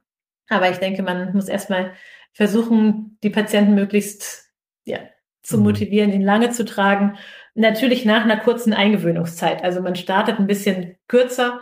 Aber 0.49 0.69
ich 0.69 0.78
denke, 0.78 1.03
man 1.03 1.34
muss 1.34 1.47
erstmal 1.47 1.93
versuchen, 2.34 3.17
die 3.24 3.30
Patienten 3.30 3.74
möglichst 3.74 4.51
ja, 4.86 4.99
zu 5.43 5.57
mhm. 5.57 5.63
motivieren, 5.63 6.11
ihn 6.11 6.22
lange 6.22 6.49
zu 6.49 6.65
tragen. 6.65 7.17
Natürlich 7.53 8.05
nach 8.05 8.24
einer 8.24 8.38
kurzen 8.38 8.74
Eingewöhnungszeit. 8.74 9.63
Also 9.63 9.82
man 9.82 9.95
startet 9.95 10.39
ein 10.39 10.47
bisschen 10.47 10.97
kürzer, 11.07 11.61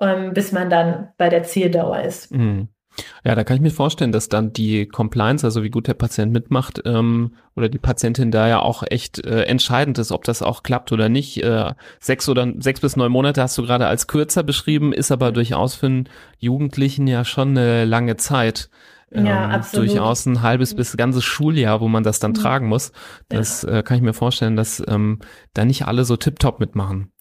ähm, 0.00 0.32
bis 0.32 0.52
man 0.52 0.70
dann 0.70 1.12
bei 1.16 1.28
der 1.28 1.42
Zieldauer 1.42 2.02
ist. 2.02 2.32
Mhm. 2.32 2.68
Ja, 3.24 3.34
da 3.34 3.44
kann 3.44 3.56
ich 3.56 3.62
mir 3.62 3.70
vorstellen, 3.70 4.12
dass 4.12 4.28
dann 4.28 4.52
die 4.52 4.86
Compliance, 4.86 5.46
also 5.46 5.62
wie 5.62 5.70
gut 5.70 5.88
der 5.88 5.94
Patient 5.94 6.32
mitmacht, 6.32 6.82
ähm, 6.84 7.34
oder 7.56 7.68
die 7.68 7.78
Patientin 7.78 8.30
da 8.30 8.48
ja 8.48 8.60
auch 8.60 8.82
echt 8.88 9.24
äh, 9.24 9.42
entscheidend 9.42 9.98
ist, 9.98 10.12
ob 10.12 10.24
das 10.24 10.42
auch 10.42 10.62
klappt 10.62 10.92
oder 10.92 11.08
nicht. 11.08 11.42
Äh, 11.42 11.72
sechs 11.98 12.28
oder 12.28 12.52
sechs 12.58 12.80
bis 12.80 12.96
neun 12.96 13.12
Monate 13.12 13.42
hast 13.42 13.58
du 13.58 13.62
gerade 13.62 13.86
als 13.86 14.06
kürzer 14.06 14.42
beschrieben, 14.42 14.92
ist 14.92 15.12
aber 15.12 15.32
durchaus 15.32 15.74
für 15.74 15.86
einen 15.86 16.08
Jugendlichen 16.38 17.06
ja 17.06 17.24
schon 17.24 17.50
eine 17.50 17.84
lange 17.84 18.16
Zeit. 18.16 18.70
Ähm, 19.12 19.26
ja, 19.26 19.48
absolut. 19.48 19.88
Durchaus 19.88 20.26
ein 20.26 20.42
halbes 20.42 20.74
bis 20.74 20.96
ganzes 20.96 21.24
Schuljahr, 21.24 21.80
wo 21.80 21.88
man 21.88 22.04
das 22.04 22.20
dann 22.20 22.30
mhm. 22.30 22.36
tragen 22.36 22.68
muss. 22.68 22.92
Das 23.28 23.62
ja. 23.62 23.78
äh, 23.78 23.82
kann 23.82 23.96
ich 23.96 24.02
mir 24.02 24.14
vorstellen, 24.14 24.56
dass 24.56 24.82
ähm, 24.86 25.20
da 25.52 25.64
nicht 25.64 25.86
alle 25.86 26.04
so 26.04 26.16
tiptop 26.16 26.60
mitmachen. 26.60 27.12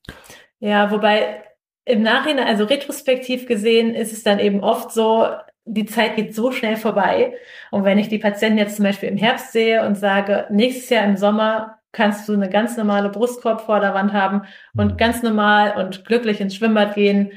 Ja, 0.59 0.91
wobei 0.91 1.43
im 1.85 2.03
Nachhinein, 2.03 2.47
also 2.47 2.65
retrospektiv 2.65 3.47
gesehen, 3.47 3.95
ist 3.95 4.13
es 4.13 4.23
dann 4.23 4.39
eben 4.39 4.61
oft 4.61 4.91
so, 4.91 5.25
die 5.69 5.85
Zeit 5.85 6.15
geht 6.15 6.35
so 6.35 6.51
schnell 6.51 6.75
vorbei. 6.75 7.33
Und 7.71 7.83
wenn 7.83 7.99
ich 7.99 8.09
die 8.09 8.17
Patienten 8.17 8.57
jetzt 8.57 8.75
zum 8.75 8.85
Beispiel 8.85 9.09
im 9.09 9.17
Herbst 9.17 9.51
sehe 9.51 9.85
und 9.85 9.95
sage, 9.95 10.47
nächstes 10.49 10.89
Jahr 10.89 11.05
im 11.05 11.15
Sommer 11.15 11.77
kannst 11.91 12.27
du 12.27 12.33
eine 12.33 12.49
ganz 12.49 12.75
normale 12.77 13.09
Brustkorbvorderwand 13.09 14.13
haben 14.13 14.43
und 14.75 14.93
mhm. 14.93 14.97
ganz 14.97 15.23
normal 15.23 15.75
und 15.77 16.05
glücklich 16.05 16.41
ins 16.41 16.55
Schwimmbad 16.55 16.95
gehen, 16.95 17.31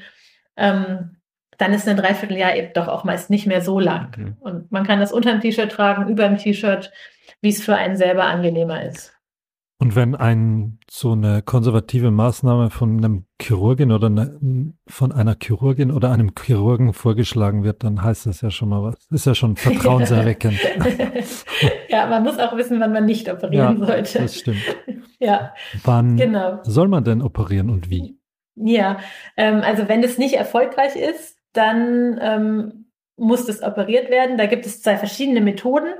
ähm, 0.57 1.17
dann 1.59 1.73
ist 1.73 1.87
ein 1.89 1.97
Dreivierteljahr 1.97 2.57
eben 2.57 2.73
doch 2.73 2.89
auch 2.89 3.05
meist 3.05 3.31
nicht 3.31 3.47
mehr 3.47 3.61
so 3.61 3.79
lang. 3.79 4.17
Mhm. 4.17 4.37
Und 4.41 4.73
man 4.73 4.87
kann 4.87 5.01
das 5.01 5.13
unter 5.13 5.31
dem 5.31 5.41
T-Shirt 5.41 5.71
tragen, 5.71 6.09
über 6.09 6.27
dem 6.27 6.39
T-Shirt, 6.39 6.91
wie 7.41 7.51
es 7.51 7.63
für 7.63 7.77
einen 7.77 7.97
selber 7.97 8.25
angenehmer 8.25 8.83
ist. 8.85 9.15
Und 9.83 9.97
wenn 9.97 10.15
ein 10.15 10.79
so 10.89 11.11
eine 11.11 11.43
konservative 11.43 12.13
Maßnahme 12.13 12.71
von 12.71 12.99
einem 12.99 13.25
Chirurgin 13.41 13.91
oder 13.91 14.07
eine, 14.07 14.75
von 14.87 15.11
einer 15.11 15.37
Chirurgin 15.43 15.91
oder 15.91 16.13
einem 16.13 16.31
Chirurgen 16.41 16.93
vorgeschlagen 16.93 17.65
wird, 17.65 17.83
dann 17.83 18.01
heißt 18.01 18.27
das 18.27 18.43
ja 18.43 18.51
schon 18.53 18.69
mal 18.69 18.85
was. 18.85 18.95
Ist 19.11 19.27
ja 19.27 19.35
schon 19.35 19.57
vertrauenserweckend. 19.57 20.55
ja, 21.89 22.07
man 22.07 22.23
muss 22.23 22.39
auch 22.39 22.57
wissen, 22.57 22.79
wann 22.79 22.93
man 22.93 23.07
nicht 23.07 23.29
operieren 23.29 23.81
ja, 23.81 23.87
sollte. 23.87 24.19
Das 24.21 24.39
stimmt. 24.39 24.63
ja. 25.19 25.53
Wann 25.83 26.17
genau. 26.17 26.61
soll 26.63 26.87
man 26.87 27.03
denn 27.03 27.21
operieren 27.21 27.69
und 27.69 27.91
wie? 27.91 28.17
Ja, 28.55 29.01
ähm, 29.37 29.63
also 29.65 29.89
wenn 29.89 30.05
es 30.05 30.17
nicht 30.17 30.35
erfolgreich 30.35 30.95
ist, 30.95 31.39
dann 31.55 32.21
ähm, 32.23 32.85
muss 33.17 33.47
das 33.47 33.65
operiert 33.65 34.11
werden. 34.11 34.39
Da 34.39 34.47
gibt 34.47 34.65
es 34.65 34.81
zwei 34.81 34.97
verschiedene 34.97 35.41
Methoden. 35.41 35.95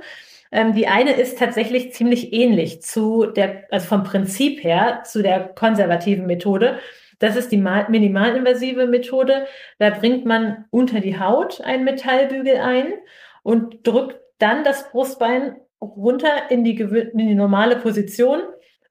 Ähm, 0.53 0.73
die 0.73 0.87
eine 0.87 1.13
ist 1.13 1.39
tatsächlich 1.39 1.93
ziemlich 1.93 2.31
ähnlich 2.31 2.83
zu 2.83 3.25
der, 3.25 3.63
also 3.71 3.87
vom 3.87 4.03
Prinzip 4.03 4.63
her, 4.63 5.01
zu 5.03 5.23
der 5.23 5.47
konservativen 5.47 6.27
Methode. 6.27 6.77
Das 7.17 7.35
ist 7.35 7.51
die 7.51 7.57
minimalinvasive 7.57 8.85
Methode. 8.85 9.47
Da 9.79 9.89
bringt 9.89 10.25
man 10.25 10.65
unter 10.69 10.99
die 10.99 11.19
Haut 11.19 11.59
einen 11.61 11.83
Metallbügel 11.85 12.57
ein 12.57 12.93
und 13.41 13.87
drückt 13.87 14.19
dann 14.37 14.63
das 14.63 14.91
Brustbein 14.91 15.55
runter 15.81 16.51
in 16.51 16.63
die, 16.63 16.79
in 16.79 17.17
die 17.17 17.33
normale 17.33 17.77
Position 17.77 18.41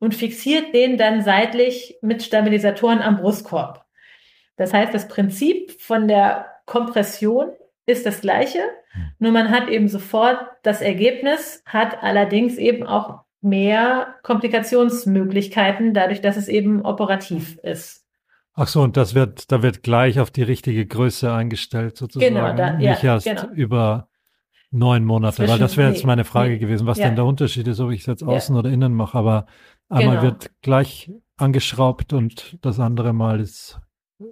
und 0.01 0.17
fixiert 0.17 0.75
den 0.75 0.99
dann 0.99 1.23
seitlich 1.23 1.97
mit 2.03 2.25
Stabilisatoren 2.25 3.03
am 3.03 3.19
Brustkorb. 3.19 3.85
Das 4.57 4.75
heißt, 4.75 4.93
das 4.93 5.07
Prinzip 5.07 5.81
von 5.81 6.09
der 6.09 6.47
Kompression 6.67 7.53
ist 7.87 8.05
das 8.05 8.21
gleiche, 8.21 8.63
hm. 8.93 9.12
Nur 9.23 9.31
man 9.31 9.51
hat 9.51 9.69
eben 9.69 9.87
sofort 9.87 10.37
das 10.65 10.81
Ergebnis, 10.81 11.63
hat 11.65 12.03
allerdings 12.03 12.59
eben 12.59 12.85
auch 12.85 13.21
mehr 13.41 14.17
Komplikationsmöglichkeiten, 14.25 15.95
dadurch, 15.95 16.21
dass 16.21 16.37
es 16.37 16.49
eben 16.49 16.83
operativ 16.83 17.57
ist. 17.63 18.05
Ach 18.55 18.67
so, 18.67 18.83
und 18.83 18.97
das 18.97 19.15
wird, 19.15 19.53
da 19.53 19.63
wird 19.63 19.85
gleich 19.85 20.19
auf 20.19 20.33
die 20.33 20.43
richtige 20.43 20.85
Größe 20.85 21.33
eingestellt 21.33 21.97
sozusagen. 21.97 22.35
Genau, 22.35 22.53
da, 22.55 22.73
nicht 22.73 23.05
ja, 23.05 23.15
erst 23.15 23.27
genau. 23.27 23.49
über 23.53 24.09
neun 24.73 25.05
Monate, 25.05 25.37
Zwischen, 25.37 25.53
weil 25.53 25.59
das 25.61 25.77
wäre 25.77 25.93
jetzt 25.93 26.05
meine 26.05 26.25
Frage 26.25 26.55
nee, 26.55 26.59
gewesen, 26.59 26.89
was 26.89 26.99
ja. 26.99 27.07
denn 27.07 27.15
der 27.15 27.25
Unterschied 27.25 27.69
ist, 27.69 27.79
ob 27.79 27.93
ich 27.93 28.01
es 28.01 28.07
jetzt 28.07 28.25
außen 28.25 28.57
ja. 28.57 28.59
oder 28.59 28.71
innen 28.71 28.93
mache. 28.93 29.17
Aber 29.17 29.47
einmal 29.89 30.17
genau. 30.17 30.23
wird 30.23 30.51
gleich 30.63 31.13
angeschraubt 31.37 32.13
und 32.13 32.59
das 32.61 32.81
andere 32.81 33.13
Mal 33.13 33.39
ist 33.39 33.81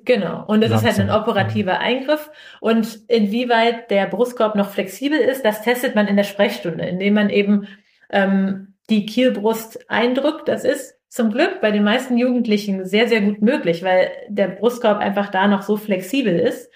Genau. 0.04 0.44
Und 0.46 0.62
es 0.62 0.70
ist 0.70 0.84
halt 0.84 1.00
ein 1.00 1.10
operativer 1.10 1.78
Eingriff. 1.78 2.30
Und 2.60 3.00
inwieweit 3.08 3.90
der 3.90 4.06
Brustkorb 4.06 4.54
noch 4.54 4.70
flexibel 4.70 5.18
ist, 5.18 5.44
das 5.44 5.62
testet 5.62 5.94
man 5.94 6.06
in 6.06 6.16
der 6.16 6.24
Sprechstunde, 6.24 6.84
indem 6.84 7.14
man 7.14 7.30
eben 7.30 7.68
ähm, 8.10 8.74
die 8.88 9.06
Kielbrust 9.06 9.90
eindrückt. 9.90 10.48
Das 10.48 10.64
ist 10.64 10.98
zum 11.08 11.32
Glück 11.32 11.60
bei 11.60 11.70
den 11.70 11.84
meisten 11.84 12.16
Jugendlichen 12.18 12.84
sehr, 12.84 13.08
sehr 13.08 13.20
gut 13.20 13.42
möglich, 13.42 13.82
weil 13.82 14.10
der 14.28 14.48
Brustkorb 14.48 14.98
einfach 14.98 15.28
da 15.28 15.48
noch 15.48 15.62
so 15.62 15.76
flexibel 15.76 16.38
ist, 16.38 16.70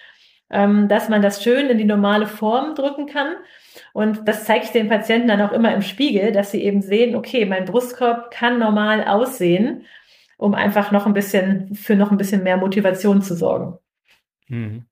ähm, 0.51 0.89
dass 0.89 1.09
man 1.09 1.23
das 1.23 1.43
schön 1.43 1.69
in 1.69 1.79
die 1.79 1.85
normale 1.85 2.27
Form 2.27 2.75
drücken 2.75 3.07
kann. 3.07 3.35
Und 3.93 4.29
das 4.29 4.45
zeige 4.45 4.65
ich 4.65 4.71
den 4.71 4.89
Patienten 4.89 5.29
dann 5.29 5.41
auch 5.41 5.53
immer 5.53 5.75
im 5.75 5.83
Spiegel, 5.83 6.33
dass 6.33 6.51
sie 6.51 6.63
eben 6.63 6.83
sehen, 6.83 7.17
okay, 7.17 7.45
mein 7.45 7.65
Brustkorb 7.65 8.31
kann 8.31 8.59
normal 8.59 9.05
aussehen 9.05 9.85
um 10.37 10.55
einfach 10.55 10.93
noch 10.93 11.07
ein 11.07 11.15
bisschen 11.15 11.75
für 11.75 11.97
noch 11.97 12.11
ein 12.11 12.17
bisschen 12.17 12.43
mehr 12.43 12.57
Motivation 12.57 13.23
zu 13.23 13.37
sorgen. 13.37 13.79
Mhm. 14.49 14.85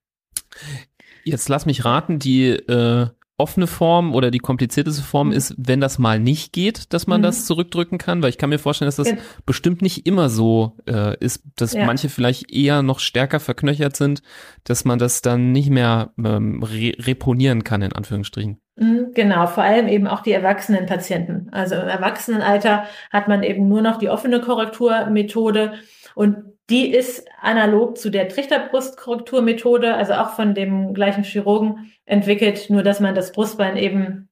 Jetzt 1.25 1.49
lass 1.49 1.67
mich 1.67 1.85
raten, 1.85 2.19
die 2.19 2.49
äh, 2.51 3.09
offene 3.43 3.67
Form 3.67 4.15
oder 4.15 4.31
die 4.31 4.39
komplizierteste 4.39 5.03
Form 5.03 5.29
mhm. 5.29 5.35
ist, 5.35 5.55
wenn 5.59 5.81
das 5.81 5.99
mal 5.99 6.21
nicht 6.21 6.53
geht, 6.53 6.93
dass 6.93 7.07
man 7.07 7.21
mhm. 7.21 7.25
das 7.25 7.45
zurückdrücken 7.45 7.99
kann, 7.99 8.23
weil 8.23 8.31
ich 8.31 8.39
kann 8.39 8.51
mir 8.51 8.59
vorstellen, 8.59 8.87
dass 8.87 8.97
das 8.97 9.11
ja. 9.11 9.17
bestimmt 9.45 9.83
nicht 9.83 10.07
immer 10.07 10.29
so 10.29 10.79
äh, 10.89 11.17
ist, 11.19 11.43
dass 11.57 11.73
ja. 11.73 11.85
manche 11.85 12.09
vielleicht 12.09 12.53
eher 12.53 12.83
noch 12.83 13.01
stärker 13.01 13.41
verknöchert 13.41 13.97
sind, 13.97 14.23
dass 14.65 14.85
man 14.85 14.99
das 14.99 15.23
dann 15.23 15.51
nicht 15.51 15.71
mehr 15.71 16.13
ähm, 16.23 16.63
re 16.63 16.93
reponieren 16.99 17.65
kann, 17.65 17.83
in 17.83 17.93
Anführungsstrichen. 17.93 18.62
Mhm, 18.77 19.13
genau, 19.13 19.47
vor 19.47 19.63
allem 19.63 19.87
eben 19.89 20.07
auch 20.07 20.21
die 20.21 20.33
erwachsenen 20.33 20.87
Patienten. 20.87 21.49
Also 21.53 21.75
im 21.75 21.89
Erwachsenenalter 21.89 22.85
hat 23.11 23.29
man 23.29 23.43
eben 23.43 23.69
nur 23.69 23.83
noch 23.83 23.99
die 23.99 24.09
offene 24.09 24.41
Korrekturmethode 24.41 25.75
und 26.15 26.53
die 26.71 26.91
ist 26.95 27.29
analog 27.41 27.99
zu 27.99 28.09
der 28.09 28.29
Trichterbrustkorrekturmethode, 28.29 29.95
also 29.95 30.15
auch 30.15 30.31
von 30.31 30.55
dem 30.55 30.95
gleichen 30.95 31.25
Chirurgen 31.25 31.93
entwickelt, 32.07 32.71
nur 32.71 32.83
dass 32.83 33.01
man 33.01 33.15
das 33.15 33.33
Brustbein 33.33 33.77
eben 33.77 34.31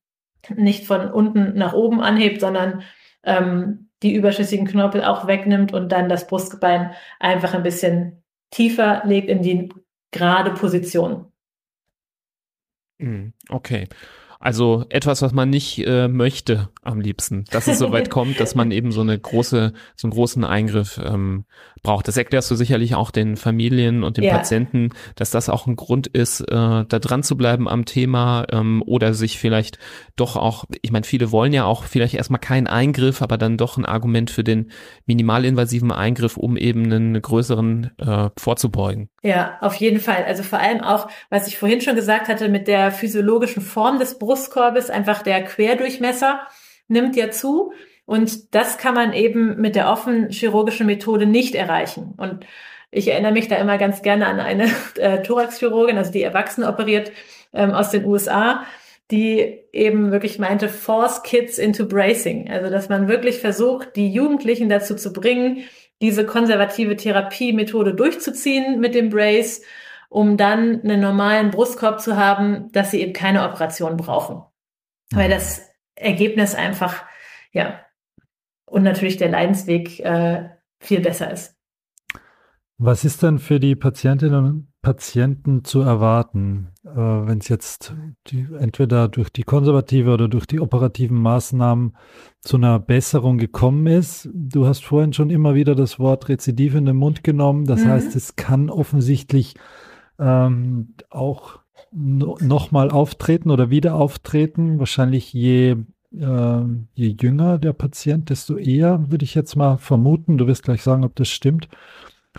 nicht 0.49 0.87
von 0.87 1.11
unten 1.11 1.59
nach 1.59 1.75
oben 1.75 2.01
anhebt, 2.01 2.41
sondern 2.41 2.83
ähm, 3.25 3.91
die 4.03 4.15
überschüssigen 4.15 4.67
Knorpel 4.67 5.05
auch 5.05 5.27
wegnimmt 5.27 5.75
und 5.75 5.93
dann 5.93 6.09
das 6.09 6.27
Brustbein 6.27 6.93
einfach 7.19 7.53
ein 7.53 7.63
bisschen 7.63 8.23
tiefer 8.51 9.03
legt 9.05 9.29
in 9.29 9.43
die 9.43 9.69
gerade 10.11 10.53
Position. 10.53 11.31
Hm, 13.01 13.35
okay. 13.51 13.87
Also 14.43 14.87
etwas, 14.89 15.21
was 15.21 15.35
man 15.35 15.51
nicht 15.51 15.87
äh, 15.87 16.09
möchte 16.09 16.71
am 16.83 16.99
liebsten, 16.99 17.45
dass 17.51 17.67
es 17.67 17.79
so 17.79 17.93
weit 17.93 18.09
kommt, 18.11 18.41
dass 18.41 18.55
man 18.55 18.71
eben 18.71 18.91
so 18.91 19.03
eine 19.03 19.19
große, 19.19 19.75
so 19.97 20.07
einen 20.07 20.13
großen 20.15 20.45
Eingriff 20.45 20.99
ähm, 21.05 21.45
braucht. 21.83 22.09
Das 22.09 22.17
erklärst 22.17 22.51
du 22.51 22.55
sicherlich 22.55 22.95
auch 22.95 23.11
den 23.11 23.37
Familien 23.37 24.03
und 24.03 24.17
den 24.17 24.25
ja. 24.25 24.35
Patienten, 24.35 24.91
dass 25.15 25.31
das 25.31 25.51
auch 25.51 25.67
ein 25.67 25.77
Grund 25.77 26.07
ist, 26.07 26.41
äh, 26.41 26.47
da 26.49 26.85
dran 26.85 27.23
zu 27.23 27.37
bleiben 27.37 27.69
am 27.69 27.85
Thema 27.85 28.47
ähm, 28.51 28.83
oder 28.87 29.13
sich 29.13 29.39
vielleicht 29.39 29.79
doch 30.17 30.37
auch, 30.37 30.65
ich 30.81 30.91
meine, 30.91 31.05
viele 31.05 31.33
wollen 31.33 31.53
ja 31.53 31.65
auch 31.65 31.85
vielleicht 31.85 32.15
erstmal 32.15 32.41
keinen 32.41 32.67
Eingriff, 32.67 33.21
aber 33.21 33.37
dann 33.37 33.59
doch 33.59 33.77
ein 33.77 33.85
Argument 33.85 34.31
für 34.31 34.45
den 34.45 34.71
minimalinvasiven 35.05 35.93
Eingriff, 35.93 36.39
um 36.39 36.57
eben 36.57 36.85
einen 36.85 37.21
größeren 37.21 37.91
äh, 37.99 38.31
vorzubeugen. 38.39 39.11
Ja, 39.23 39.59
auf 39.61 39.75
jeden 39.75 40.01
Fall. 40.01 40.25
Also 40.25 40.43
vor 40.43 40.61
allem 40.61 40.81
auch, 40.81 41.09
was 41.29 41.47
ich 41.47 41.59
vorhin 41.59 41.83
schon 41.83 41.95
gesagt 41.95 42.29
hatte, 42.29 42.49
mit 42.49 42.69
der 42.69 42.91
physiologischen 42.91 43.63
Form 43.63 43.99
des 43.99 44.19
Brustkorbes, 44.31 44.91
einfach 44.91 45.23
der 45.23 45.43
Querdurchmesser 45.43 46.39
nimmt 46.87 47.17
ja 47.17 47.33
zu. 47.33 47.73
Und 48.07 48.55
das 48.55 48.79
kann 48.79 48.95
man 48.95 49.13
eben 49.13 49.61
mit 49.61 49.75
der 49.75 49.91
offenen 49.91 50.31
chirurgischen 50.31 50.87
Methode 50.87 51.27
nicht 51.27 51.57
erreichen. 51.57 52.15
Und 52.17 52.47
ich 52.93 53.09
erinnere 53.09 53.33
mich 53.33 53.49
da 53.49 53.57
immer 53.57 53.77
ganz 53.77 54.03
gerne 54.03 54.29
an 54.29 54.39
eine 54.39 54.71
äh, 54.99 55.21
Thoraxchirurgin, 55.23 55.99
also 55.99 56.13
die 56.13 56.23
Erwachsene 56.23 56.69
operiert 56.69 57.11
ähm, 57.53 57.73
aus 57.73 57.91
den 57.91 58.05
USA, 58.05 58.65
die 59.11 59.59
eben 59.73 60.13
wirklich 60.13 60.39
meinte, 60.39 60.69
force 60.69 61.25
kids 61.25 61.59
into 61.59 61.89
bracing. 61.89 62.49
Also, 62.53 62.71
dass 62.71 62.89
man 62.89 63.09
wirklich 63.09 63.41
versucht, 63.41 63.97
die 63.97 64.13
Jugendlichen 64.13 64.69
dazu 64.69 64.95
zu 64.95 65.13
bringen, 65.13 65.65
diese 66.01 66.25
konservative 66.25 66.95
Therapiemethode 66.95 67.95
durchzuziehen 67.95 68.79
mit 68.79 68.95
dem 68.95 69.11
Brace, 69.11 69.63
um 70.11 70.37
dann 70.37 70.83
einen 70.83 71.01
normalen 71.01 71.51
Brustkorb 71.51 72.01
zu 72.01 72.17
haben, 72.17 72.71
dass 72.73 72.91
sie 72.91 73.01
eben 73.01 73.13
keine 73.15 73.49
Operation 73.49 73.97
brauchen. 73.97 74.43
Weil 75.13 75.29
mhm. 75.29 75.33
das 75.33 75.71
Ergebnis 75.95 76.55
einfach, 76.55 77.05
ja, 77.53 77.81
und 78.67 78.83
natürlich 78.83 79.17
der 79.17 79.31
Leidensweg 79.31 80.01
äh, 80.01 80.51
viel 80.81 81.01
besser 81.01 81.31
ist. 81.31 81.57
Was 82.77 83.05
ist 83.05 83.23
denn 83.23 83.39
für 83.39 83.61
die 83.61 83.77
Patientinnen 83.77 84.45
und 84.45 84.69
Patienten 84.83 85.65
zu 85.65 85.83
erwarten, 85.83 86.69
äh, 86.85 86.89
wenn 86.89 87.39
es 87.39 87.49
jetzt 87.49 87.95
die, 88.29 88.49
entweder 88.59 89.09
durch 89.09 89.31
die 89.31 89.43
konservative 89.43 90.13
oder 90.13 90.29
durch 90.29 90.47
die 90.47 90.59
operativen 90.59 91.21
Maßnahmen 91.21 91.97
zu 92.41 92.57
einer 92.57 92.79
Besserung 92.79 93.39
gekommen 93.39 93.87
ist? 93.87 94.29
Du 94.33 94.67
hast 94.67 94.85
vorhin 94.85 95.13
schon 95.13 95.31
immer 95.31 95.55
wieder 95.55 95.75
das 95.75 95.99
Wort 95.99 96.29
Rezidiv 96.29 96.75
in 96.75 96.87
den 96.87 96.97
Mund 96.97 97.23
genommen. 97.23 97.67
Das 97.67 97.85
mhm. 97.85 97.91
heißt, 97.91 98.17
es 98.17 98.35
kann 98.37 98.71
offensichtlich 98.71 99.55
ähm, 100.21 100.95
auch 101.09 101.61
no, 101.91 102.37
nochmal 102.41 102.91
auftreten 102.91 103.51
oder 103.51 103.71
wieder 103.71 103.95
auftreten. 103.95 104.79
Wahrscheinlich 104.79 105.33
je, 105.33 105.77
äh, 106.13 106.63
je 106.95 107.17
jünger 107.21 107.59
der 107.59 107.73
Patient, 107.73 108.31
desto 108.31 108.57
eher, 108.57 109.11
würde 109.11 109.25
ich 109.25 109.35
jetzt 109.35 109.57
mal 109.57 109.79
vermuten. 109.79 110.39
Du 110.39 110.47
wirst 110.47 110.63
gleich 110.63 110.83
sagen, 110.83 111.05
ob 111.05 111.17
das 111.17 111.29
stimmt. 111.29 111.69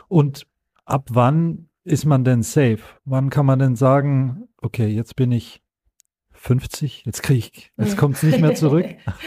Und 0.07 0.47
ab 0.85 1.07
wann 1.11 1.67
ist 1.83 2.05
man 2.05 2.23
denn 2.23 2.43
safe? 2.43 2.79
Wann 3.05 3.29
kann 3.29 3.45
man 3.45 3.59
denn 3.59 3.75
sagen, 3.75 4.47
okay, 4.61 4.87
jetzt 4.87 5.15
bin 5.15 5.31
ich 5.31 5.61
50, 6.33 7.03
jetzt 7.05 7.21
kriege 7.21 7.49
ich, 7.53 7.71
jetzt 7.77 7.97
kommt 7.97 8.15
es 8.15 8.23
nicht 8.23 8.39
mehr 8.39 8.55
zurück? 8.55 8.85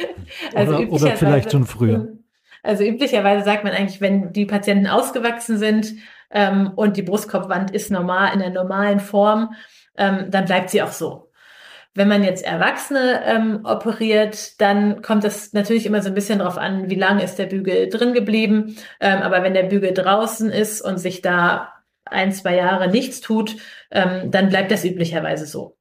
also 0.54 0.76
oder, 0.78 0.92
oder 0.92 1.16
vielleicht 1.16 1.52
schon 1.52 1.66
früher. 1.66 2.18
Also 2.62 2.82
üblicherweise 2.82 3.44
sagt 3.44 3.62
man 3.62 3.74
eigentlich, 3.74 4.00
wenn 4.00 4.32
die 4.32 4.46
Patienten 4.46 4.86
ausgewachsen 4.86 5.58
sind 5.58 5.94
ähm, 6.30 6.72
und 6.74 6.96
die 6.96 7.02
Brustkorbwand 7.02 7.70
ist 7.70 7.90
normal 7.90 8.32
in 8.32 8.40
der 8.40 8.50
normalen 8.50 9.00
Form, 9.00 9.54
ähm, 9.96 10.26
dann 10.30 10.44
bleibt 10.44 10.70
sie 10.70 10.82
auch 10.82 10.92
so. 10.92 11.30
Wenn 11.96 12.08
man 12.08 12.24
jetzt 12.24 12.44
Erwachsene 12.44 13.22
ähm, 13.24 13.60
operiert, 13.62 14.60
dann 14.60 15.00
kommt 15.00 15.22
das 15.22 15.52
natürlich 15.52 15.86
immer 15.86 16.02
so 16.02 16.08
ein 16.08 16.14
bisschen 16.14 16.40
darauf 16.40 16.58
an, 16.58 16.90
wie 16.90 16.96
lange 16.96 17.22
ist 17.22 17.38
der 17.38 17.46
Bügel 17.46 17.88
drin 17.88 18.14
geblieben. 18.14 18.76
Ähm, 18.98 19.22
aber 19.22 19.44
wenn 19.44 19.54
der 19.54 19.62
Bügel 19.64 19.94
draußen 19.94 20.50
ist 20.50 20.82
und 20.82 20.98
sich 20.98 21.22
da 21.22 21.72
ein, 22.04 22.32
zwei 22.32 22.56
Jahre 22.56 22.88
nichts 22.88 23.20
tut, 23.20 23.56
ähm, 23.92 24.30
dann 24.32 24.48
bleibt 24.48 24.72
das 24.72 24.84
üblicherweise 24.84 25.46
so. 25.46 25.76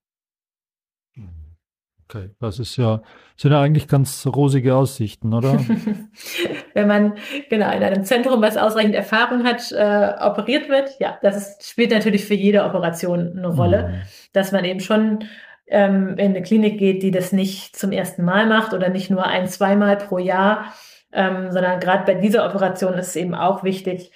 Okay, 2.10 2.32
das 2.39 2.60
ist 2.60 2.78
ja, 2.78 3.01
sind 3.38 3.51
ja 3.51 3.62
eigentlich 3.62 3.88
ganz 3.88 4.28
rosige 4.28 4.76
Aussichten, 4.76 5.34
oder? 5.34 5.54
Wenn 6.74 6.88
man 6.88 7.14
genau 7.49 7.72
in 7.72 7.84
einem 7.84 8.04
Zentrum, 8.04 8.41
was 8.41 8.58
ausreichend 8.58 8.95
Erfahrung 8.95 9.43
hat, 9.43 9.72
äh, 9.72 10.14
operiert 10.22 10.70
wird, 10.70 10.91
ja, 10.99 11.18
das 11.22 11.38
ist, 11.38 11.70
spielt 11.70 11.91
natürlich 11.91 12.26
für 12.26 12.34
jede 12.34 12.66
Operation 12.66 13.38
eine 13.38 13.47
Rolle, 13.47 13.88
mhm. 13.88 14.01
dass 14.34 14.51
man 14.51 14.66
eben 14.66 14.80
schon 14.80 15.24
ähm, 15.68 16.10
in 16.18 16.32
eine 16.32 16.41
Klinik 16.41 16.78
geht, 16.78 17.04
die 17.04 17.12
das 17.12 17.32
nicht 17.32 17.76
zum 17.76 17.91
ersten 17.91 18.24
Mal 18.24 18.47
macht 18.47 18.74
oder 18.74 18.89
nicht 18.89 19.10
nur 19.10 19.26
ein, 19.26 19.47
zweimal 19.47 19.97
pro 19.97 20.18
Jahr, 20.18 20.74
ähm, 21.12 21.51
sondern 21.51 21.80
gerade 21.80 22.06
bei 22.06 22.20
dieser 22.20 22.45
Operation 22.45 22.93
ist 22.95 23.10
es 23.10 23.16
eben 23.16 23.36
auch 23.36 23.64
wichtig, 23.64 24.12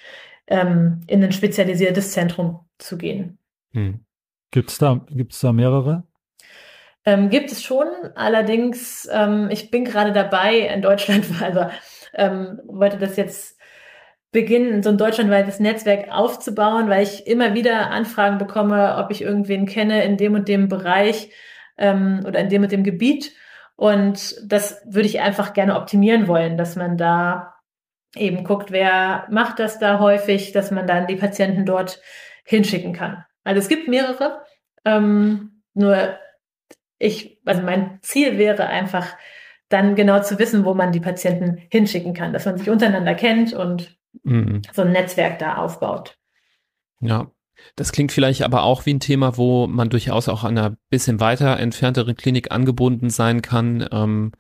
ähm, 0.48 1.02
in 1.08 1.24
ein 1.24 1.32
spezialisiertes 1.32 2.12
Zentrum 2.12 2.60
zu 2.78 2.98
gehen. 2.98 3.38
Hm. 3.74 4.04
Gibt 4.52 4.72
es 4.72 4.78
da, 4.78 5.06
gibt's 5.10 5.40
da 5.42 5.52
mehrere? 5.52 6.07
Ähm, 7.08 7.30
gibt 7.30 7.54
es 7.54 7.64
schon, 7.64 7.88
allerdings, 8.16 9.08
ähm, 9.10 9.48
ich 9.50 9.72
bin 9.72 9.86
gerade 9.86 10.12
dabei 10.12 10.58
in 10.58 10.82
Deutschland, 10.82 11.26
also 11.42 11.68
ähm, 12.14 12.60
wollte 12.66 12.98
das 12.98 13.16
jetzt 13.16 13.58
beginnen, 14.34 14.84
so 14.84 14.90
ein 14.90 14.98
deutschlandweites 14.98 15.62
Netzwerk 15.62 16.12
aufzubauen, 16.12 16.90
weil 16.90 17.04
ich 17.04 17.26
immer 17.26 17.54
wieder 17.54 17.92
Anfragen 17.92 18.38
bekomme, 18.38 18.98
ob 18.98 19.10
ich 19.10 19.22
irgendwen 19.22 19.66
kenne 19.66 20.04
in 20.04 20.18
dem 20.18 20.34
und 20.34 20.50
dem 20.50 20.68
Bereich 20.68 21.32
ähm, 21.78 22.26
oder 22.28 22.42
in 22.42 22.50
dem 22.50 22.64
und 22.64 22.74
dem 22.74 22.84
Gebiet. 22.84 23.32
Und 23.78 24.36
das 24.44 24.82
würde 24.86 25.08
ich 25.08 25.22
einfach 25.22 25.54
gerne 25.54 25.78
optimieren 25.78 26.28
wollen, 26.28 26.58
dass 26.58 26.76
man 26.76 26.98
da 26.98 27.54
eben 28.18 28.44
guckt, 28.44 28.70
wer 28.70 29.28
macht 29.32 29.60
das 29.60 29.80
da 29.80 30.00
häufig, 30.00 30.52
dass 30.52 30.72
man 30.72 30.88
dann 30.88 31.08
die 31.08 31.16
Patienten 31.16 31.66
dort 31.66 32.02
hinschicken 32.44 32.92
kann. 32.92 33.24
Also 33.46 33.60
es 33.60 33.70
gibt 33.70 33.88
mehrere, 33.88 34.42
ähm, 34.84 35.64
nur 35.74 36.18
ich, 37.00 37.40
also 37.46 37.62
mein 37.62 38.00
Ziel 38.02 38.38
wäre 38.38 38.68
einfach, 38.68 39.16
dann 39.70 39.96
genau 39.96 40.22
zu 40.22 40.40
wissen, 40.40 40.66
wo 40.66 40.74
man 40.74 40.92
die 40.92 41.00
Patienten 41.00 41.62
hinschicken 41.70 42.14
kann, 42.14 42.34
dass 42.34 42.46
man 42.46 42.58
sich 42.58 42.70
untereinander 42.70 43.16
kennt 43.16 43.54
und 43.54 43.98
mhm. 44.24 44.62
so 44.74 44.84
ein 44.84 44.92
Netzwerk 44.92 45.40
da 45.40 45.58
aufbaut. 45.58 46.18
Ja, 47.02 47.32
das 47.76 47.92
klingt 47.92 48.12
vielleicht 48.12 48.44
aber 48.44 48.64
auch 48.64 48.86
wie 48.86 48.94
ein 48.94 49.00
Thema, 49.00 49.38
wo 49.38 49.68
man 49.68 49.90
durchaus 49.90 50.30
auch 50.30 50.44
an 50.44 50.58
einer 50.58 50.78
bisschen 50.90 51.20
weiter 51.20 51.60
entfernteren 51.60 52.16
Klinik 52.16 52.52
angebunden 52.52 53.10
sein 53.10 53.42
kann, 53.42 53.88
ähm, 53.92 54.32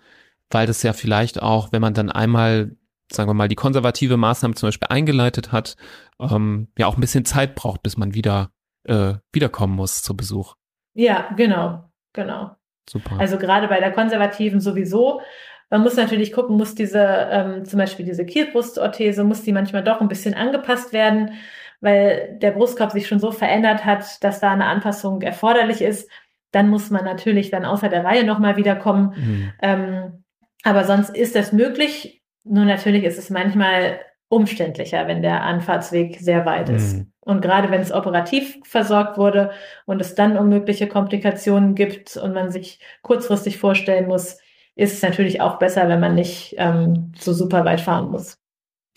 weil 0.50 0.66
das 0.66 0.84
ja 0.84 0.94
vielleicht 0.94 1.42
auch, 1.42 1.72
wenn 1.72 1.82
man 1.82 1.94
dann 1.94 2.10
einmal, 2.10 2.78
sagen 3.12 3.30
wir 3.30 3.34
mal, 3.34 3.50
die 3.50 3.56
konservative 3.56 4.18
Maßnahme 4.18 4.56
zum 4.56 4.68
Beispiel 4.68 4.88
eingeleitet 4.90 5.52
hat, 5.52 5.76
ähm, 6.20 6.70
ja 6.78 6.88
auch 6.88 6.96
ein 6.96 7.02
bisschen 7.02 7.26
Zeit 7.26 7.56
braucht, 7.56 7.84
bis 7.84 7.98
man 7.98 8.14
wieder 8.14 8.52
äh, 8.86 9.16
wiederkommen 9.34 9.76
muss 9.76 10.02
zu 10.04 10.16
Besuch. 10.16 10.56
Ja, 10.94 11.30
genau. 11.36 11.87
Genau. 12.18 12.52
Super. 12.90 13.20
Also 13.20 13.38
gerade 13.38 13.68
bei 13.68 13.80
der 13.80 13.92
konservativen 13.92 14.60
sowieso. 14.60 15.22
Man 15.70 15.82
muss 15.82 15.96
natürlich 15.98 16.34
gucken, 16.34 16.58
muss 16.58 16.74
diese, 16.74 17.28
ähm, 17.30 17.66
zum 17.66 17.78
Beispiel 17.78 18.06
diese 18.06 18.26
Kielbrustorthese, 18.26 19.24
muss 19.24 19.44
die 19.44 19.52
manchmal 19.52 19.84
doch 19.84 20.02
ein 20.02 20.08
bisschen 20.08 20.34
angepasst 20.34 20.94
werden, 20.94 21.34
weil 21.80 22.38
der 22.42 22.52
Brustkorb 22.52 22.92
sich 22.92 23.08
schon 23.08 23.20
so 23.20 23.32
verändert 23.32 23.86
hat, 23.86 24.24
dass 24.24 24.40
da 24.40 24.52
eine 24.52 24.66
Anpassung 24.66 25.22
erforderlich 25.22 25.82
ist. 25.82 26.10
Dann 26.52 26.70
muss 26.70 26.90
man 26.90 27.06
natürlich 27.06 27.52
dann 27.52 27.66
außer 27.66 27.90
der 27.90 28.04
Reihe 28.04 28.24
nochmal 28.24 28.58
wiederkommen. 28.58 29.14
Mhm. 29.16 29.54
Ähm, 29.62 30.24
aber 30.64 30.86
sonst 30.86 31.16
ist 31.16 31.36
das 31.36 31.52
möglich. 31.52 32.24
Nur 32.44 32.66
natürlich 32.66 33.04
ist 33.04 33.20
es 33.20 33.30
manchmal 33.30 34.00
umständlicher, 34.30 35.08
wenn 35.08 35.22
der 35.22 35.44
Anfahrtsweg 35.44 36.18
sehr 36.20 36.46
weit 36.46 36.70
ist. 36.70 36.98
Mhm. 36.98 37.12
Und 37.28 37.42
gerade 37.42 37.70
wenn 37.72 37.82
es 37.82 37.92
operativ 37.92 38.58
versorgt 38.64 39.18
wurde 39.18 39.52
und 39.86 40.00
es 40.00 40.16
dann 40.16 40.38
um 40.38 40.48
mögliche 40.48 40.88
Komplikationen 40.88 41.76
gibt 41.76 42.16
und 42.16 42.34
man 42.34 42.52
sich 42.52 42.80
kurzfristig 43.02 43.58
vorstellen 43.58 44.08
muss, 44.08 44.38
ist 44.76 44.94
es 44.94 45.02
natürlich 45.02 45.42
auch 45.42 45.60
besser, 45.60 45.90
wenn 45.90 46.00
man 46.00 46.16
nicht 46.16 46.56
ähm, 46.58 47.12
so 47.18 47.34
super 47.34 47.66
weit 47.66 47.82
fahren 47.82 48.12
muss. 48.12 48.38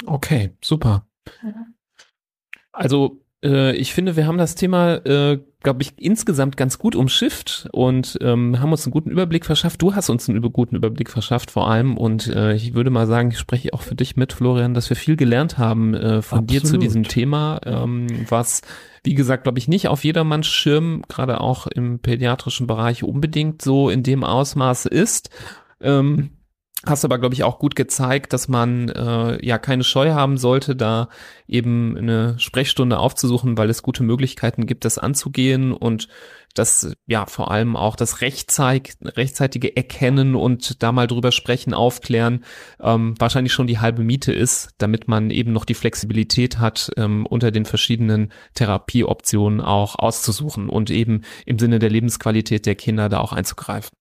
Okay, 0.07 0.57
super. 0.63 1.07
Also 2.71 3.21
äh, 3.43 3.75
ich 3.75 3.93
finde, 3.93 4.15
wir 4.15 4.29
haben 4.29 4.39
das 4.39 4.55
Thema, 4.55 4.95
äh, 5.05 5.41
glaube 5.63 5.83
ich, 5.83 5.93
insgesamt 5.97 6.57
ganz 6.57 6.79
gut 6.79 6.97
umschifft 6.97 7.69
und 7.73 8.19
ähm, 8.23 8.61
haben 8.61 8.73
uns 8.73 8.87
einen 8.87 8.93
guten 8.93 9.11
Überblick 9.11 9.45
verschafft. 9.45 9.83
Du 9.83 9.95
hast 9.95 10.09
uns 10.09 10.29
einen 10.29 10.41
guten 10.41 10.77
Überblick 10.77 11.11
verschafft 11.11 11.51
vor 11.51 11.71
allem 11.71 11.99
und 11.99 12.29
äh, 12.29 12.55
ich 12.55 12.75
würde 12.75 12.91
mal 12.91 13.07
sagen, 13.07 13.31
ich 13.31 13.39
spreche 13.39 13.75
auch 13.75 13.83
für 13.83 13.95
dich 13.95 14.17
mit, 14.17 14.33
Florian, 14.33 14.75
dass 14.75 14.89
wir 14.89 14.97
viel 14.97 15.17
gelernt 15.17 15.59
haben 15.59 15.95
äh, 15.95 16.23
von 16.23 16.41
Absolut. 16.41 16.51
dir 16.51 16.65
zu 16.65 16.79
diesem 16.79 17.05
Thema, 17.05 17.61
ähm, 17.65 18.07
was 18.29 18.63
wie 19.03 19.15
gesagt, 19.15 19.45
glaube 19.45 19.59
ich, 19.59 19.67
nicht 19.67 19.89
auf 19.89 20.05
jedermanns 20.05 20.47
Schirm, 20.47 21.03
gerade 21.09 21.41
auch 21.41 21.67
im 21.67 22.01
pädiatrischen 22.01 22.67
Bereich 22.67 23.03
unbedingt 23.03 23.63
so 23.63 23.89
in 23.89 24.03
dem 24.03 24.25
Ausmaße 24.25 24.89
ist. 24.89 25.31
Ähm, 25.81 26.31
Hast 26.87 27.05
aber, 27.05 27.19
glaube 27.19 27.35
ich, 27.35 27.45
auch 27.45 27.59
gut 27.59 27.77
gezeigt, 27.77 28.33
dass 28.33 28.49
man 28.49 28.89
äh, 28.89 29.45
ja 29.45 29.59
keine 29.59 29.85
Scheu 29.85 30.13
haben 30.13 30.39
sollte, 30.39 30.75
da 30.75 31.11
eben 31.47 31.95
eine 31.95 32.39
Sprechstunde 32.39 32.99
aufzusuchen, 32.99 33.59
weil 33.59 33.69
es 33.69 33.83
gute 33.83 34.03
Möglichkeiten 34.03 34.65
gibt, 34.65 34.87
das 34.87 34.97
anzugehen 34.97 35.73
und 35.73 36.09
das 36.55 36.95
ja 37.07 37.27
vor 37.27 37.51
allem 37.51 37.77
auch 37.77 37.97
das 37.97 38.23
rechtzeit, 38.23 38.97
rechtzeitige 39.05 39.77
Erkennen 39.77 40.35
und 40.35 40.83
da 40.83 40.91
mal 40.91 41.07
drüber 41.07 41.33
sprechen, 41.33 41.75
aufklären, 41.75 42.45
ähm, 42.81 43.15
wahrscheinlich 43.19 43.53
schon 43.53 43.67
die 43.67 43.79
halbe 43.79 44.03
Miete 44.03 44.33
ist, 44.33 44.71
damit 44.79 45.07
man 45.07 45.31
eben 45.31 45.53
noch 45.53 45.67
die 45.67 45.75
Flexibilität 45.75 46.59
hat, 46.59 46.91
ähm, 46.97 47.27
unter 47.27 47.51
den 47.51 47.67
verschiedenen 47.67 48.33
Therapieoptionen 48.55 49.61
auch 49.61 49.99
auszusuchen 49.99 50.71
und 50.71 50.91
eben 50.91 51.23
im 51.45 51.59
Sinne 51.59 51.79
der 51.79 51.91
Lebensqualität 51.91 52.65
der 52.65 52.75
Kinder 52.75 53.11
da 53.11 53.21
auch 53.21 53.35
einzugreifen. 53.35 54.00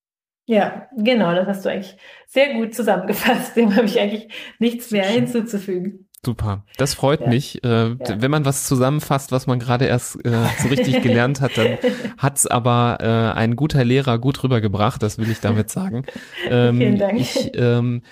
Ja, 0.50 0.88
genau, 0.96 1.32
das 1.32 1.46
hast 1.46 1.64
du 1.64 1.68
eigentlich 1.68 1.96
sehr 2.26 2.54
gut 2.54 2.74
zusammengefasst. 2.74 3.54
Dem 3.56 3.76
habe 3.76 3.86
ich 3.86 4.00
eigentlich 4.00 4.26
nichts 4.58 4.90
mehr 4.90 5.04
hinzuzufügen. 5.04 6.08
Super, 6.26 6.64
das 6.76 6.92
freut 6.92 7.20
ja. 7.20 7.28
mich. 7.28 7.62
Äh, 7.62 7.90
ja. 7.90 7.96
Wenn 8.16 8.32
man 8.32 8.44
was 8.44 8.66
zusammenfasst, 8.66 9.30
was 9.30 9.46
man 9.46 9.60
gerade 9.60 9.84
erst 9.84 10.16
äh, 10.26 10.32
so 10.58 10.66
richtig 10.66 11.02
gelernt 11.02 11.40
hat, 11.40 11.56
dann 11.56 11.78
hat's 12.18 12.48
aber 12.48 12.98
äh, 13.00 13.38
ein 13.38 13.54
guter 13.54 13.84
Lehrer 13.84 14.18
gut 14.18 14.42
rübergebracht, 14.42 15.00
das 15.04 15.18
will 15.18 15.30
ich 15.30 15.38
damit 15.38 15.70
sagen. 15.70 16.04
Ähm, 16.48 16.78
Vielen 16.78 16.98
Dank. 16.98 17.20
Ich 17.20 17.52
ähm, 17.54 18.02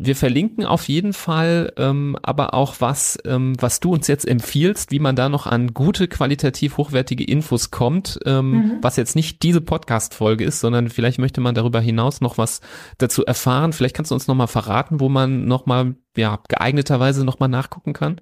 wir 0.00 0.14
verlinken 0.14 0.64
auf 0.64 0.88
jeden 0.88 1.12
Fall 1.12 1.72
ähm, 1.76 2.16
aber 2.22 2.54
auch 2.54 2.76
was, 2.78 3.18
ähm, 3.26 3.54
was 3.60 3.80
du 3.80 3.92
uns 3.92 4.06
jetzt 4.06 4.26
empfiehlst, 4.26 4.92
wie 4.92 5.00
man 5.00 5.16
da 5.16 5.28
noch 5.28 5.46
an 5.48 5.74
gute, 5.74 6.06
qualitativ 6.06 6.76
hochwertige 6.76 7.24
Infos 7.24 7.72
kommt, 7.72 8.20
ähm, 8.24 8.50
mhm. 8.50 8.78
was 8.80 8.96
jetzt 8.96 9.16
nicht 9.16 9.42
diese 9.42 9.60
Podcast-Folge 9.60 10.44
ist, 10.44 10.60
sondern 10.60 10.88
vielleicht 10.88 11.18
möchte 11.18 11.40
man 11.40 11.56
darüber 11.56 11.80
hinaus 11.80 12.20
noch 12.20 12.38
was 12.38 12.60
dazu 12.98 13.24
erfahren. 13.26 13.72
Vielleicht 13.72 13.96
kannst 13.96 14.12
du 14.12 14.14
uns 14.14 14.28
nochmal 14.28 14.46
verraten, 14.46 15.00
wo 15.00 15.08
man 15.08 15.46
nochmal, 15.46 15.96
ja, 16.16 16.38
geeigneterweise 16.48 17.24
nochmal 17.24 17.48
nachgucken 17.48 17.92
kann. 17.92 18.20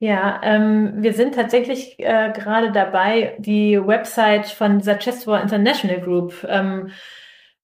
Ja, 0.00 0.40
ähm, 0.42 0.94
wir 0.96 1.12
sind 1.12 1.36
tatsächlich 1.36 1.98
äh, 1.98 2.32
gerade 2.34 2.72
dabei, 2.72 3.36
die 3.38 3.80
Website 3.80 4.46
von 4.46 4.78
dieser 4.78 4.98
Chest 4.98 5.28
War 5.28 5.40
International 5.40 6.00
Group 6.00 6.44
ähm, 6.48 6.90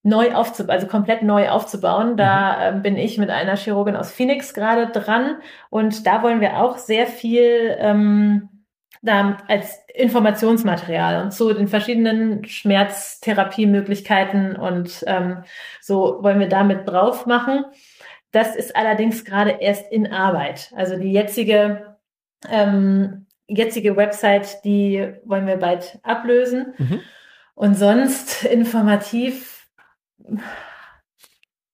neu 0.02 0.34
aufzubauen, 0.34 0.74
also 0.74 0.86
komplett 0.86 1.22
neu 1.22 1.50
aufzubauen. 1.50 2.16
Da 2.16 2.70
äh, 2.70 2.72
bin 2.72 2.96
ich 2.96 3.18
mit 3.18 3.28
einer 3.30 3.56
Chirurgin 3.56 3.96
aus 3.96 4.10
Phoenix 4.10 4.54
gerade 4.54 4.86
dran 4.88 5.36
und 5.68 6.06
da 6.06 6.22
wollen 6.22 6.40
wir 6.40 6.62
auch 6.62 6.78
sehr 6.78 7.06
viel 7.06 7.76
ähm, 7.78 8.48
da 9.02 9.36
als 9.48 9.78
Informationsmaterial 9.94 11.22
und 11.22 11.32
zu 11.32 11.54
den 11.54 11.68
verschiedenen 11.68 12.44
Schmerztherapiemöglichkeiten 12.44 14.56
und 14.56 15.04
ähm, 15.06 15.44
so 15.80 16.18
wollen 16.22 16.40
wir 16.40 16.48
damit 16.48 16.88
drauf 16.88 17.26
machen. 17.26 17.64
Das 18.30 18.56
ist 18.56 18.76
allerdings 18.76 19.24
gerade 19.24 19.56
erst 19.60 19.90
in 19.90 20.12
Arbeit. 20.12 20.72
Also 20.76 20.98
die 20.98 21.12
jetzige 21.12 21.96
ähm, 22.48 23.26
jetzige 23.50 23.96
Website, 23.96 24.64
die 24.64 25.12
wollen 25.24 25.46
wir 25.46 25.56
bald 25.56 25.98
ablösen. 26.02 26.74
Mhm. 26.78 27.00
Und 27.54 27.76
sonst 27.76 28.44
informativ 28.44 29.59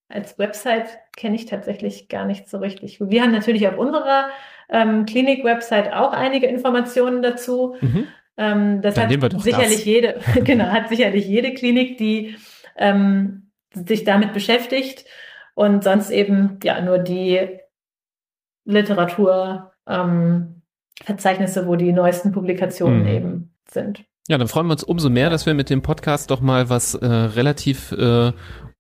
als 0.09 0.39
Website 0.39 0.99
kenne 1.17 1.37
ich 1.37 1.47
tatsächlich 1.47 2.09
gar 2.09 2.25
nicht 2.25 2.49
so 2.49 2.59
richtig. 2.59 3.01
Wir 3.01 3.23
haben 3.23 3.33
natürlich 3.33 3.67
auf 3.67 3.77
unserer 3.77 4.29
ähm, 4.69 5.07
Klinik-Website 5.07 5.93
auch 5.93 6.13
einige 6.13 6.47
Informationen 6.47 7.23
dazu. 7.23 7.77
Mhm. 7.81 8.07
Ähm, 8.37 8.83
das 8.83 8.95
Dann 8.95 9.11
hat 9.23 9.41
sicherlich 9.41 9.79
das. 9.79 9.85
jede, 9.85 10.21
genau, 10.45 10.67
hat 10.67 10.89
sicherlich 10.89 11.27
jede 11.27 11.55
Klinik, 11.55 11.99
die 11.99 12.37
ähm, 12.77 13.51
sich 13.73 14.05
damit 14.05 14.33
beschäftigt 14.33 15.07
und 15.55 15.83
sonst 15.85 16.11
eben 16.11 16.59
ja 16.63 16.81
nur 16.81 16.99
die 16.99 17.61
Literatur, 18.65 19.73
ähm, 19.89 20.63
wo 21.07 21.77
die 21.77 21.93
neuesten 21.93 22.33
Publikationen 22.33 23.03
mhm. 23.03 23.09
eben 23.09 23.55
sind. 23.69 24.05
Ja, 24.29 24.39
dann 24.39 24.49
freuen 24.49 24.67
wir 24.67 24.73
uns 24.73 24.83
umso 24.83 25.09
mehr, 25.09 25.31
dass 25.31 25.47
wir 25.47 25.55
mit 25.55 25.71
dem 25.71 25.83
Podcast 25.83 26.31
doch 26.31 26.41
mal 26.41 26.69
was 26.69 26.95
äh, 26.95 27.07
relativ 27.07 27.93
äh, 27.93 28.33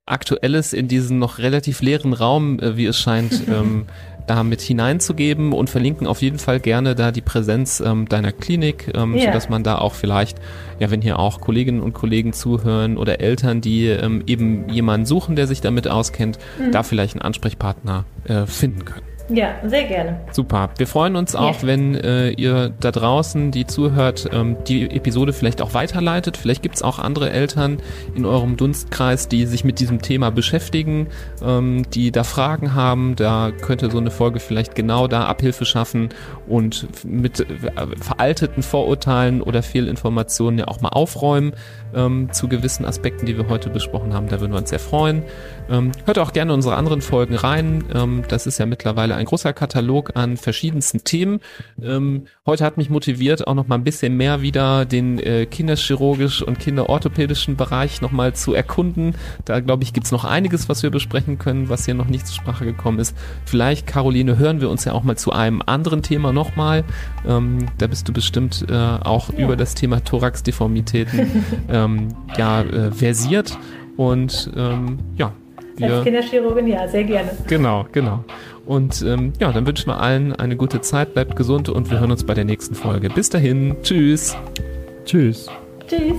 Aktuelles 0.05 0.72
in 0.72 0.88
diesen 0.88 1.18
noch 1.18 1.38
relativ 1.38 1.82
leeren 1.82 2.12
Raum, 2.12 2.59
äh, 2.59 2.76
wie 2.76 2.86
es 2.86 2.99
scheint, 2.99 3.47
ähm, 3.49 3.86
da 4.26 4.42
mit 4.42 4.61
hineinzugeben 4.61 5.53
und 5.53 5.70
verlinken 5.70 6.09
auf 6.09 6.20
jeden 6.20 6.40
Fall 6.40 6.59
gerne 6.59 6.97
da 6.97 7.12
die 7.12 7.20
Präsenz 7.20 7.78
ähm, 7.78 8.09
deiner 8.09 8.32
Klinik, 8.32 8.90
ähm, 8.92 9.14
yeah. 9.14 9.26
sodass 9.26 9.49
man 9.49 9.62
da 9.62 9.78
auch 9.78 9.94
vielleicht, 9.94 10.38
ja, 10.80 10.90
wenn 10.90 11.01
hier 11.01 11.20
auch 11.20 11.40
Kolleginnen 11.40 11.80
und 11.80 11.92
Kollegen 11.92 12.32
zuhören 12.32 12.97
oder 12.97 13.20
Eltern, 13.20 13.61
die 13.61 13.86
ähm, 13.86 14.24
eben 14.26 14.68
jemanden 14.68 15.07
suchen, 15.07 15.36
der 15.36 15.47
sich 15.47 15.61
damit 15.61 15.86
auskennt, 15.86 16.40
mhm. 16.59 16.72
da 16.72 16.82
vielleicht 16.82 17.14
einen 17.14 17.22
Ansprechpartner 17.22 18.05
äh, 18.24 18.47
finden 18.47 18.84
können. 18.84 19.15
Ja, 19.28 19.56
sehr 19.64 19.84
gerne. 19.84 20.20
Super. 20.30 20.70
Wir 20.76 20.86
freuen 20.86 21.16
uns 21.16 21.34
auch, 21.34 21.62
ja. 21.62 21.66
wenn 21.66 21.94
äh, 21.96 22.30
ihr 22.30 22.72
da 22.80 22.92
draußen, 22.92 23.50
die 23.50 23.66
zuhört, 23.66 24.28
ähm, 24.32 24.56
die 24.68 24.88
Episode 24.90 25.32
vielleicht 25.32 25.60
auch 25.62 25.74
weiterleitet. 25.74 26.36
Vielleicht 26.36 26.62
gibt 26.62 26.76
es 26.76 26.82
auch 26.82 26.98
andere 27.00 27.30
Eltern 27.30 27.78
in 28.14 28.24
eurem 28.24 28.56
Dunstkreis, 28.56 29.28
die 29.28 29.46
sich 29.46 29.64
mit 29.64 29.80
diesem 29.80 30.00
Thema 30.00 30.30
beschäftigen, 30.30 31.08
ähm, 31.44 31.82
die 31.90 32.12
da 32.12 32.22
Fragen 32.22 32.74
haben. 32.74 33.16
Da 33.16 33.50
könnte 33.50 33.90
so 33.90 33.98
eine 33.98 34.12
Folge 34.12 34.38
vielleicht 34.38 34.76
genau 34.76 35.08
da 35.08 35.24
Abhilfe 35.24 35.64
schaffen 35.64 36.10
und 36.46 36.86
mit 37.04 37.40
äh, 37.40 37.46
veralteten 38.00 38.62
Vorurteilen 38.62 39.42
oder 39.42 39.62
Fehlinformationen 39.62 40.60
ja 40.60 40.68
auch 40.68 40.80
mal 40.80 40.90
aufräumen 40.90 41.52
ähm, 41.94 42.28
zu 42.32 42.46
gewissen 42.48 42.84
Aspekten, 42.84 43.26
die 43.26 43.36
wir 43.36 43.48
heute 43.48 43.70
besprochen 43.70 44.14
haben. 44.14 44.28
Da 44.28 44.40
würden 44.40 44.52
wir 44.52 44.58
uns 44.58 44.70
sehr 44.70 44.78
freuen. 44.78 45.24
Ähm, 45.68 45.90
hört 46.04 46.18
auch 46.20 46.32
gerne 46.32 46.54
unsere 46.54 46.76
anderen 46.76 47.02
Folgen 47.02 47.34
rein. 47.34 47.84
Ähm, 47.92 48.22
das 48.28 48.46
ist 48.46 48.58
ja 48.58 48.66
mittlerweile 48.66 49.15
ein 49.16 49.26
großer 49.26 49.52
Katalog 49.52 50.12
an 50.14 50.36
verschiedensten 50.36 51.04
Themen. 51.04 51.40
Ähm, 51.82 52.26
heute 52.44 52.64
hat 52.64 52.76
mich 52.76 52.90
motiviert, 52.90 53.46
auch 53.46 53.54
noch 53.54 53.66
mal 53.66 53.76
ein 53.76 53.84
bisschen 53.84 54.16
mehr 54.16 54.42
wieder 54.42 54.84
den 54.84 55.18
äh, 55.18 55.46
kinderchirurgisch 55.46 56.42
und 56.42 56.58
kinderorthopädischen 56.58 57.56
Bereich 57.56 58.00
noch 58.00 58.12
mal 58.12 58.34
zu 58.34 58.54
erkunden. 58.54 59.14
Da 59.44 59.60
glaube 59.60 59.82
ich, 59.82 59.92
gibt 59.92 60.06
es 60.06 60.12
noch 60.12 60.24
einiges, 60.24 60.68
was 60.68 60.82
wir 60.82 60.90
besprechen 60.90 61.38
können, 61.38 61.68
was 61.68 61.84
hier 61.84 61.94
noch 61.94 62.08
nicht 62.08 62.26
zur 62.26 62.36
Sprache 62.36 62.64
gekommen 62.64 62.98
ist. 62.98 63.16
Vielleicht, 63.44 63.86
Caroline, 63.86 64.38
hören 64.38 64.60
wir 64.60 64.70
uns 64.70 64.84
ja 64.84 64.92
auch 64.92 65.02
mal 65.02 65.16
zu 65.16 65.32
einem 65.32 65.62
anderen 65.64 66.02
Thema 66.02 66.32
nochmal. 66.32 66.84
Ähm, 67.26 67.66
da 67.78 67.86
bist 67.86 68.08
du 68.08 68.12
bestimmt 68.12 68.66
äh, 68.68 68.74
auch 68.74 69.32
ja. 69.32 69.40
über 69.40 69.56
das 69.56 69.74
Thema 69.74 70.04
Thoraxdeformitäten 70.04 71.44
ähm, 71.68 72.08
ja, 72.36 72.62
äh, 72.62 72.92
versiert. 72.92 73.58
Und 73.96 74.50
ähm, 74.54 74.98
ja, 75.16 75.32
wir, 75.76 75.96
Als 75.96 76.04
Kinderchirurgin, 76.04 76.68
ja, 76.68 76.88
sehr 76.88 77.04
gerne. 77.04 77.30
Genau, 77.46 77.86
genau. 77.92 78.24
Und 78.66 79.02
ähm, 79.02 79.32
ja, 79.38 79.52
dann 79.52 79.66
wünschen 79.66 79.88
wir 79.88 80.00
allen 80.00 80.34
eine 80.34 80.56
gute 80.56 80.80
Zeit, 80.80 81.14
bleibt 81.14 81.36
gesund 81.36 81.68
und 81.68 81.90
wir 81.90 82.00
hören 82.00 82.10
uns 82.10 82.24
bei 82.24 82.34
der 82.34 82.44
nächsten 82.44 82.74
Folge. 82.74 83.08
Bis 83.08 83.30
dahin, 83.30 83.76
tschüss. 83.82 84.36
Tschüss. 85.04 85.48
Tschüss. 85.86 86.16